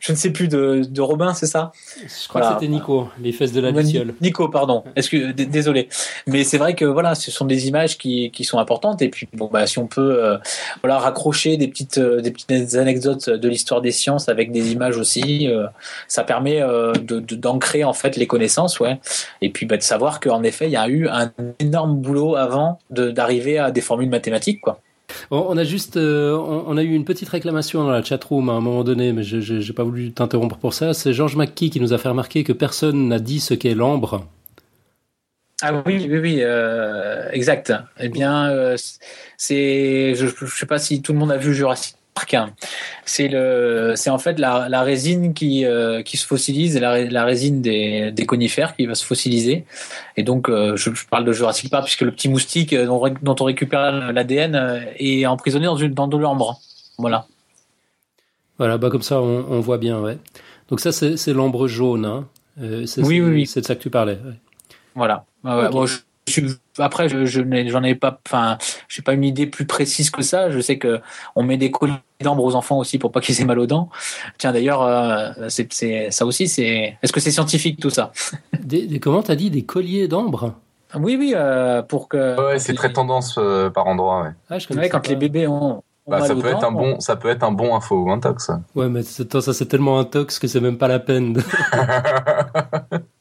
[0.00, 1.72] je ne sais plus de, de Robin, c'est ça?
[1.96, 4.12] Je crois que c'était Nico, les fesses de la luciole.
[4.20, 4.84] Nico, pardon.
[4.96, 5.88] Est-ce que désolé,
[6.26, 9.28] mais c'est vrai que voilà, ce sont des images qui, qui sont importantes et puis
[9.32, 10.36] bon, bah, si on peut, euh,
[10.82, 15.48] voilà, raccrocher des petites, des petites anecdotes de l'histoire des sciences avec des images aussi.
[15.48, 15.66] Euh,
[16.08, 18.98] ça permet euh, d'ancrer en fait les connaissances, ouais.
[19.40, 22.78] Et puis bah, de savoir qu'en effet, il y a eu un énorme boulot avant
[22.90, 24.80] d'arriver à des formules mathématiques, quoi.
[25.30, 28.60] On a juste, euh, on, a eu une petite réclamation dans la chatroom à un
[28.60, 30.94] moment donné, mais je n'ai pas voulu t'interrompre pour ça.
[30.94, 34.26] C'est Georges McKee qui nous a fait remarquer que personne n'a dit ce qu'est l'ambre.
[35.62, 36.42] Ah oui, oui, oui,
[37.32, 37.72] exact.
[38.00, 38.74] Eh bien,
[39.36, 41.96] c'est, je ne sais pas si tout le monde a vu Jurassic
[43.04, 47.24] c'est le, c'est en fait la, la résine qui, euh, qui se fossilise, la, la
[47.24, 49.64] résine des, des, conifères qui va se fossiliser.
[50.16, 53.02] Et donc, euh, je, je, parle de Jurassic Park puisque le petit moustique euh, dont,
[53.22, 56.60] dont on récupère l'ADN est emprisonné dans, une, dans de l'ambre.
[56.98, 57.26] Voilà.
[58.58, 60.18] Voilà, bah comme ça on, on voit bien, ouais.
[60.70, 62.26] Donc ça c'est l'ambre jaune, hein.
[62.58, 63.46] oui, oui, oui.
[63.46, 64.18] C'est de ça que tu parlais.
[64.24, 64.34] Ouais.
[64.94, 65.26] Voilà.
[65.44, 65.68] Okay.
[65.70, 65.98] Bon, je,
[66.78, 68.58] après, je, j'en ai pas, enfin,
[68.88, 70.50] j'ai pas une idée plus précise que ça.
[70.50, 71.00] Je sais que
[71.34, 73.88] on met des colliers d'ambre aux enfants aussi pour pas qu'ils aient mal aux dents.
[74.38, 76.96] Tiens, d'ailleurs, euh, c'est, c'est, ça aussi, c'est.
[77.02, 78.12] Est-ce que c'est scientifique tout ça?
[78.60, 80.54] Des, des, Comment t'as dit des colliers d'ambre?
[80.94, 82.40] Oui, oui, euh, pour que.
[82.40, 84.22] Ouais, c'est très tendance euh, par endroit.
[84.22, 84.30] Ouais.
[84.50, 85.08] Ah, je ouais, quand pas.
[85.08, 85.82] les bébés ont.
[86.06, 88.52] Bah, ça peut être un bon, ça peut être un bon info ou un tox.
[88.76, 91.32] Ouais, mais ça c'est tellement un tox que c'est même pas la peine.
[91.32, 91.42] De...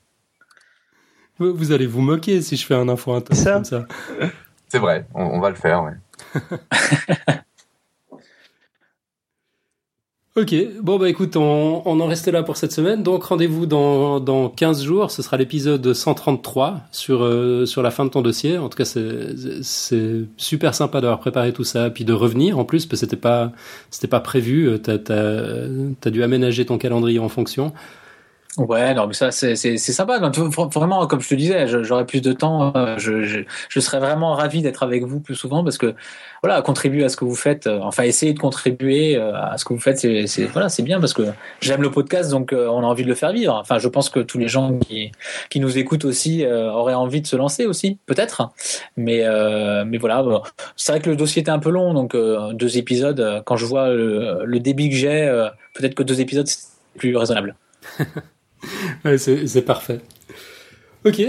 [1.37, 3.61] Vous allez vous moquer si je fais un info comme ça.
[4.69, 5.91] C'est vrai, on, on, va le faire, ouais.
[10.37, 13.03] ok, bon bah écoute, on, on, en reste là pour cette semaine.
[13.03, 18.05] Donc rendez-vous dans, dans 15 jours, ce sera l'épisode 133 sur, euh, sur la fin
[18.05, 18.57] de ton dossier.
[18.57, 22.85] En tout cas, c'est super sympa d'avoir préparé tout ça, puis de revenir en plus,
[22.85, 23.51] parce que c'était pas,
[23.91, 25.67] c'était pas prévu, t'as as,
[26.05, 27.73] as, dû aménager ton calendrier en fonction.
[28.57, 30.17] Ouais, non, mais ça, c'est sympa.
[30.73, 32.71] Vraiment, comme je te disais, j'aurais plus de temps.
[32.75, 35.93] Euh, je, je, je serais vraiment ravi d'être avec vous plus souvent parce que,
[36.41, 39.65] voilà, contribuer à ce que vous faites, euh, enfin, essayer de contribuer euh, à ce
[39.65, 41.23] que vous faites, c'est voilà, c'est bien parce que
[41.59, 43.53] j'aime le podcast, donc on a envie de le faire vivre.
[43.53, 45.11] Enfin, je pense que tous les gens qui,
[45.49, 48.51] qui nous écoutent aussi auraient envie de se lancer aussi, peut-être.
[48.95, 49.25] Mais,
[49.85, 50.23] mais voilà,
[50.77, 52.15] c'est vrai que le dossier était un peu long, donc
[52.53, 56.69] deux épisodes, quand je vois le, le débit que j'ai, peut-être que deux épisodes, c'est
[56.97, 57.55] plus raisonnable.
[59.17, 60.01] c'est parfait.
[61.05, 61.21] Ok,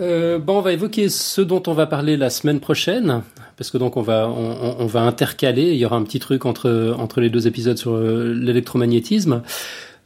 [0.00, 3.22] euh, on va évoquer ce dont on va parler la semaine prochaine,
[3.56, 5.72] parce que donc on va on, va intercaler.
[5.72, 9.42] Il y aura un petit truc entre entre les deux épisodes sur euh, l'électromagnétisme.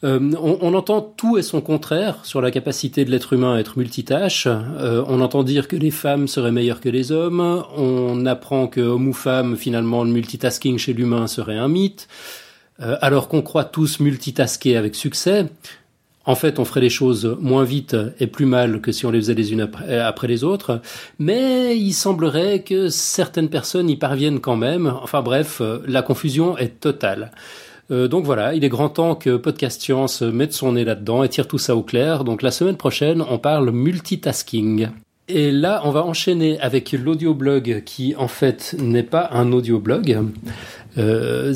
[0.05, 3.79] Euh, on, entend tout et son contraire sur la capacité de l'être humain à être
[3.79, 4.47] multitâche.
[4.47, 7.65] on entend dire que les femmes seraient meilleures que les hommes.
[7.77, 12.09] On apprend que homme ou femme, finalement, le multitasking chez l'humain serait un mythe.
[12.79, 15.47] alors qu'on croit tous multitasker avec succès.
[16.27, 19.21] En fait, on ferait les choses moins vite et plus mal que si on les
[19.21, 20.81] faisait les unes après, les autres,
[21.19, 24.93] mais il semblerait que certaines personnes y parviennent quand même.
[25.03, 27.31] Enfin bref, la confusion est totale.
[27.91, 31.29] Euh, donc voilà, il est grand temps que Podcast Science mette son nez là-dedans et
[31.29, 32.25] tire tout ça au clair.
[32.25, 34.89] Donc la semaine prochaine, on parle multitasking.
[35.29, 40.19] Et là, on va enchaîner avec l'audioblog qui en fait n'est pas un audioblog.
[40.99, 41.53] Euh,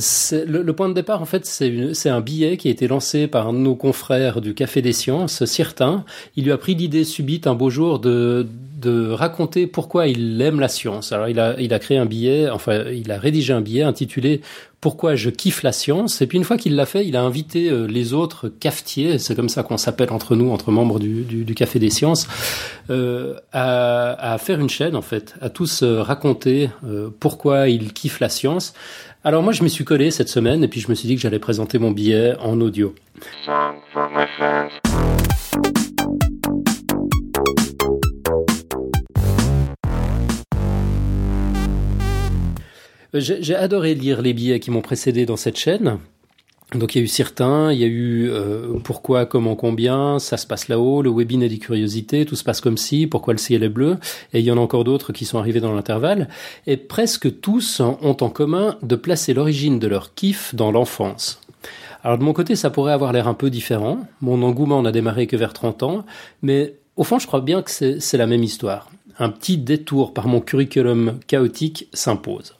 [0.46, 3.76] le, point de départ, en fait, c'est un billet qui a été lancé par nos
[3.76, 6.04] confrères du Café des Sciences, Certain.
[6.36, 8.46] Il lui a pris l'idée subite un beau jour de
[8.88, 11.12] raconter pourquoi il aime la science.
[11.12, 14.40] Alors, il a, il a créé un billet, enfin, il a rédigé un billet intitulé
[14.80, 16.22] pourquoi je kiffe la science?
[16.22, 19.36] Et puis une fois qu'il l'a fait, il a invité euh, les autres cafetiers, c'est
[19.36, 22.26] comme ça qu'on s'appelle entre nous, entre membres du, du, du Café des Sciences,
[22.88, 27.92] euh, à, à, faire une chaîne en fait, à tous euh, raconter euh, pourquoi ils
[27.92, 28.72] kiffent la science.
[29.22, 31.20] Alors moi je m'y suis collé cette semaine et puis je me suis dit que
[31.20, 32.94] j'allais présenter mon billet en audio.
[43.12, 45.98] J'ai adoré lire les billets qui m'ont précédé dans cette chaîne.
[46.74, 50.36] Donc il y a eu certains, il y a eu euh, pourquoi, comment, combien, ça
[50.36, 53.64] se passe là-haut, le webinaire des curiosités, tout se passe comme si, pourquoi le ciel
[53.64, 53.96] est bleu,
[54.32, 56.28] et il y en a encore d'autres qui sont arrivés dans l'intervalle,
[56.68, 61.40] et presque tous ont en commun de placer l'origine de leur kiff dans l'enfance.
[62.04, 65.26] Alors de mon côté, ça pourrait avoir l'air un peu différent, mon engouement n'a démarré
[65.26, 66.04] que vers 30 ans,
[66.42, 68.90] mais au fond je crois bien que c'est la même histoire.
[69.18, 72.54] Un petit détour par mon curriculum chaotique s'impose.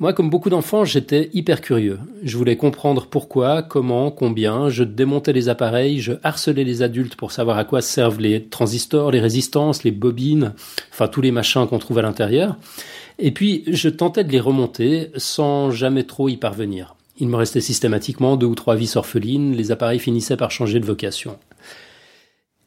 [0.00, 2.00] Moi, comme beaucoup d'enfants, j'étais hyper curieux.
[2.22, 4.68] Je voulais comprendre pourquoi, comment, combien.
[4.68, 9.10] Je démontais les appareils, je harcelais les adultes pour savoir à quoi servent les transistors,
[9.10, 10.54] les résistances, les bobines,
[10.90, 12.56] enfin tous les machins qu'on trouve à l'intérieur.
[13.18, 16.96] Et puis, je tentais de les remonter sans jamais trop y parvenir.
[17.18, 20.86] Il me restait systématiquement deux ou trois vis orphelines, les appareils finissaient par changer de
[20.86, 21.38] vocation.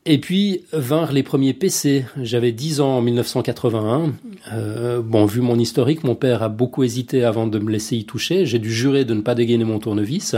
[0.08, 2.06] Et puis vinrent les premiers PC.
[2.22, 4.14] J'avais 10 ans en 1981.
[4.54, 8.06] Euh, bon, vu mon historique, mon père a beaucoup hésité avant de me laisser y
[8.06, 8.46] toucher.
[8.46, 10.36] J'ai dû jurer de ne pas dégainer mon tournevis.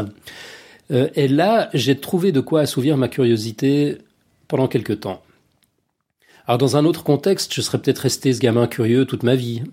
[0.92, 3.98] Euh, et là, j'ai trouvé de quoi assouvir ma curiosité
[4.48, 5.22] pendant quelque temps.
[6.48, 9.64] Alors dans un autre contexte, je serais peut-être resté ce gamin curieux toute ma vie.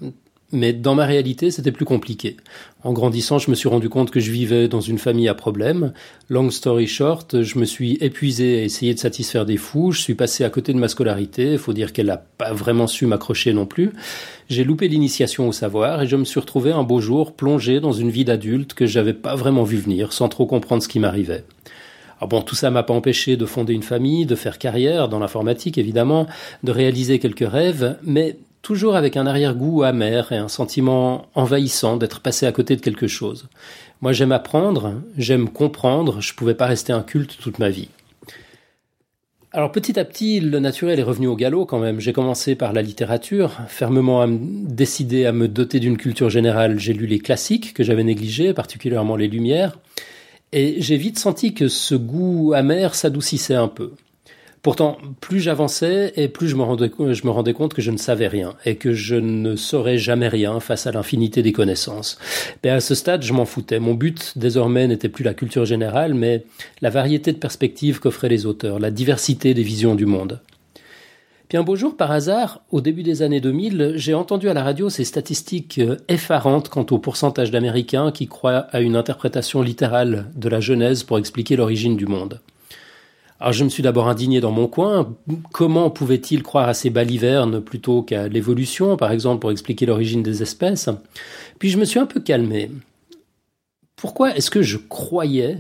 [0.53, 2.37] Mais dans ma réalité, c'était plus compliqué.
[2.85, 5.93] En grandissant, je me suis rendu compte que je vivais dans une famille à problème.
[6.29, 9.91] Long story short, je me suis épuisé à essayer de satisfaire des fous.
[9.91, 11.57] Je suis passé à côté de ma scolarité.
[11.57, 13.93] Faut dire qu'elle n'a pas vraiment su m'accrocher non plus.
[14.49, 17.93] J'ai loupé l'initiation au savoir et je me suis retrouvé un beau jour plongé dans
[17.93, 21.45] une vie d'adulte que j'avais pas vraiment vu venir, sans trop comprendre ce qui m'arrivait.
[22.19, 25.19] Alors bon, tout ça m'a pas empêché de fonder une famille, de faire carrière dans
[25.19, 26.27] l'informatique évidemment,
[26.63, 32.21] de réaliser quelques rêves, mais toujours avec un arrière-goût amer et un sentiment envahissant d'être
[32.21, 33.47] passé à côté de quelque chose.
[34.01, 37.91] Moi j'aime apprendre, j'aime comprendre, je pouvais pas rester un culte toute ma vie.
[39.53, 42.01] Alors petit à petit, le naturel est revenu au galop quand même.
[42.01, 46.81] J'ai commencé par la littérature, fermement décidé à me doter d'une culture générale.
[46.81, 49.79] J'ai lu les classiques que j'avais négligés, particulièrement les Lumières,
[50.53, 53.93] et j'ai vite senti que ce goût amer s'adoucissait un peu.
[54.65, 58.77] Pourtant, plus j'avançais et plus je me, rendais, compte que je ne savais rien et
[58.77, 62.19] que je ne saurais jamais rien face à l'infinité des connaissances.
[62.65, 63.79] Mais à ce stade, je m'en foutais.
[63.79, 66.47] Mon but désormais n'était plus la culture générale, mais
[66.81, 70.41] la variété de perspectives qu'offraient les auteurs, la diversité des visions du monde.
[71.49, 74.63] Puis un beau jour, par hasard, au début des années 2000, j'ai entendu à la
[74.63, 80.31] radio ces statistiques euh, effarantes quant au pourcentage d'Américains qui croient à une interprétation littérale
[80.35, 82.41] de la Genèse pour expliquer l'origine du monde.
[83.45, 85.15] Alors je me suis d'abord indigné dans mon coin.
[85.53, 90.41] Comment pouvait-il croire à ces balivernes plutôt qu'à l'évolution, par exemple, pour expliquer l'origine des
[90.41, 90.89] espèces?
[91.59, 92.71] Puis je me suis un peu calmé.
[93.97, 95.59] Pourquoi est-ce que je croyais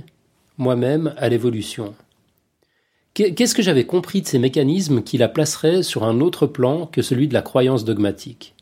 [0.56, 1.94] moi-même à l'évolution?
[3.12, 7.02] Qu'est-ce que j'avais compris de ces mécanismes qui la placeraient sur un autre plan que
[7.02, 8.55] celui de la croyance dogmatique?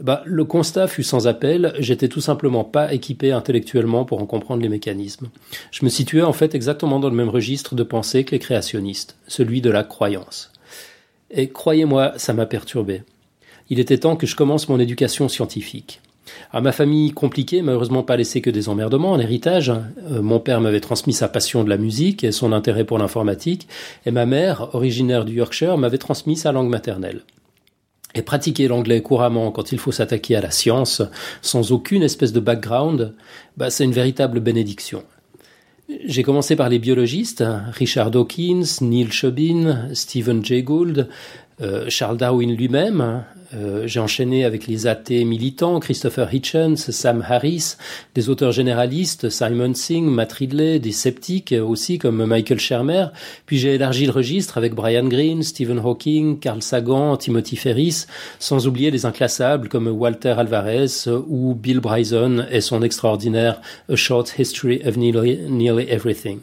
[0.00, 4.62] Bah, Le constat fut sans appel, j'étais tout simplement pas équipé intellectuellement pour en comprendre
[4.62, 5.28] les mécanismes.
[5.70, 9.16] Je me situais en fait exactement dans le même registre de pensée que les créationnistes,
[9.26, 10.52] celui de la croyance.
[11.30, 13.02] Et croyez-moi, ça m'a perturbé.
[13.70, 16.00] Il était temps que je commence mon éducation scientifique.
[16.52, 19.70] À ma famille compliquée m'a heureusement pas laissé que des emmerdements en héritage.
[19.70, 23.68] Euh, mon père m'avait transmis sa passion de la musique et son intérêt pour l'informatique,
[24.06, 27.22] et ma mère, originaire du Yorkshire, m'avait transmis sa langue maternelle.
[28.14, 31.02] Et pratiquer l'anglais couramment quand il faut s'attaquer à la science,
[31.42, 33.14] sans aucune espèce de background,
[33.56, 35.02] bah, c'est une véritable bénédiction.
[36.06, 41.08] J'ai commencé par les biologistes, Richard Dawkins, Neil Shobin, Stephen Jay Gould,
[41.60, 43.24] euh, Charles Darwin lui-même.
[43.54, 47.76] Euh, j'ai enchaîné avec les athées militants, Christopher Hitchens, Sam Harris,
[48.14, 53.06] des auteurs généralistes, Simon Singh, Matt Ridley, des sceptiques aussi comme Michael Shermer.
[53.46, 58.06] Puis j'ai élargi le registre avec Brian Greene, Stephen Hawking, Carl Sagan, Timothy Ferris,
[58.38, 64.32] sans oublier les inclassables comme Walter Alvarez ou Bill Bryson et son extraordinaire A Short
[64.38, 66.40] History of Nearly Everything.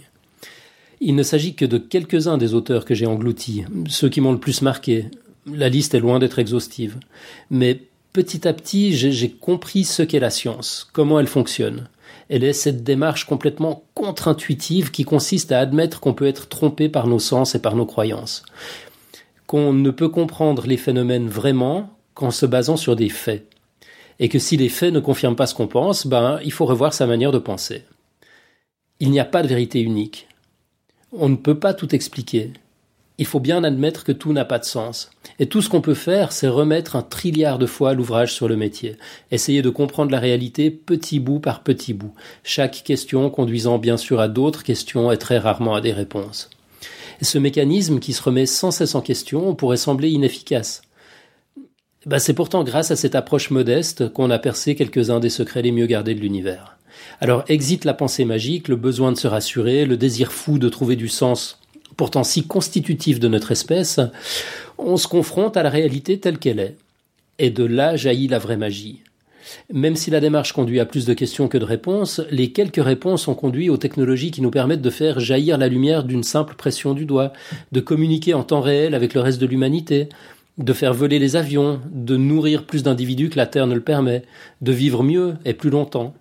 [1.03, 4.37] Il ne s'agit que de quelques-uns des auteurs que j'ai engloutis, ceux qui m'ont le
[4.37, 5.05] plus marqué.
[5.51, 6.97] La liste est loin d'être exhaustive.
[7.49, 7.81] Mais
[8.13, 11.87] petit à petit, j'ai compris ce qu'est la science, comment elle fonctionne.
[12.29, 17.07] Elle est cette démarche complètement contre-intuitive qui consiste à admettre qu'on peut être trompé par
[17.07, 18.43] nos sens et par nos croyances.
[19.47, 23.47] Qu'on ne peut comprendre les phénomènes vraiment qu'en se basant sur des faits.
[24.19, 26.93] Et que si les faits ne confirment pas ce qu'on pense, ben, il faut revoir
[26.93, 27.85] sa manière de penser.
[28.99, 30.27] Il n'y a pas de vérité unique.
[31.13, 32.53] On ne peut pas tout expliquer.
[33.17, 35.11] Il faut bien admettre que tout n'a pas de sens.
[35.39, 38.55] Et tout ce qu'on peut faire, c'est remettre un trilliard de fois l'ouvrage sur le
[38.55, 38.95] métier.
[39.29, 42.13] Essayer de comprendre la réalité petit bout par petit bout.
[42.43, 46.49] Chaque question conduisant bien sûr à d'autres questions et très rarement à des réponses.
[47.19, 50.81] Et ce mécanisme qui se remet sans cesse en question pourrait sembler inefficace.
[52.05, 55.73] Ben, c'est pourtant grâce à cette approche modeste qu'on a percé quelques-uns des secrets les
[55.73, 56.77] mieux gardés de l'univers.
[57.19, 60.95] Alors exit la pensée magique, le besoin de se rassurer, le désir fou de trouver
[60.95, 61.59] du sens,
[61.97, 63.99] pourtant si constitutif de notre espèce,
[64.77, 66.77] on se confronte à la réalité telle qu'elle est.
[67.39, 69.01] Et de là jaillit la vraie magie.
[69.73, 73.27] Même si la démarche conduit à plus de questions que de réponses, les quelques réponses
[73.27, 76.93] ont conduit aux technologies qui nous permettent de faire jaillir la lumière d'une simple pression
[76.93, 77.33] du doigt,
[77.71, 80.09] de communiquer en temps réel avec le reste de l'humanité,
[80.57, 84.23] de faire voler les avions, de nourrir plus d'individus que la Terre ne le permet,
[84.61, 86.13] de vivre mieux et plus longtemps.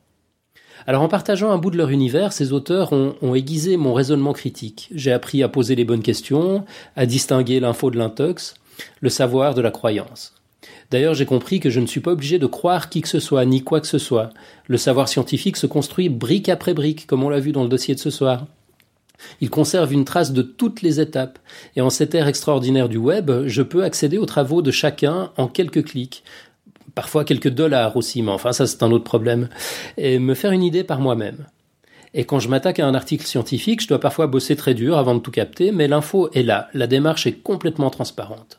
[0.86, 4.88] Alors en partageant un bout de leur univers, ces auteurs ont, aiguisé mon raisonnement critique.
[4.94, 6.64] J'ai appris à poser les bonnes questions,
[6.96, 8.54] à distinguer l'info de l'intox,
[9.00, 10.34] le savoir de la croyance.
[10.90, 13.44] D'ailleurs, j'ai compris que je ne suis pas obligé de croire qui que ce soit,
[13.44, 14.30] ni quoi que ce soit.
[14.66, 17.94] Le savoir scientifique se construit brique après brique, comme on l'a vu dans le dossier
[17.94, 18.46] de ce soir.
[19.40, 21.38] Il conserve une trace de toutes les étapes,
[21.76, 25.46] et en cette ère extraordinaire du web, je peux accéder aux travaux de chacun en
[25.46, 26.24] quelques clics,
[26.94, 29.48] parfois quelques dollars aussi, mais enfin ça c'est un autre problème,
[29.96, 31.46] et me faire une idée par moi-même.
[32.12, 35.14] Et quand je m'attaque à un article scientifique, je dois parfois bosser très dur avant
[35.14, 38.58] de tout capter, mais l'info est là, la démarche est complètement transparente.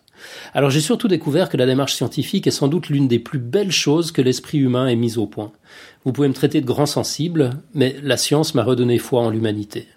[0.53, 3.71] Alors j'ai surtout découvert que la démarche scientifique est sans doute l'une des plus belles
[3.71, 5.51] choses que l'esprit humain ait mise au point.
[6.05, 9.87] Vous pouvez me traiter de grand sensible, mais la science m'a redonné foi en l'humanité.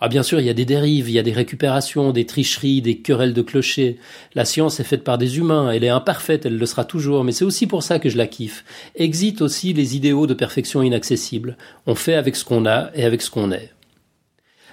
[0.00, 2.80] Ah bien sûr, il y a des dérives, il y a des récupérations, des tricheries,
[2.80, 3.98] des querelles de clochers.
[4.34, 7.32] La science est faite par des humains, elle est imparfaite, elle le sera toujours, mais
[7.32, 8.64] c'est aussi pour ça que je la kiffe.
[8.94, 11.56] Exit aussi les idéaux de perfection inaccessibles.
[11.86, 13.72] On fait avec ce qu'on a et avec ce qu'on est.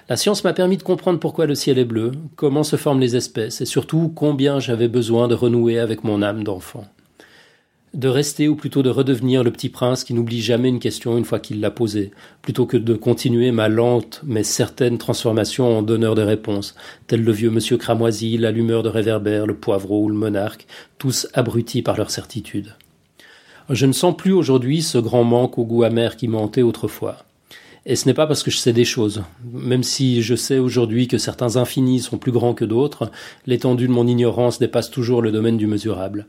[0.08, 3.16] La science m'a permis de comprendre pourquoi le ciel est bleu, comment se forment les
[3.16, 6.84] espèces, et surtout combien j'avais besoin de renouer avec mon âme d'enfant
[7.96, 11.24] de rester ou plutôt de redevenir le petit prince qui n'oublie jamais une question une
[11.24, 12.12] fois qu'il l'a posée,
[12.42, 16.74] plutôt que de continuer ma lente mais certaine transformation en donneur de réponses,
[17.06, 20.66] tel le vieux monsieur cramoisi, l'allumeur de réverbère, le poivreau ou le monarque,
[20.98, 22.74] tous abrutis par leur certitude.
[23.70, 27.25] Je ne sens plus aujourd'hui ce grand manque au goût amer qui hanté autrefois.
[27.88, 29.22] Et ce n'est pas parce que je sais des choses.
[29.44, 33.12] Même si je sais aujourd'hui que certains infinis sont plus grands que d'autres,
[33.46, 36.26] l'étendue de mon ignorance dépasse toujours le domaine du mesurable.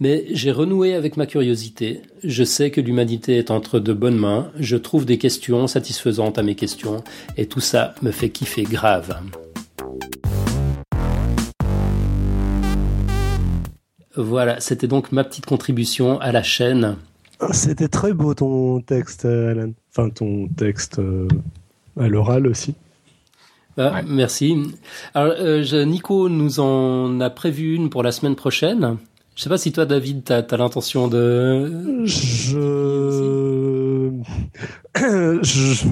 [0.00, 2.02] Mais j'ai renoué avec ma curiosité.
[2.24, 4.50] Je sais que l'humanité est entre de bonnes mains.
[4.60, 7.02] Je trouve des questions satisfaisantes à mes questions.
[7.38, 9.18] Et tout ça me fait kiffer grave.
[14.14, 16.96] Voilà, c'était donc ma petite contribution à la chaîne.
[17.52, 19.72] C'était très beau ton texte, Alan.
[19.98, 21.26] Enfin, ton texte euh,
[21.98, 22.76] à l'oral aussi.
[23.76, 24.56] Ah, merci.
[25.12, 28.98] Alors, euh, Nico nous en a prévu une pour la semaine prochaine.
[29.34, 32.04] Je sais pas si toi, David, tu as, l'intention de...
[32.04, 34.12] Je...
[35.42, 35.86] je,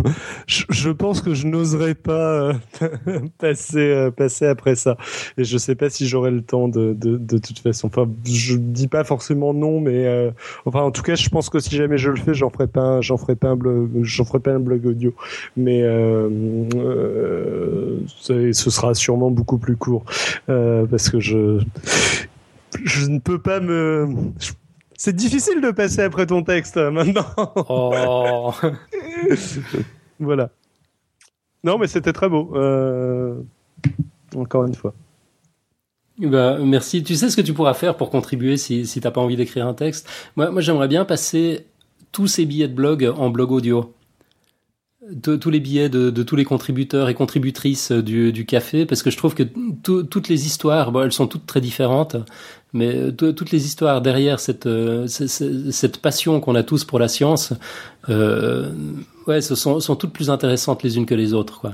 [0.46, 2.54] je, pense que je n'oserais pas euh,
[3.38, 4.96] passer, euh, passer après ça.
[5.38, 7.88] Et je sais pas si j'aurai le temps de, de, de, toute façon.
[7.88, 10.30] Enfin, je dis pas forcément non, mais euh,
[10.64, 13.00] enfin, en tout cas, je pense que si jamais je le fais, j'en ferai pas,
[13.00, 15.14] j'en ferai pas un blog, j'en ferai pas un blog audio.
[15.56, 15.82] Mais
[18.06, 20.04] ce sera sûrement beaucoup plus court
[20.46, 21.60] parce que je,
[22.84, 24.08] je ne peux pas me,
[24.96, 27.26] c'est difficile de passer après ton texte euh, maintenant.
[27.68, 28.52] Oh.
[30.20, 30.50] voilà.
[31.64, 32.52] Non, mais c'était très beau.
[32.54, 33.40] Euh,
[34.34, 34.94] encore une fois.
[36.18, 37.02] Bah, merci.
[37.02, 39.66] Tu sais ce que tu pourras faire pour contribuer si, si t'as pas envie d'écrire
[39.66, 40.08] un texte?
[40.36, 41.66] Moi, moi j'aimerais bien passer
[42.12, 43.92] tous ces billets de blog en blog audio
[45.22, 49.34] tous les billets de, tous les contributeurs et contributrices du, café, parce que je trouve
[49.34, 49.44] que
[49.82, 52.16] toutes les histoires, bon, elles sont toutes très différentes,
[52.76, 57.52] mais toutes les histoires derrière cette, euh, cette, passion qu'on a tous pour la science,
[58.08, 58.70] euh,
[59.26, 61.72] ouais, sont, toutes plus intéressantes les unes que les autres, quoi.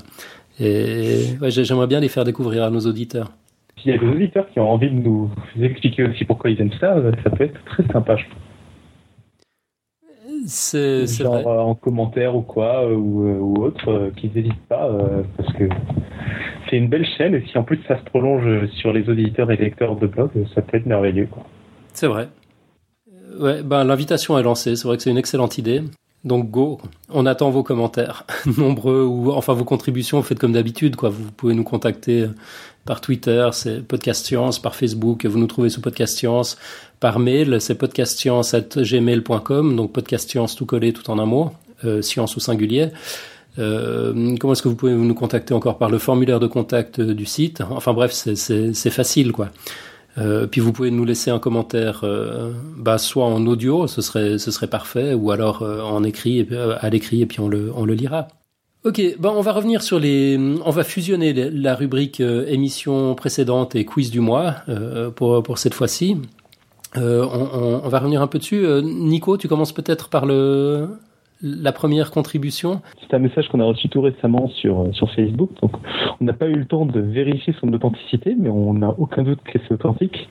[0.60, 3.32] Et j'aimerais bien les faire découvrir à nos auditeurs.
[3.80, 5.30] S'il y a des auditeurs qui ont envie de nous
[5.60, 8.24] expliquer aussi pourquoi ils aiment ça, euh, ça peut être très sympa, je
[10.46, 11.46] c'est genre vrai.
[11.46, 14.88] en commentaire ou quoi euh, ou, euh, ou autre euh, qu'ils n'hésitent pas
[15.36, 15.64] parce que
[16.68, 19.56] c'est une belle chaîne et si en plus ça se prolonge sur les auditeurs et
[19.56, 21.44] lecteurs de blog ça peut être merveilleux quoi.
[21.92, 22.28] C'est vrai.
[23.38, 25.82] Ouais, ben l'invitation est lancée, c'est vrai que c'est une excellente idée.
[26.24, 26.80] Donc go,
[27.10, 28.24] on attend vos commentaires,
[28.56, 30.22] nombreux ou enfin vos contributions.
[30.22, 31.08] Faites comme d'habitude, quoi.
[31.08, 32.28] Vous pouvez nous contacter
[32.84, 36.58] par Twitter, c'est Podcast Science, par Facebook, vous nous trouvez sous Podcast Science,
[37.00, 41.52] par mail, c'est podcastscience@gmail.com, donc Podcast Science tout collé, tout en un mot,
[41.84, 42.88] euh, science au singulier.
[43.58, 47.26] Euh, comment est-ce que vous pouvez nous contacter encore par le formulaire de contact du
[47.26, 47.62] site?
[47.70, 49.50] Enfin bref, c'est facile, quoi.
[50.18, 54.38] Euh, puis vous pouvez nous laisser un commentaire, euh, bah, soit en audio, ce serait,
[54.38, 56.48] ce serait parfait, ou alors euh, en écrit, et,
[56.80, 58.28] à l'écrit, et puis on le, on le lira.
[58.84, 63.84] Ok, bon, on va revenir sur les, on va fusionner la rubrique émission précédente et
[63.84, 64.56] quiz du mois
[65.14, 66.16] pour pour cette fois-ci.
[66.96, 68.66] On, on, on, va revenir un peu dessus.
[68.82, 70.88] Nico, tu commences peut-être par le
[71.42, 72.80] la première contribution?
[73.00, 75.50] C'est un message qu'on a reçu tout récemment sur, euh, sur Facebook.
[75.60, 75.72] Donc,
[76.20, 79.40] on n'a pas eu le temps de vérifier son authenticité, mais on n'a aucun doute
[79.44, 80.28] que c'est authentique.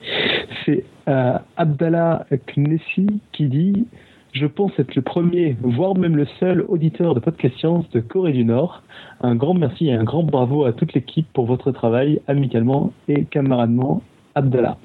[0.64, 3.86] C'est euh, Abdallah Knessi qui dit
[4.32, 8.32] Je pense être le premier, voire même le seul auditeur de Podcast Science de Corée
[8.32, 8.82] du Nord.
[9.20, 13.24] Un grand merci et un grand bravo à toute l'équipe pour votre travail, amicalement et
[13.24, 14.02] camaradement.
[14.34, 14.78] Abdallah.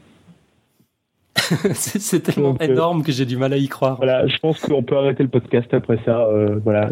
[1.74, 3.98] c'est tellement euh, énorme que j'ai du mal à y croire.
[3.98, 6.22] Voilà, je pense qu'on peut arrêter le podcast après ça.
[6.22, 6.90] Euh, voilà.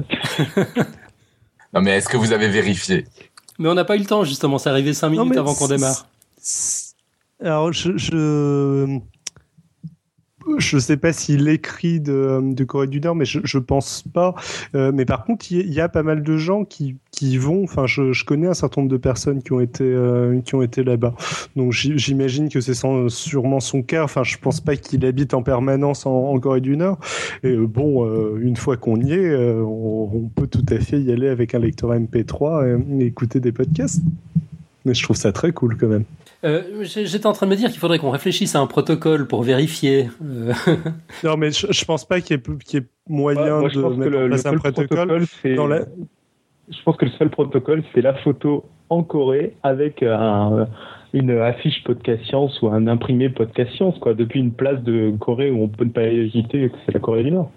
[1.74, 3.06] non, mais est-ce que vous avez vérifié?
[3.60, 4.58] Mais on n'a pas eu le temps, justement.
[4.58, 6.08] C'est arrivé 5 minutes avant qu'on démarre.
[7.42, 9.00] Alors, je, je,
[10.58, 14.36] je sais pas s'il écrit de, Corée du Nord, mais je, je pense pas.
[14.76, 17.64] Euh, mais par contre, il y, a pas mal de gens qui, qui vont.
[17.64, 21.14] Enfin, je, connais un certain nombre de personnes qui ont été euh, été là-bas.
[21.56, 22.74] Donc, j'imagine que c'est
[23.10, 24.04] sûrement son cas.
[24.04, 27.00] Enfin, je pense pas qu'il habite en permanence en, Corée du Nord.
[27.44, 28.06] Et euh, bon,
[28.38, 31.92] une fois qu'on y est, on, peut tout à fait y aller avec un lecteur
[31.92, 34.02] MP3 et écouter des podcasts.
[34.86, 36.06] Mais je trouve ça très cool quand même.
[36.44, 39.44] Euh, j'étais en train de me dire qu'il faudrait qu'on réfléchisse à un protocole pour
[39.44, 40.10] vérifier.
[40.24, 40.54] Euh.
[41.24, 44.58] non, mais je, je pense pas qu'il y, ait moyen de mettre en place un
[44.58, 45.26] protocole.
[45.44, 50.04] Je pense que le seul protocole, c'est la photo en Corée avec
[51.14, 55.52] une affiche podcast science ou un imprimé podcast science, quoi, depuis une place de Corée
[55.52, 57.52] où on peut ne pas hésiter que c'est la Corée du Nord.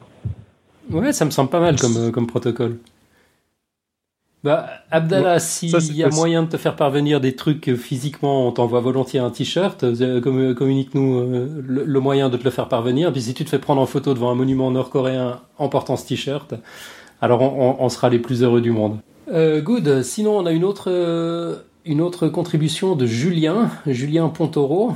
[0.91, 2.79] Ouais, ça me semble pas mal comme, comme protocole.
[4.45, 8.81] Bah, Abdallah, s'il y a moyen de te faire parvenir des trucs physiquement, on t'envoie
[8.81, 9.83] volontiers un t-shirt.
[9.83, 13.13] Euh, communique-nous euh, le, moyen de te le faire parvenir.
[13.13, 16.07] Puis si tu te fais prendre en photo devant un monument nord-coréen en portant ce
[16.07, 16.55] t-shirt,
[17.21, 18.99] alors on, sera les plus heureux du monde.
[19.33, 20.03] Euh, good.
[20.03, 20.89] Sinon, on a une autre
[21.89, 24.93] une autre contribution de Julien, Julien Pontoro.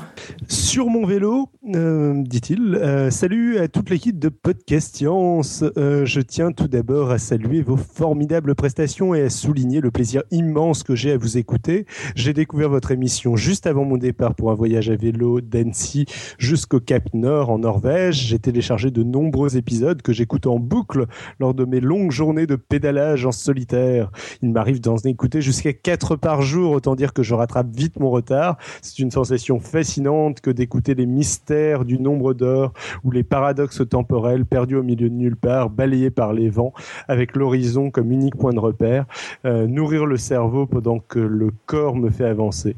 [0.47, 5.64] Sur mon vélo, euh, dit-il, euh, salut à toute l'équipe de Podcast Science.
[5.78, 10.23] Euh, je tiens tout d'abord à saluer vos formidables prestations et à souligner le plaisir
[10.31, 11.86] immense que j'ai à vous écouter.
[12.14, 16.05] J'ai découvert votre émission juste avant mon départ pour un voyage à vélo d'Annecy
[16.36, 18.27] jusqu'au Cap Nord en Norvège.
[18.27, 21.06] J'ai téléchargé de nombreux épisodes que j'écoute en boucle
[21.40, 24.10] lors de mes longues journées de pédalage en solitaire.
[24.43, 28.10] Il m'arrive d'en écouter jusqu'à 4 par jour autant dire que je rattrape vite mon
[28.10, 28.56] retard.
[28.82, 32.72] C'est une sensation fascinante que d'écouter les mystères du nombre d'heures
[33.04, 36.72] ou les paradoxes temporels perdus au milieu de nulle part, balayés par les vents,
[37.06, 39.04] avec l'horizon comme unique point de repère.
[39.44, 42.74] Euh, nourrir le cerveau pendant que le corps me fait avancer.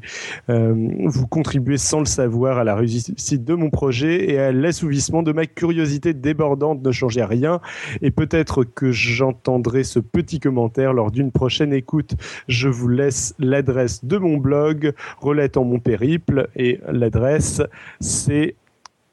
[0.51, 0.75] Euh,
[1.05, 5.31] vous contribuez sans le savoir à la réussite de mon projet et à l'assouvissement de
[5.31, 6.83] ma curiosité débordante.
[6.83, 7.59] Ne changez rien
[8.03, 12.13] et peut-être que j'entendrai ce petit commentaire lors d'une prochaine écoute.
[12.47, 17.61] Je vous laisse l'adresse de mon blog relatant mon périple et l'adresse
[17.99, 18.55] c'est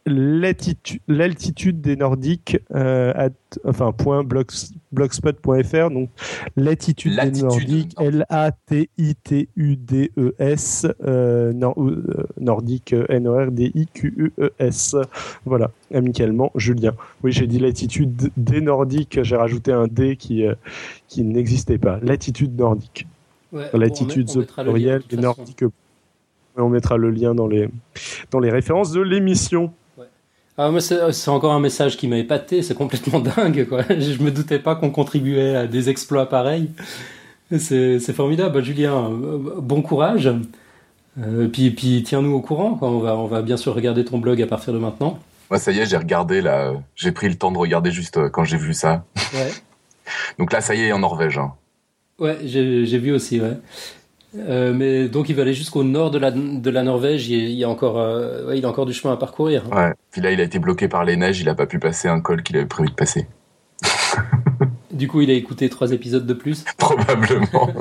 [0.06, 3.30] l'altitude des Nordiques, euh,
[3.64, 6.10] enfin point blogspot.fr, donc
[6.56, 8.86] latitude des Nordiques, L-A-T-I-T-U-D-E-S,
[11.04, 12.02] euh, euh,
[12.40, 14.96] Nordique, N-O-R-D-I-Q-U-E-S.
[15.44, 16.94] Voilà, amicalement, Julien.
[17.22, 20.44] Oui, j'ai dit latitude des Nordiques, j'ai rajouté un D qui,
[21.06, 22.00] qui n'existait pas.
[22.02, 23.06] Latitude nordique.
[23.52, 25.64] Ouais, latitude pluriel des Nordiques.
[26.56, 27.68] On mettra le lien dans les,
[28.30, 29.72] dans les références de l'émission.
[30.58, 33.66] Ah, c'est encore un message qui m'a épaté, c'est complètement dingue.
[33.68, 33.82] Quoi.
[33.88, 36.70] Je me doutais pas qu'on contribuait à des exploits pareils.
[37.58, 38.54] C'est formidable.
[38.54, 40.30] Bah, Julien, euh, bon courage.
[41.20, 42.74] Euh, puis, puis tiens-nous au courant.
[42.74, 42.88] Quoi.
[42.88, 45.18] On, va, on va bien sûr regarder ton blog à partir de maintenant.
[45.50, 46.72] Ouais, ça y est, j'ai regardé là.
[46.96, 49.04] J'ai pris le temps de regarder juste euh, quand j'ai vu ça.
[49.34, 49.50] Ouais.
[50.38, 51.38] Donc là, ça y est, en Norvège.
[51.38, 51.52] Hein.
[52.22, 53.40] Ouais, j'ai vu aussi.
[53.40, 53.56] Ouais.
[54.38, 57.64] Euh, mais donc il va aller jusqu'au nord de la, de la Norvège, il, y
[57.64, 59.64] a encore, euh, ouais, il a encore du chemin à parcourir.
[59.70, 62.08] Ouais, puis là il a été bloqué par les neiges, il n'a pas pu passer
[62.08, 63.26] un col qu'il avait prévu de passer.
[64.92, 67.74] du coup il a écouté trois épisodes de plus Probablement.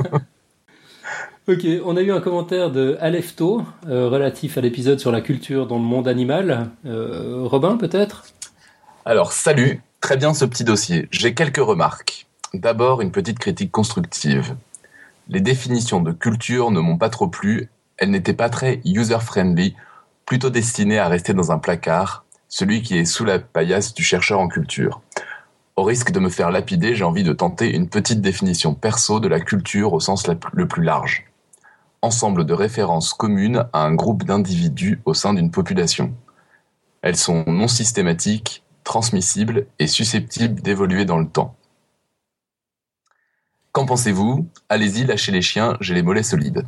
[1.48, 5.68] ok, on a eu un commentaire de Alefto euh, relatif à l'épisode sur la culture
[5.68, 6.70] dans le monde animal.
[6.84, 8.26] Robin peut-être?
[9.06, 11.08] Alors salut, très bien ce petit dossier.
[11.12, 12.28] J'ai quelques remarques.
[12.54, 14.58] D'abord une petite critique constructive.
[15.30, 19.74] Les définitions de culture ne m'ont pas trop plu, elles n'étaient pas très user-friendly,
[20.26, 24.42] plutôt destinées à rester dans un placard, celui qui est sous la paillasse du chercheur
[24.42, 25.02] en culture.
[25.78, 29.30] Au risque de me faire lapider, j'ai envie de tenter une petite définition perso de
[29.30, 31.24] la culture au sens le plus large.
[32.02, 36.14] Ensemble de références communes à un groupe d'individus au sein d'une population.
[37.02, 41.56] Elles sont non systématiques, transmissibles et susceptibles d'évoluer dans le temps.
[43.72, 44.48] Qu'en pensez-vous?
[44.70, 46.64] Allez-y, lâchez les chiens, j'ai les mollets solides.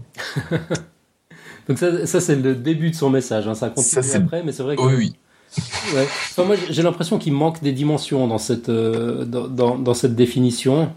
[1.67, 3.55] Donc ça, ça c'est le début de son message, hein.
[3.55, 4.81] ça continue après, mais c'est vrai que...
[4.81, 5.15] Oui, oui.
[5.93, 6.45] Ouais.
[6.45, 10.91] moi, j'ai l'impression qu'il manque des dimensions dans cette, euh, dans, dans, cette définition,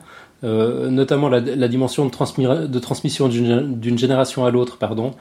[0.44, 5.12] euh, notamment la, la, dimension de, de transmission d'une génération à l'autre, pardon,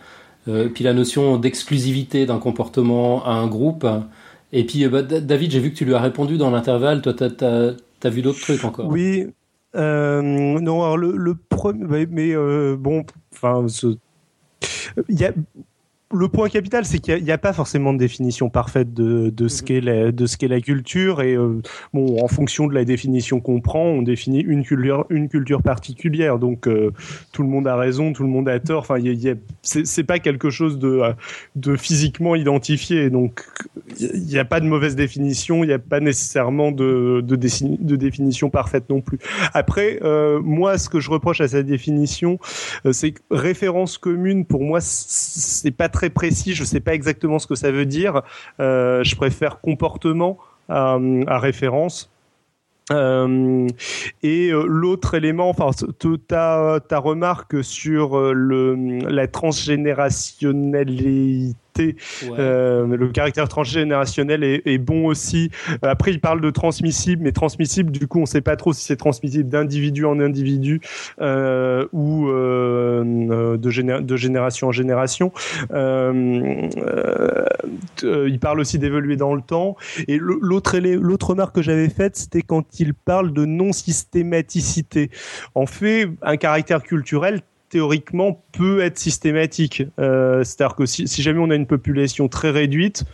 [0.48, 3.86] euh, puis la notion d'exclusivité d'un comportement à un groupe.
[4.54, 7.24] Et puis, bah, David, j'ai vu que tu lui as répondu dans l'intervalle, toi, tu
[7.24, 8.88] as, as, vu d'autres trucs encore?
[8.88, 9.26] Oui,
[9.76, 13.66] euh, non, alors le, le premier, mais euh, bon, enfin,
[15.10, 15.34] il y a
[16.16, 19.62] le point capital, c'est qu'il n'y a, pas forcément de définition parfaite de, de ce
[19.62, 19.68] mhm.
[20.38, 21.22] qu'est la, culture.
[21.22, 21.62] Et euh,
[21.94, 26.40] bon, en fonction de la définition qu'on prend, on définit une culture, une culture particulière.
[26.40, 26.92] Donc euh,
[27.34, 28.82] tout le monde a raison, tout le monde a tort.
[28.82, 31.02] Enfin, y a, c'est pas quelque chose de,
[31.56, 33.10] de physiquement identifié.
[33.10, 33.46] Donc
[34.00, 37.96] il n'y a pas de mauvaise définition, il n'y a pas nécessairement de, de, de,
[37.96, 39.20] définition parfaite non plus.
[39.54, 42.40] Après, euh, moi, ce que je reproche à cette définition,
[42.92, 47.48] c'est que référence commune, pour moi, c'est pas très précis, je sais pas exactement ce
[47.48, 48.22] que ça veut dire.
[48.60, 50.38] Euh, je préfère comportement
[50.70, 51.00] à,
[51.40, 52.12] référence.
[52.92, 53.68] Euh,
[54.22, 55.72] et euh, l'autre élément, enfin,
[56.28, 65.50] ta, ta remarque sur le, la transgénérationnalité euh, le caractère transgénérationnel est, bon aussi.
[65.70, 68.74] Euh, après, il parle de transmissible, mais transmissible, du coup, on ne sait pas trop
[68.74, 70.82] si c'est transmissible d'individu en individu
[71.22, 73.60] euh, ou de,
[74.00, 75.32] de, génération en génération.
[78.04, 79.76] il parle aussi d'évoluer dans le temps.
[80.08, 85.10] Et l'autre l'autre remarque que j'avais faite, c'était quand il parle de non systématicité.
[85.54, 89.84] En fait, un caractère culturel théoriquement peut être systématique.
[90.00, 93.06] Euh, c'est-à-dire que si, jamais on a une population très réduite,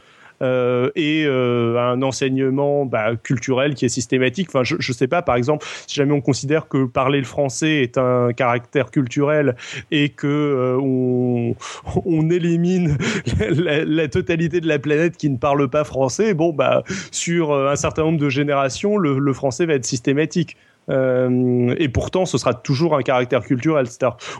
[0.41, 4.47] euh, et euh, un enseignement bah, culturel qui est systématique.
[4.49, 7.83] Enfin, je ne sais pas, par exemple, si jamais on considère que parler le français
[7.83, 9.55] est un caractère culturel
[9.91, 12.97] et que on, élimine
[13.39, 18.01] la, totalité de la planète qui ne parle pas français, bon, bah, sur un certain
[18.01, 20.57] nombre de générations, le français va être systématique.
[20.89, 23.85] Euh, et pourtant, ce sera toujours un caractère culturel.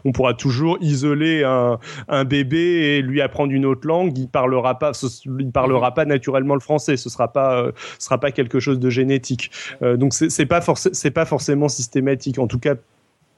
[0.06, 4.18] On pourra toujours isoler un, bébé et lui apprendre une autre langue.
[4.18, 4.92] Il parlera pas,
[5.40, 6.98] il parlera pas naturellement le français.
[6.98, 9.52] Ce sera pas, euh, sera pas quelque chose de génétique.
[9.82, 12.40] Euh, donc c'est pas pas forcément systématique.
[12.40, 12.76] En tout cas,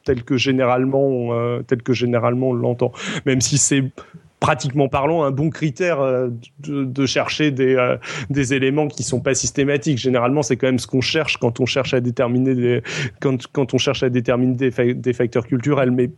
[0.06, 1.30] tel que généralement,
[1.64, 2.92] tel que généralement on l'entend.
[3.26, 3.84] Même si c'est
[4.44, 6.00] pratiquement parlant un bon critère
[6.60, 7.96] de, chercher des,
[8.30, 9.98] des éléments qui sont pas systématiques.
[9.98, 12.84] Généralement, c'est quand même ce qu'on cherche quand on cherche à déterminer des,
[13.22, 15.92] quand, quand on cherche à déterminer des, facteurs culturels.
[15.92, 16.12] Mais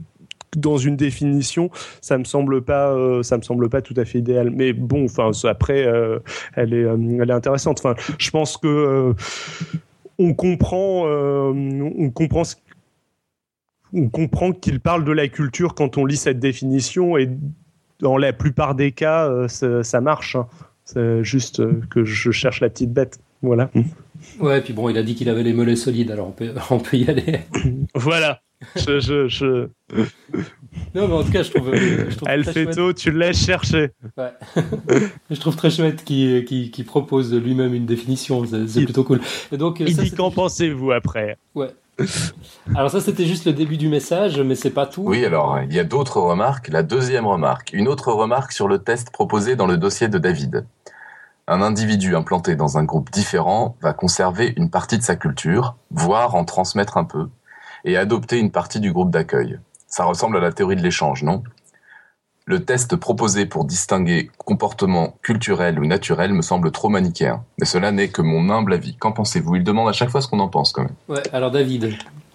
[0.58, 1.70] dans une définition,
[2.02, 4.50] ça me semble pas, euh, ça me semble pas tout à fait idéal.
[4.50, 6.18] Mais bon, enfin après, euh,
[6.56, 7.78] elle est, euh, elle est intéressante.
[7.78, 9.14] Enfin, je pense que
[10.18, 12.42] on comprend, on comprend
[13.94, 17.30] on comprend qu'il parle de la culture quand on lit cette définition et
[18.00, 20.36] dans la plupart des cas, ça, marche.
[20.36, 20.48] Hein.
[20.84, 23.20] C'est juste que je cherche la petite bête.
[23.42, 23.70] Voilà.
[24.40, 26.80] Ouais, puis bon, il a dit qu'il avait les mollets solides, alors on peut, on
[26.80, 27.42] peut y aller.
[27.94, 28.42] voilà
[28.76, 29.68] je, je,
[30.96, 31.74] Non, mais en tout cas, je trouve.
[31.76, 33.92] Je Elle fait tôt, tu le laisses chercher.
[34.18, 34.32] Ouais.
[35.30, 38.44] je trouve très chouette qu'il qui, propose lui-même une définition.
[38.68, 39.22] C'est plutôt cool.
[39.52, 41.38] Et donc, Il dit qu'en pensez-vous après?
[41.54, 41.70] Ouais.
[42.76, 45.04] Alors ça c'était juste le début du message, mais c'est pas tout.
[45.06, 46.68] Oui, alors il y a d'autres remarques.
[46.70, 50.66] La deuxième remarque, une autre remarque sur le test proposé dans le dossier de David.
[51.48, 56.34] Un individu implanté dans un groupe différent va conserver une partie de sa culture, voire
[56.34, 57.30] en transmettre un peu,
[57.84, 59.60] et adopter une partie du groupe d'accueil.
[59.88, 61.44] Ça ressemble à la théorie de l'échange, non?
[62.48, 67.44] Le test proposé pour distinguer comportement culturel ou naturel me semble trop manichéen.
[67.60, 68.96] Mais cela n'est que mon humble avis.
[68.96, 69.56] Qu'en pensez-vous?
[69.56, 70.94] Il demande à chaque fois ce qu'on en pense quand même.
[71.10, 71.94] Ouais, alors David,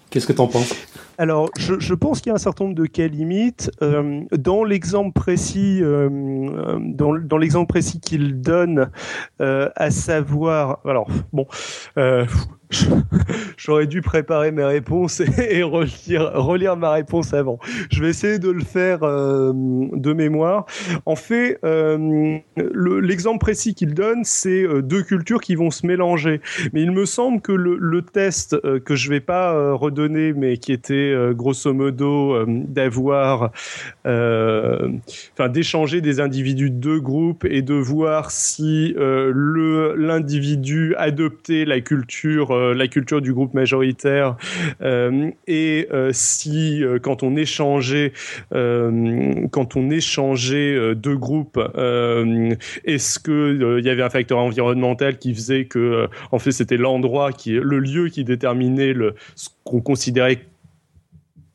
[0.09, 0.73] qu'est-ce que tu en penses?
[1.17, 3.71] Alors, je, pense qu'il y a un certain nombre de cas limites.
[3.81, 6.09] Euh, dans l'exemple précis, euh,
[6.81, 8.89] dans, dans l'exemple précis qu'il donne,
[9.39, 11.45] euh, à savoir, alors bon,
[13.57, 17.59] J'aurais dû préparer mes réponses et, relire, ma réponse avant.
[17.91, 20.65] Je vais essayer de le faire euh, de mémoire.
[21.05, 22.39] En fait, euh,
[22.75, 26.41] l'exemple précis qu'il donne, c'est euh, deux cultures qui vont se mélanger.
[26.73, 31.13] Mais il me semble que le, test que je vais pas redonner, mais qui était
[31.33, 33.51] grosso modo d'avoir,
[34.05, 42.51] enfin d'échanger des individus de deux groupes et de voir si l'individu adoptait la culture
[42.73, 44.35] la culture du groupe majoritaire.
[44.81, 48.13] Euh, et euh, si quand on échangeait
[48.51, 51.59] quand on échangeait deux groupes
[52.85, 57.31] est-ce que il y avait un facteur environnemental qui faisait que en fait c'était l'endroit
[57.31, 58.93] qui le lieu qui déterminait
[59.35, 60.39] ce qu'on considérait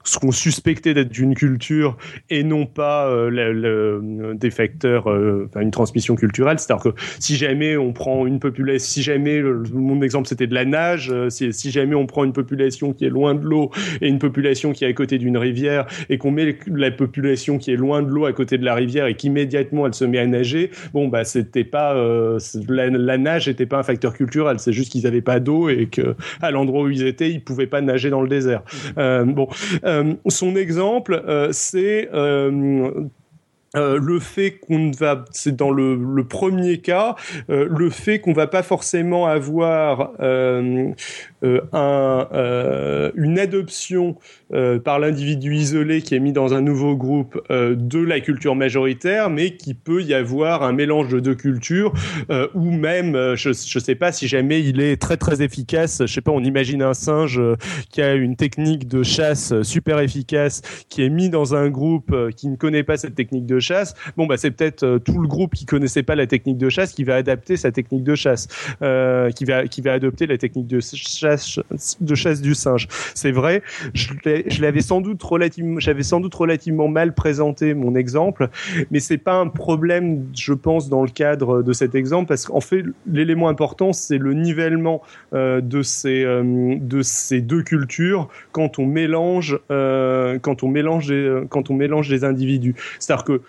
[0.07, 1.97] ce qu'on suspectait d'être d'une culture
[2.31, 6.59] et non pas euh, des facteurs, euh, une transmission culturelle.
[6.59, 10.65] C'est-à-dire que si jamais on prend une population, si jamais mon exemple c'était de la
[10.65, 13.71] nage, euh, si, jamais on prend une population qui est loin de l'eau
[14.01, 17.73] et une population qui est à côté d'une rivière et qu'on met la population qui
[17.73, 20.27] est loin de l'eau à côté de la rivière et qu'immédiatement elle se met à
[20.27, 21.95] nager, bon bah c'était pas
[22.69, 25.87] la, la, nage n'était pas un facteur culturel, c'est juste qu'ils n'avaient pas d'eau et
[25.87, 28.63] que à l'endroit où ils étaient ils pouvaient pas nager dans le désert.
[28.97, 29.49] bon.
[29.96, 29.96] Euh,
[30.29, 33.09] son exemple, euh, c'est euh,
[33.75, 37.15] le fait qu'on va, c'est dans le, premier cas,
[37.49, 40.95] le fait qu'on va pas forcément avoir un,
[41.43, 44.17] une adoption
[44.55, 48.55] euh, par l'individu isolé qui est mis dans un nouveau groupe euh, de la culture
[48.55, 51.93] majoritaire, mais qui peut y avoir un mélange de deux cultures,
[52.31, 56.13] euh, ou même, je ne sais pas si jamais il est très très efficace, je
[56.13, 57.41] sais pas, on imagine un singe
[57.91, 62.47] qui a une technique de chasse super efficace, qui est mis dans un groupe qui
[62.47, 65.67] ne connaît pas cette technique de chasse, bon bah c'est peut-être tout le groupe qui
[65.67, 68.47] connaissait pas la technique de chasse qui va adapter sa technique de chasse,
[69.35, 71.59] qui va qui va adopter la technique de chasse
[72.01, 72.87] de chasse du singe.
[73.15, 73.63] C'est vrai,
[73.95, 74.07] je
[74.47, 78.49] je l'avais sans doute relativement, j'avais sans doute relativement mal présenté mon exemple,
[78.91, 82.61] mais c'est pas un problème, je pense, dans le cadre de cet exemple, parce qu'en
[82.61, 85.03] fait, l'élément important, c'est le nivellement
[85.35, 91.75] euh, de ces euh, de ces deux cultures quand on mélange euh, des, quand on
[91.75, 92.75] mélange des individus.
[92.99, 93.41] C'est-à-dire que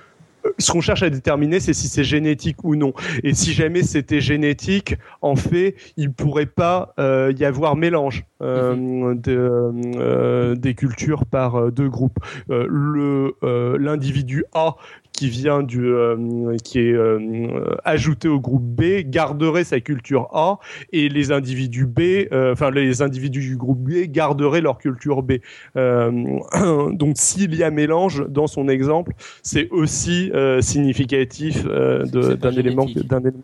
[0.58, 2.94] ce qu'on cherche à déterminer, c'est si c'est génétique ou non.
[3.24, 8.76] Et si jamais c'était génétique, en fait, il pourrait pas euh, y avoir mélange euh,
[8.76, 9.22] mhm.
[9.22, 12.20] de, euh, des cultures par deux groupes.
[12.50, 13.36] le
[13.78, 14.76] l'individu A
[15.18, 20.60] qui vient du euh, qui est euh, ajouté au groupe B garderait sa culture A
[20.94, 25.34] et les individus B euh, enfin les individus du groupe B garderaient leur culture B
[25.76, 30.32] donc s'il y a mélange dans son exemple c'est aussi
[30.62, 33.44] significatif d'un élément d'un élément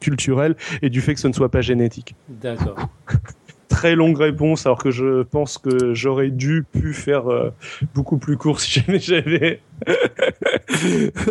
[0.00, 2.14] culturel et du fait que ce ne soit pas génétique.
[2.28, 2.76] D'accord.
[3.74, 7.52] très longue réponse, alors que je pense que j'aurais dû pu faire euh,
[7.92, 9.60] beaucoup plus court si jamais j'avais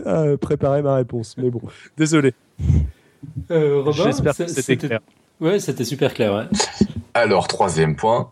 [0.05, 1.35] euh, préparé ma réponse.
[1.37, 1.61] Mais bon,
[1.97, 2.33] désolé.
[3.49, 4.99] Euh, J'espère que c'était clair.
[5.39, 6.49] Ouais, c'était super clair.
[7.13, 8.31] Alors, troisième point.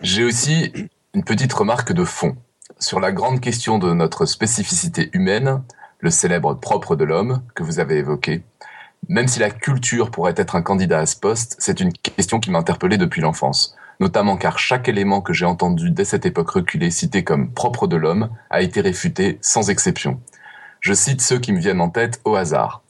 [0.00, 0.72] J'ai aussi
[1.12, 2.36] une petite remarque de fond.
[2.78, 5.62] Sur la grande question de notre spécificité humaine,
[5.98, 8.42] le célèbre propre de l'homme que vous avez évoqué,
[9.08, 12.50] même si la culture pourrait être un candidat à ce poste, c'est une question qui
[12.50, 16.90] m'a interpellé depuis l'enfance, notamment car chaque élément que j'ai entendu dès cette époque reculée
[16.90, 20.20] cité comme propre de l'homme a été réfuté sans exception.
[20.80, 22.82] Je cite ceux qui me viennent en tête au hasard.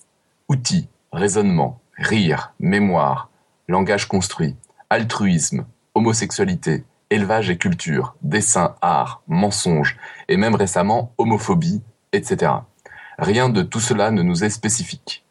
[0.49, 3.31] Outils, raisonnement, rire, mémoire,
[3.67, 4.57] langage construit,
[4.91, 5.65] altruisme,
[5.95, 9.97] homosexualité, élevage et culture, dessin, art, mensonge,
[10.29, 11.83] et même récemment homophobie,
[12.13, 12.53] etc.
[13.19, 15.25] Rien de tout cela ne nous est spécifique.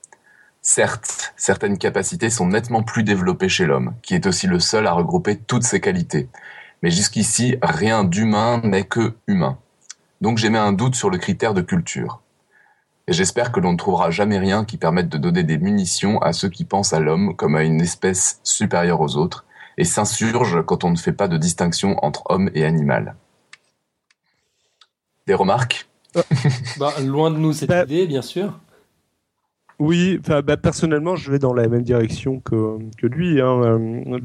[0.61, 4.91] Certes, certaines capacités sont nettement plus développées chez l'homme, qui est aussi le seul à
[4.91, 6.29] regrouper toutes ces qualités.
[6.81, 9.57] Mais jusqu'ici, rien d'humain n'est que humain.
[10.21, 12.21] Donc j'émets un doute sur le critère de culture.
[13.07, 16.33] Et j'espère que l'on ne trouvera jamais rien qui permette de donner des munitions à
[16.33, 19.45] ceux qui pensent à l'homme comme à une espèce supérieure aux autres,
[19.77, 23.15] et s'insurgent quand on ne fait pas de distinction entre homme et animal.
[25.25, 25.87] Des remarques?
[26.77, 28.59] Bah, Loin de nous cette bah, idée, bien sûr.
[29.79, 33.39] Oui, bah, personnellement, je vais dans la même direction que, lui.
[33.39, 33.63] Hein.
[33.63, 34.19] Euh,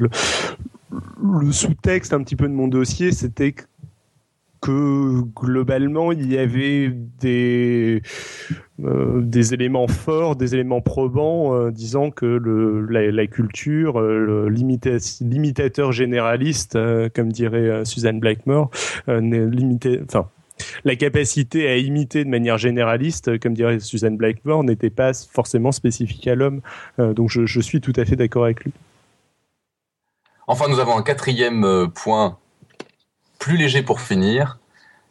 [1.22, 3.54] le, sous-texte un petit peu de mon dossier, c'était
[4.60, 6.90] que globalement, il y avait
[7.20, 8.02] des,
[8.82, 12.26] euh, des éléments forts, des éléments probants, euh, disant que
[12.90, 16.76] la, culture, l'imitateur généraliste,
[17.14, 18.70] comme dirait Suzanne Blackmore,
[19.06, 20.26] limité, enfin,
[20.84, 26.26] la capacité à imiter de manière généraliste, comme dirait Suzanne Blackmore, n'était pas forcément spécifique
[26.26, 26.60] à l'homme.
[26.98, 28.72] Euh, donc je, suis tout à fait d'accord avec lui.
[30.46, 32.38] Enfin, nous avons un quatrième euh, point
[33.38, 34.58] plus léger pour finir.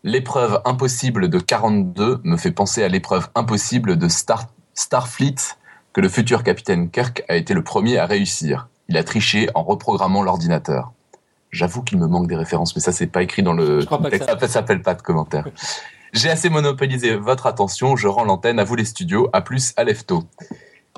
[0.04, 5.36] L'épreuve impossible de 42 me fait penser à l'épreuve impossible de Starfleet
[5.94, 8.68] que le futur capitaine Kirk a été le premier à réussir.
[8.90, 10.92] Il a triché en reprogrammant l'ordinateur.
[11.54, 14.40] J'avoue qu'il me manque des références, mais ça, c'est pas écrit dans le texte.
[14.40, 15.48] Ça s'appelle pas de commentaire.
[16.12, 17.96] J'ai assez monopolisé votre attention.
[17.96, 19.30] Je rends l'antenne à vous les studios.
[19.34, 20.24] À plus, Alefto.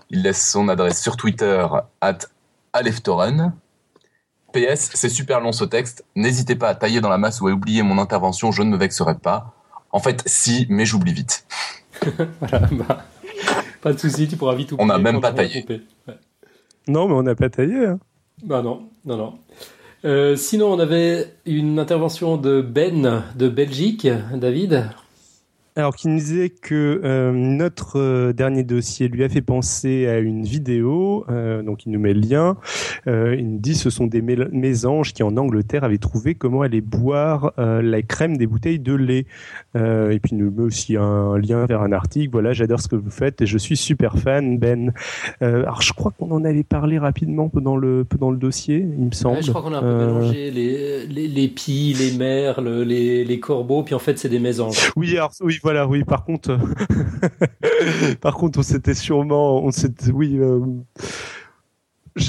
[0.10, 1.68] Il laisse son adresse sur Twitter,
[2.00, 2.20] at
[2.72, 3.54] Aleftoren.
[4.54, 6.06] PS, c'est super long ce texte.
[6.16, 8.78] N'hésitez pas à tailler dans la masse ou à oublier mon intervention, je ne me
[8.78, 9.54] vexerai pas.
[9.92, 11.46] En fait, si, mais j'oublie vite.
[12.40, 13.04] voilà, bah,
[13.82, 14.84] pas de souci, tu pourras vite oublier.
[14.84, 15.66] On n'a même pas taillé.
[16.88, 17.86] Non, mais on n'a pas taillé.
[17.86, 18.00] Hein.
[18.44, 19.40] Bah non, non, non.
[20.06, 24.86] Euh, sinon, on avait une intervention de Ben de Belgique, David.
[25.78, 30.20] Alors, qui nous disait que euh, notre euh, dernier dossier lui a fait penser à
[30.20, 32.56] une vidéo, euh, donc il nous met le lien.
[33.06, 37.52] il nous dit ce sont des mésanges qui en Angleterre avaient trouvé comment aller boire
[37.58, 39.26] la crème des bouteilles de lait.
[39.76, 42.32] et puis il nous met aussi un lien vers un article.
[42.32, 44.94] Voilà, j'adore ce que vous faites et je suis super fan, Ben.
[45.42, 49.12] alors je crois qu'on en avait parlé rapidement pendant le pendant le dossier, il me
[49.12, 49.44] semble.
[49.44, 53.40] je crois qu'on a un peu mélangé les, les, les pies, les merles, les, les
[53.40, 54.92] corbeaux, puis en fait c'est des mésanges.
[54.96, 56.04] Oui, alors, oui voilà, oui.
[56.04, 56.60] Par contre,
[58.22, 60.40] par contre, on s'était sûrement, on s'était, oui.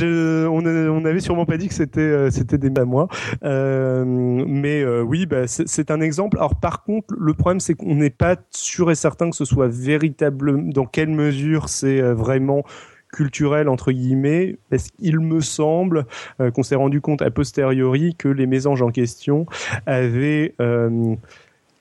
[0.00, 3.08] Euh, on, avait sûrement pas dit que c'était euh, des moi,
[3.44, 6.38] euh, mais oui, bah, c'est un exemple.
[6.38, 9.68] Alors par contre, le problème c'est qu'on n'est pas sûr et certain que ce soit
[9.68, 10.72] véritable.
[10.72, 12.64] Dans quelle mesure c'est vraiment
[13.12, 16.06] culturel entre guillemets parce qu'il me semble
[16.54, 19.46] qu'on s'est rendu compte a posteriori que les mésanges en question
[19.84, 20.54] avaient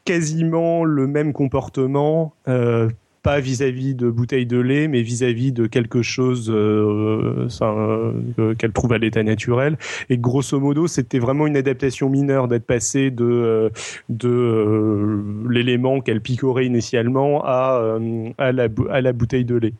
[0.05, 2.89] quasiment le même comportement, euh,
[3.23, 8.93] pas vis-à-vis de bouteilles de lait, mais vis-à-vis de quelque chose euh, euh, qu'elle trouve
[8.93, 9.77] à l'état naturel.
[10.11, 13.71] Et grosso modo, c'était vraiment une adaptation mineure d'être passé de,
[14.09, 17.97] de l'élément qu'elle picorait initialement à,
[18.37, 19.73] à, la, à la bouteille de lait.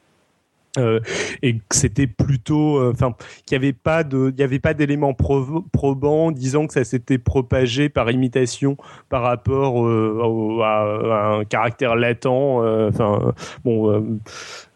[0.77, 0.99] Euh,
[1.41, 3.15] et que c'était plutôt, euh, enfin,
[3.45, 7.17] qu'il n'y avait pas de, il y avait pas d'éléments probants disant que ça s'était
[7.17, 8.75] propagé par imitation
[9.09, 13.33] par rapport euh, à, un caractère latent, enfin,
[13.63, 14.19] bon,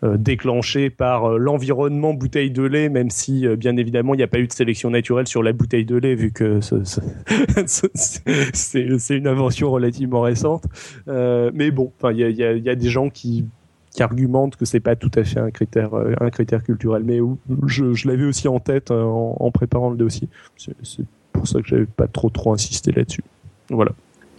[0.04, 4.48] déclenché par l'environnement bouteille de lait, même si bien évidemment il n'y a pas eu
[4.48, 6.60] de sélection naturelle sur la bouteille de lait vu que
[7.66, 10.64] c'est une invention relativement récente.
[11.08, 13.46] mais bon, enfin, il y a, y a des gens qui
[13.92, 17.04] qui argumente que c'est pas tout à fait un critère, euh, un critère culturel.
[17.04, 17.20] Mais
[17.66, 20.28] je, je l'avais aussi en tête euh, en, préparant le dossier.
[20.58, 23.24] C'est pour ça que j'avais pas trop trop insisté là-dessus.
[23.70, 23.92] Voilà.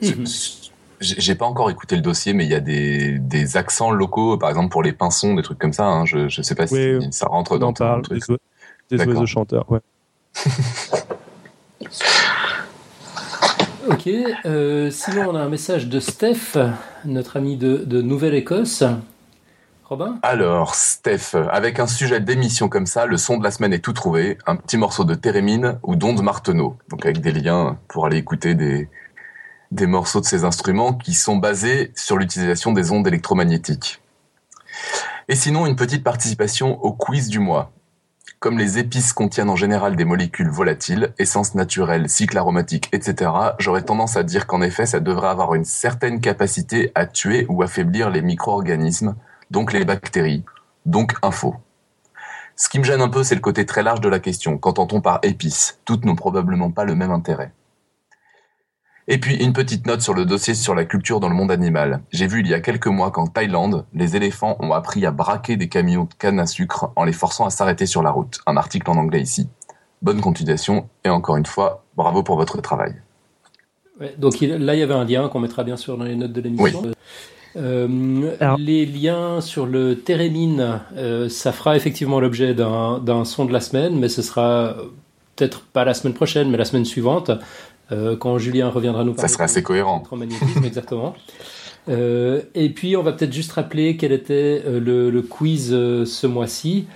[0.03, 0.25] Mhm.
[1.01, 4.51] J'ai pas encore écouté le dossier, mais il y a des, des, accents locaux, par
[4.51, 5.87] exemple pour les pinsons, des trucs comme ça.
[5.87, 6.05] Hein.
[6.05, 8.23] Je, je sais pas si ça rentre dans ton truc.
[8.91, 9.81] Des, des oiseaux chanteurs, ouais.
[13.89, 14.09] ok.
[14.45, 16.59] Euh, sinon, on a un message de Steph,
[17.07, 18.85] notre ami de, de Nouvelle-Écosse.
[20.23, 23.93] Alors, Steph, avec un sujet d'émission comme ça, le son de la semaine est tout
[23.93, 24.39] trouvé.
[24.47, 26.77] Un petit morceau de Térémine ou d'Onde Marteneau.
[26.91, 28.89] Donc avec des liens pour aller écouter des,
[29.73, 34.01] des morceaux de ces instruments qui sont basés sur l'utilisation des ondes électromagnétiques.
[35.29, 37.73] Et sinon, une petite participation au quiz du mois.
[38.39, 43.83] Comme les épices contiennent en général des molécules volatiles, essences naturelles, cycles aromatiques, etc., j'aurais
[43.83, 48.09] tendance à dire qu'en effet, ça devrait avoir une certaine capacité à tuer ou affaiblir
[48.09, 49.15] les micro-organismes,
[49.51, 50.45] donc les bactéries,
[50.87, 51.57] donc info.
[52.57, 54.59] Ce qui me gêne un peu, c'est le côté très large de la question.
[54.59, 55.81] Qu'entend-on par épices?
[55.85, 57.53] Toutes n'ont probablement pas le même intérêt.
[59.09, 62.03] Et puis une petite note sur le dossier sur la culture dans le monde animal.
[62.13, 65.57] J'ai vu il y a quelques mois qu'en Thaïlande, les éléphants ont appris à braquer
[65.57, 68.39] des camions de canne à sucre en les forçant à s'arrêter sur la route.
[68.47, 69.49] Un article en anglais ici.
[70.03, 72.95] Bonne continuation et encore une fois, bravo pour votre travail.
[74.17, 76.41] donc là, il y avait un lien qu'on mettra bien sûr dans les notes de
[76.41, 76.93] l'émission.
[77.57, 83.61] Euh, les liens sur le térémine, euh, ça fera effectivement l'objet d'un son de la
[83.61, 84.77] semaine, mais ce sera
[85.37, 87.31] peut-être pas la semaine prochaine, mais la semaine suivante.
[87.93, 89.29] Euh, quand Julien reviendra nous parler.
[89.29, 90.03] Ça sera assez cohérent.
[90.65, 91.15] exactement.
[91.89, 96.87] Euh, et puis, on va peut-être juste rappeler quel était euh, le, quiz ce mois-ci.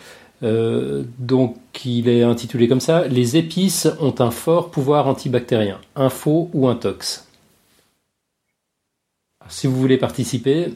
[0.42, 5.78] donc, il est intitulé comme ça Les épices ont un fort pouvoir antibactérien.
[5.96, 7.26] Info ou un tox
[9.48, 10.72] Si vous voulez participer,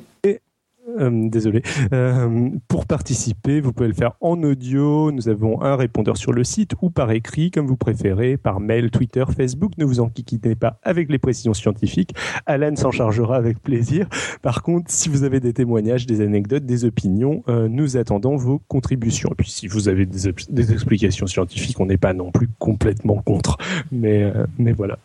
[0.98, 1.62] euh, désolé.
[1.92, 5.12] Euh, pour participer, vous pouvez le faire en audio.
[5.12, 8.90] Nous avons un répondeur sur le site ou par écrit, comme vous préférez, par mail,
[8.90, 9.72] Twitter, Facebook.
[9.76, 12.14] Ne vous enquiquinez pas avec les précisions scientifiques.
[12.46, 14.08] Alan s'en chargera avec plaisir.
[14.40, 18.60] Par contre, si vous avez des témoignages, des anecdotes, des opinions, euh, nous attendons vos
[18.68, 19.30] contributions.
[19.32, 23.16] Et puis, si vous avez des, des explications scientifiques, on n'est pas non plus complètement
[23.16, 23.58] contre.
[23.92, 24.98] Mais, mais voilà.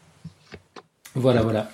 [1.15, 1.69] Voilà, voilà.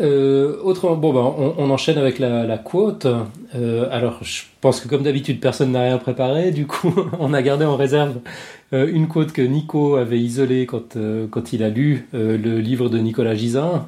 [0.00, 3.06] Euh, autrement, bon, ben, on, enchaîne avec la, la quote.
[3.54, 6.50] Euh, alors, je pense que comme d'habitude, personne n'a rien préparé.
[6.50, 8.18] Du coup, on a gardé en réserve
[8.72, 12.58] euh, une quote que Nico avait isolée quand, euh, quand il a lu euh, le
[12.58, 13.86] livre de Nicolas Gisin,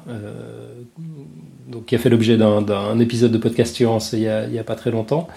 [1.67, 4.75] donc qui a fait l'objet d'un épisode de podcast science il y, a, a pas
[4.75, 5.27] très longtemps.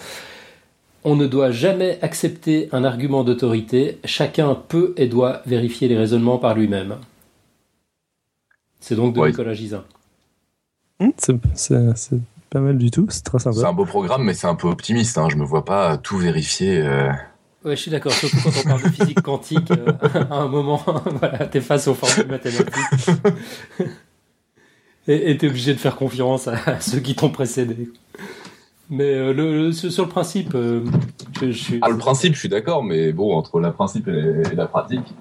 [1.05, 3.99] On ne doit jamais accepter un argument d'autorité.
[4.05, 6.97] Chacun peut et doit vérifier les raisonnements par lui-même.
[8.81, 9.85] C'est donc de Nicolas Gisin.
[11.01, 12.21] Hmm, c'est
[12.51, 13.59] pas mal du tout, c'est très sympa.
[13.59, 15.19] C'est un beau programme, mais c'est un peu optimiste.
[15.19, 15.29] Hein.
[15.31, 16.81] Je me vois pas tout vérifier.
[16.81, 17.11] Euh...
[17.65, 18.13] Ouais, je suis d'accord.
[18.13, 19.93] Surtout quand on parle de physique quantique, euh,
[20.31, 20.83] à un moment,
[21.21, 22.75] voilà, t'es face aux formules mathématiques.
[25.07, 27.91] et t'es obligé de faire confiance à, ceux qui t'ont précédé.
[28.91, 30.85] Mais euh, le, sur le principe, euh,
[31.41, 31.79] je, je suis...
[31.83, 35.15] Ah, le principe, je suis d'accord, mais bon, entre la principe et la pratique,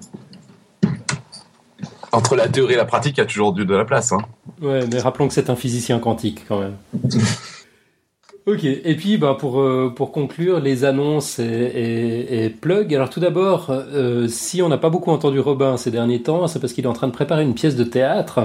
[2.12, 4.12] entre la théorie et la pratique, il y a toujours de la place.
[4.12, 4.20] Hein.
[4.62, 6.76] Ouais, mais rappelons que c'est un physicien quantique quand même.
[8.46, 12.94] ok, et puis bah, pour, euh, pour conclure, les annonces et, et, plug.
[12.94, 16.60] Alors tout d'abord, euh, si on n'a pas beaucoup entendu Robin ces derniers temps, c'est
[16.60, 18.40] parce qu'il est en train de préparer une pièce de théâtre.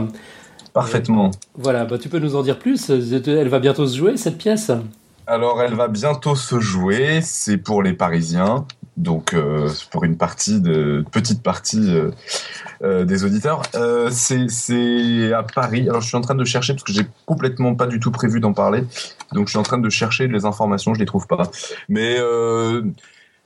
[0.73, 1.30] Parfaitement.
[1.56, 4.72] voilà, bah, tu peux nous en dire plus Elle va bientôt se jouer, cette pièce?
[5.27, 7.22] Alors, elle va bientôt se jouer.
[7.22, 8.65] C'est pour les Parisiens
[8.97, 12.11] donc euh, pour une partie de petite partie euh,
[12.83, 13.63] euh, des auditeurs.
[14.11, 15.89] c'est à Paris.
[15.89, 18.39] Alors je suis en train de chercher parce que j'ai complètement pas du tout prévu
[18.39, 18.83] d'en parler.
[19.31, 21.49] Donc je suis en train de chercher les informations, je les trouve pas.
[21.89, 22.17] Mais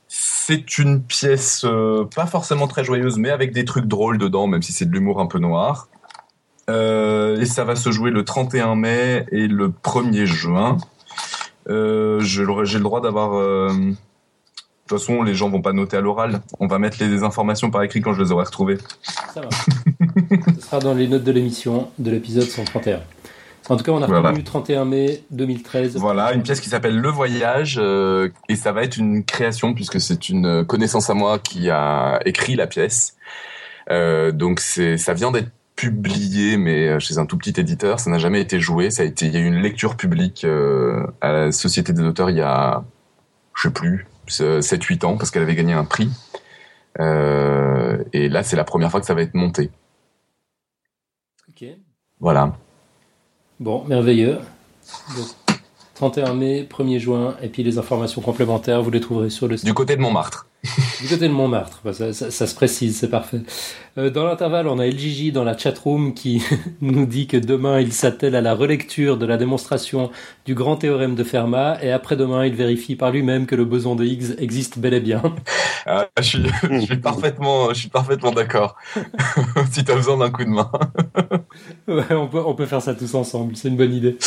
[0.09, 1.65] c'est une pièce
[2.15, 5.21] pas forcément très joyeuse, mais avec des trucs drôles dedans, même si c'est de l'humour
[5.21, 5.87] un peu noir.
[6.69, 10.77] et ça va se jouer le 31 mai et le 1er juin.
[11.67, 13.71] j'ai le droit d'avoir
[14.87, 16.41] toute façon, les gens vont pas noter à l'oral.
[16.59, 18.77] On va mettre les informations par écrit quand je les aurai retrouvées.
[19.33, 19.49] Ça va.
[20.55, 23.01] Ce sera dans les notes de l'émission de l'épisode 131.
[23.69, 25.97] En tout cas, on a retenu 31 mai 2013.
[25.97, 29.99] Voilà, une pièce qui s'appelle Le Voyage, euh, et ça va être une création puisque
[29.99, 33.17] c'est une connaissance à moi qui a écrit la pièce.
[33.89, 38.41] Euh, donc ça vient d'être publié, mais chez un tout petit éditeur, ça n'a jamais
[38.41, 38.89] été joué.
[38.89, 42.03] Ça a été, il y a eu une lecture publique euh, à la Société des
[42.03, 42.83] auteurs il y a,
[43.53, 46.09] je sais plus, 7-8 ans parce qu'elle avait gagné un prix.
[46.99, 49.71] Euh, et là, c'est la première fois que ça va être monté.
[51.49, 51.65] Ok.
[52.19, 52.55] Voilà.
[53.59, 54.39] Bon, merveilleux.
[55.97, 59.65] 31 mai, 1er juin, et puis les informations complémentaires, vous les trouverez sur le site.
[59.65, 60.45] Du côté de Montmartre.
[61.01, 63.39] Du côté de Montmartre, ça, se précise, c'est parfait.
[63.97, 66.43] Euh, dans l'intervalle, on a LGJ dans la chatroom qui
[66.81, 70.11] nous dit que demain il s'attelle à la relecture de la démonstration
[70.45, 74.05] du grand théorème de Fermat et après-demain il vérifie par lui-même que le boson de
[74.05, 75.23] Higgs existe bel et bien.
[75.87, 76.41] Ah, je,
[76.81, 78.75] suis, parfaitement, je suis parfaitement d'accord.
[79.71, 80.69] si tu as besoin d'un coup de main.
[81.87, 84.17] ouais, on peut, on peut faire ça tous ensemble, c'est une bonne idée.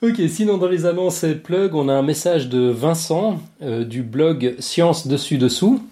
[0.00, 4.04] Ok, sinon dans les annonces et plug, on a un message de Vincent euh, du
[4.04, 5.82] blog Science dessus dessous.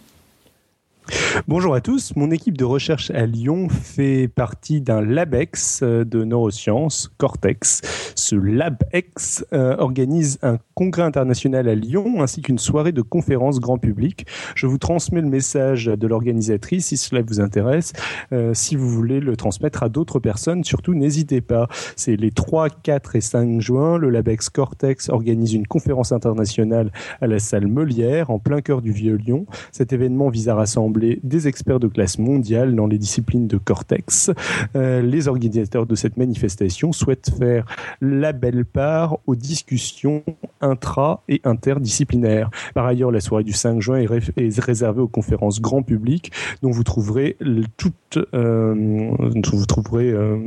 [1.46, 2.16] Bonjour à tous.
[2.16, 7.82] Mon équipe de recherche à Lyon fait partie d'un LabEx euh, de neurosciences, Cortex.
[8.16, 13.78] Ce LabEx euh, organise un congrès international à Lyon ainsi qu'une soirée de conférences grand
[13.78, 14.26] public.
[14.54, 17.92] Je vous transmets le message de l'organisatrice si cela vous intéresse.
[18.32, 21.68] Euh, si vous voulez le transmettre à d'autres personnes, surtout n'hésitez pas.
[21.94, 23.98] C'est les 3, 4 et 5 juin.
[23.98, 28.90] Le LabEx Cortex organise une conférence internationale à la salle Molière en plein cœur du
[28.90, 29.46] Vieux-Lyon.
[29.70, 34.31] Cet événement vise à rassembler des experts de classe mondiale dans les disciplines de Cortex.
[34.74, 37.64] Euh, les organisateurs de cette manifestation souhaitent faire
[38.01, 40.23] la belle part aux discussions
[40.60, 42.51] intra- et interdisciplinaires.
[42.74, 46.32] Par ailleurs, la soirée du 5 juin est, ré- est réservée aux conférences grand public,
[46.62, 47.36] dont vous trouverez
[47.77, 49.10] toutes, euh,
[49.52, 50.39] vous trouverez euh,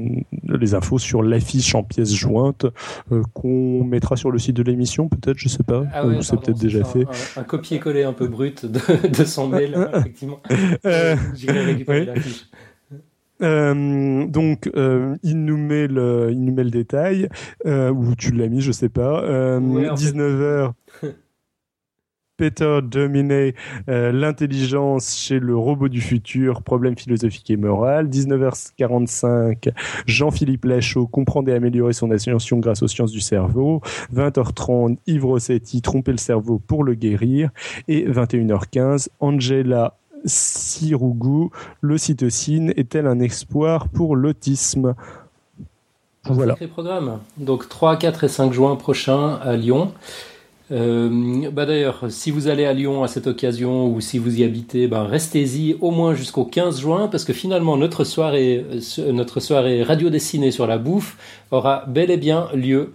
[0.48, 2.66] les infos sur l'affiche en pièces jointes
[3.34, 6.40] qu'on mettra sur le site de l'émission, peut-être, je sais pas, Ah ouais, ou c'est
[6.40, 7.06] peut-être déjà un- fait.
[7.38, 10.39] Un, un copier-coller un peu brut de, de son mail, effectivement.
[10.86, 12.06] Euh, J'irai récupérer oui.
[12.08, 12.46] la fiche.
[13.42, 17.30] Euh, donc, euh, il nous met le, il nous met le détail,
[17.66, 19.24] euh, ou tu l'as mis, je sais pas.
[19.24, 20.12] Euh, Ouais, en fait.
[20.12, 20.72] 19h.
[22.38, 23.54] Peter Dominé,
[23.88, 28.08] l'intelligence chez le robot du futur, problème philosophique et moral.
[28.08, 29.74] 19h45,
[30.06, 33.82] Jean-Philippe Lachaud, comprendre et améliorer son attention grâce aux sciences du cerveau.
[34.16, 37.50] 20h30, Yves Rossetti, tromper le cerveau pour le guérir.
[37.90, 41.52] Et 21h15, Angela Sirougou,
[41.82, 44.96] l'ocytocine est-elle un espoir pour l'autisme?
[46.26, 46.56] Voilà.
[47.38, 49.92] Donc 3, 4 et 5 juin prochain à Lyon.
[50.72, 54.44] Euh, bah D'ailleurs, si vous allez à Lyon à cette occasion ou si vous y
[54.44, 58.66] habitez, ben restez-y au moins jusqu'au 15 juin parce que finalement notre soirée,
[59.00, 61.18] euh, notre soirée radio dessinée sur la bouffe
[61.52, 62.94] aura bel et bien lieu.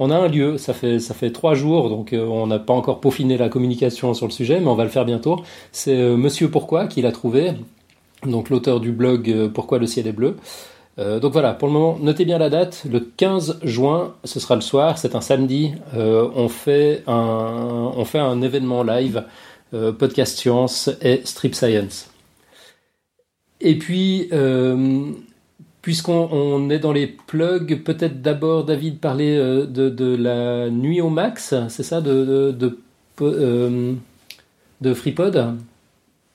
[0.00, 3.36] On a un lieu, ça fait trois jours, donc euh, on n'a pas encore peaufiné
[3.36, 5.40] la communication sur le sujet, mais on va le faire bientôt.
[5.70, 7.52] C'est euh, Monsieur Pourquoi qui l'a trouvé,
[8.24, 10.36] donc l'auteur du blog euh, Pourquoi le ciel est bleu.
[10.96, 12.84] Donc voilà, pour le moment, notez bien la date.
[12.88, 15.72] Le 15 juin, ce sera le soir, c'est un samedi.
[15.92, 19.24] On, fait un, événement live,
[19.72, 22.10] podcast science et strip science.
[23.60, 24.28] Et puis,
[25.84, 31.10] puisqu'on on est dans les plugs, peut-être d'abord, David, parler euh, de, la nuit au
[31.10, 32.56] max, c'est ça, de,
[33.20, 33.94] euh,
[34.94, 35.56] FreePod?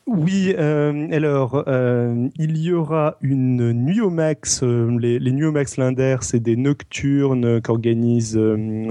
[0.06, 4.62] Oui, euh, alors il y aura une nuit au max.
[4.62, 8.40] les, les nuits au max Linder, c'est des nocturnes qu'organisent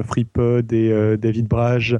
[0.08, 1.98] FreePod et David Brage.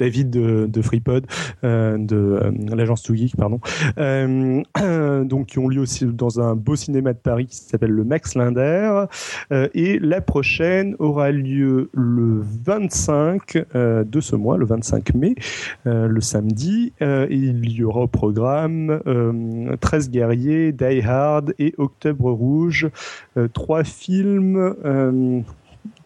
[0.00, 1.26] David de, FreePod,
[1.62, 3.60] euh, de euh, l'agence Too Geek, pardon.
[3.98, 4.62] Euh,
[5.24, 8.34] donc, qui ont lieu aussi dans un beau cinéma de Paris qui s'appelle le Max
[8.34, 9.04] Linder.
[9.74, 15.34] Et la prochaine aura lieu le 25 euh, de ce mois, le 25 mai,
[15.84, 16.92] le samedi.
[17.00, 22.88] Il y aura au programme euh, 13 guerriers, Die Hard et Octobre Rouge.
[23.52, 24.74] Trois films.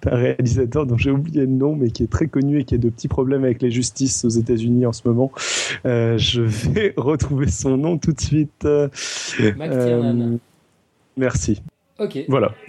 [0.06, 2.74] Euh, un réalisateur dont j'ai oublié le nom, mais qui est très connu et qui
[2.74, 5.30] a de petits problèmes avec les justices aux États-Unis en ce moment.
[5.86, 8.64] Euh, je vais retrouver son nom tout de suite.
[8.64, 8.88] Euh,
[11.16, 11.62] merci.
[11.98, 12.18] Ok.
[12.28, 12.52] Voilà.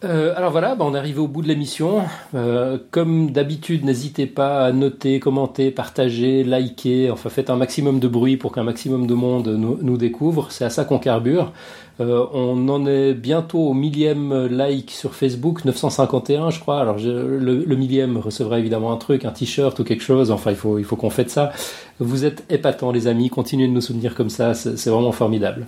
[0.05, 2.03] Euh, alors voilà, bah on est arrivé au bout de l'émission.
[2.33, 7.11] Euh, comme d'habitude, n'hésitez pas à noter, commenter, partager, liker.
[7.11, 10.51] Enfin, faites un maximum de bruit pour qu'un maximum de monde nous, découvre.
[10.51, 11.51] C'est à ça qu'on carbure.
[11.99, 16.79] Euh, on en est bientôt au millième like sur Facebook, 951 je crois.
[16.79, 20.31] Alors le, millième recevra évidemment un truc, un t-shirt ou quelque chose.
[20.31, 21.51] Enfin, il faut, il faut qu'on fête ça.
[21.99, 25.67] Vous êtes épatants les amis, continuez de nous soutenir comme ça, c'est vraiment formidable.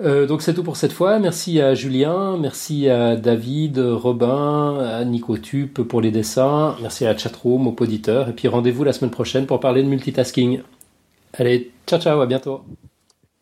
[0.00, 1.18] Euh, donc c'est tout pour cette fois.
[1.18, 7.12] Merci à Julien, merci à David, Robin, à Nico Tup pour les dessins, merci à
[7.12, 10.62] la chatroom, aux auditeurs, et puis rendez-vous la semaine prochaine pour parler de multitasking.
[11.34, 12.62] Allez, ciao ciao, à bientôt.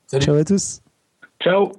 [0.08, 0.24] Salut.
[0.24, 0.80] Ciao à tous.
[1.40, 1.72] Ciao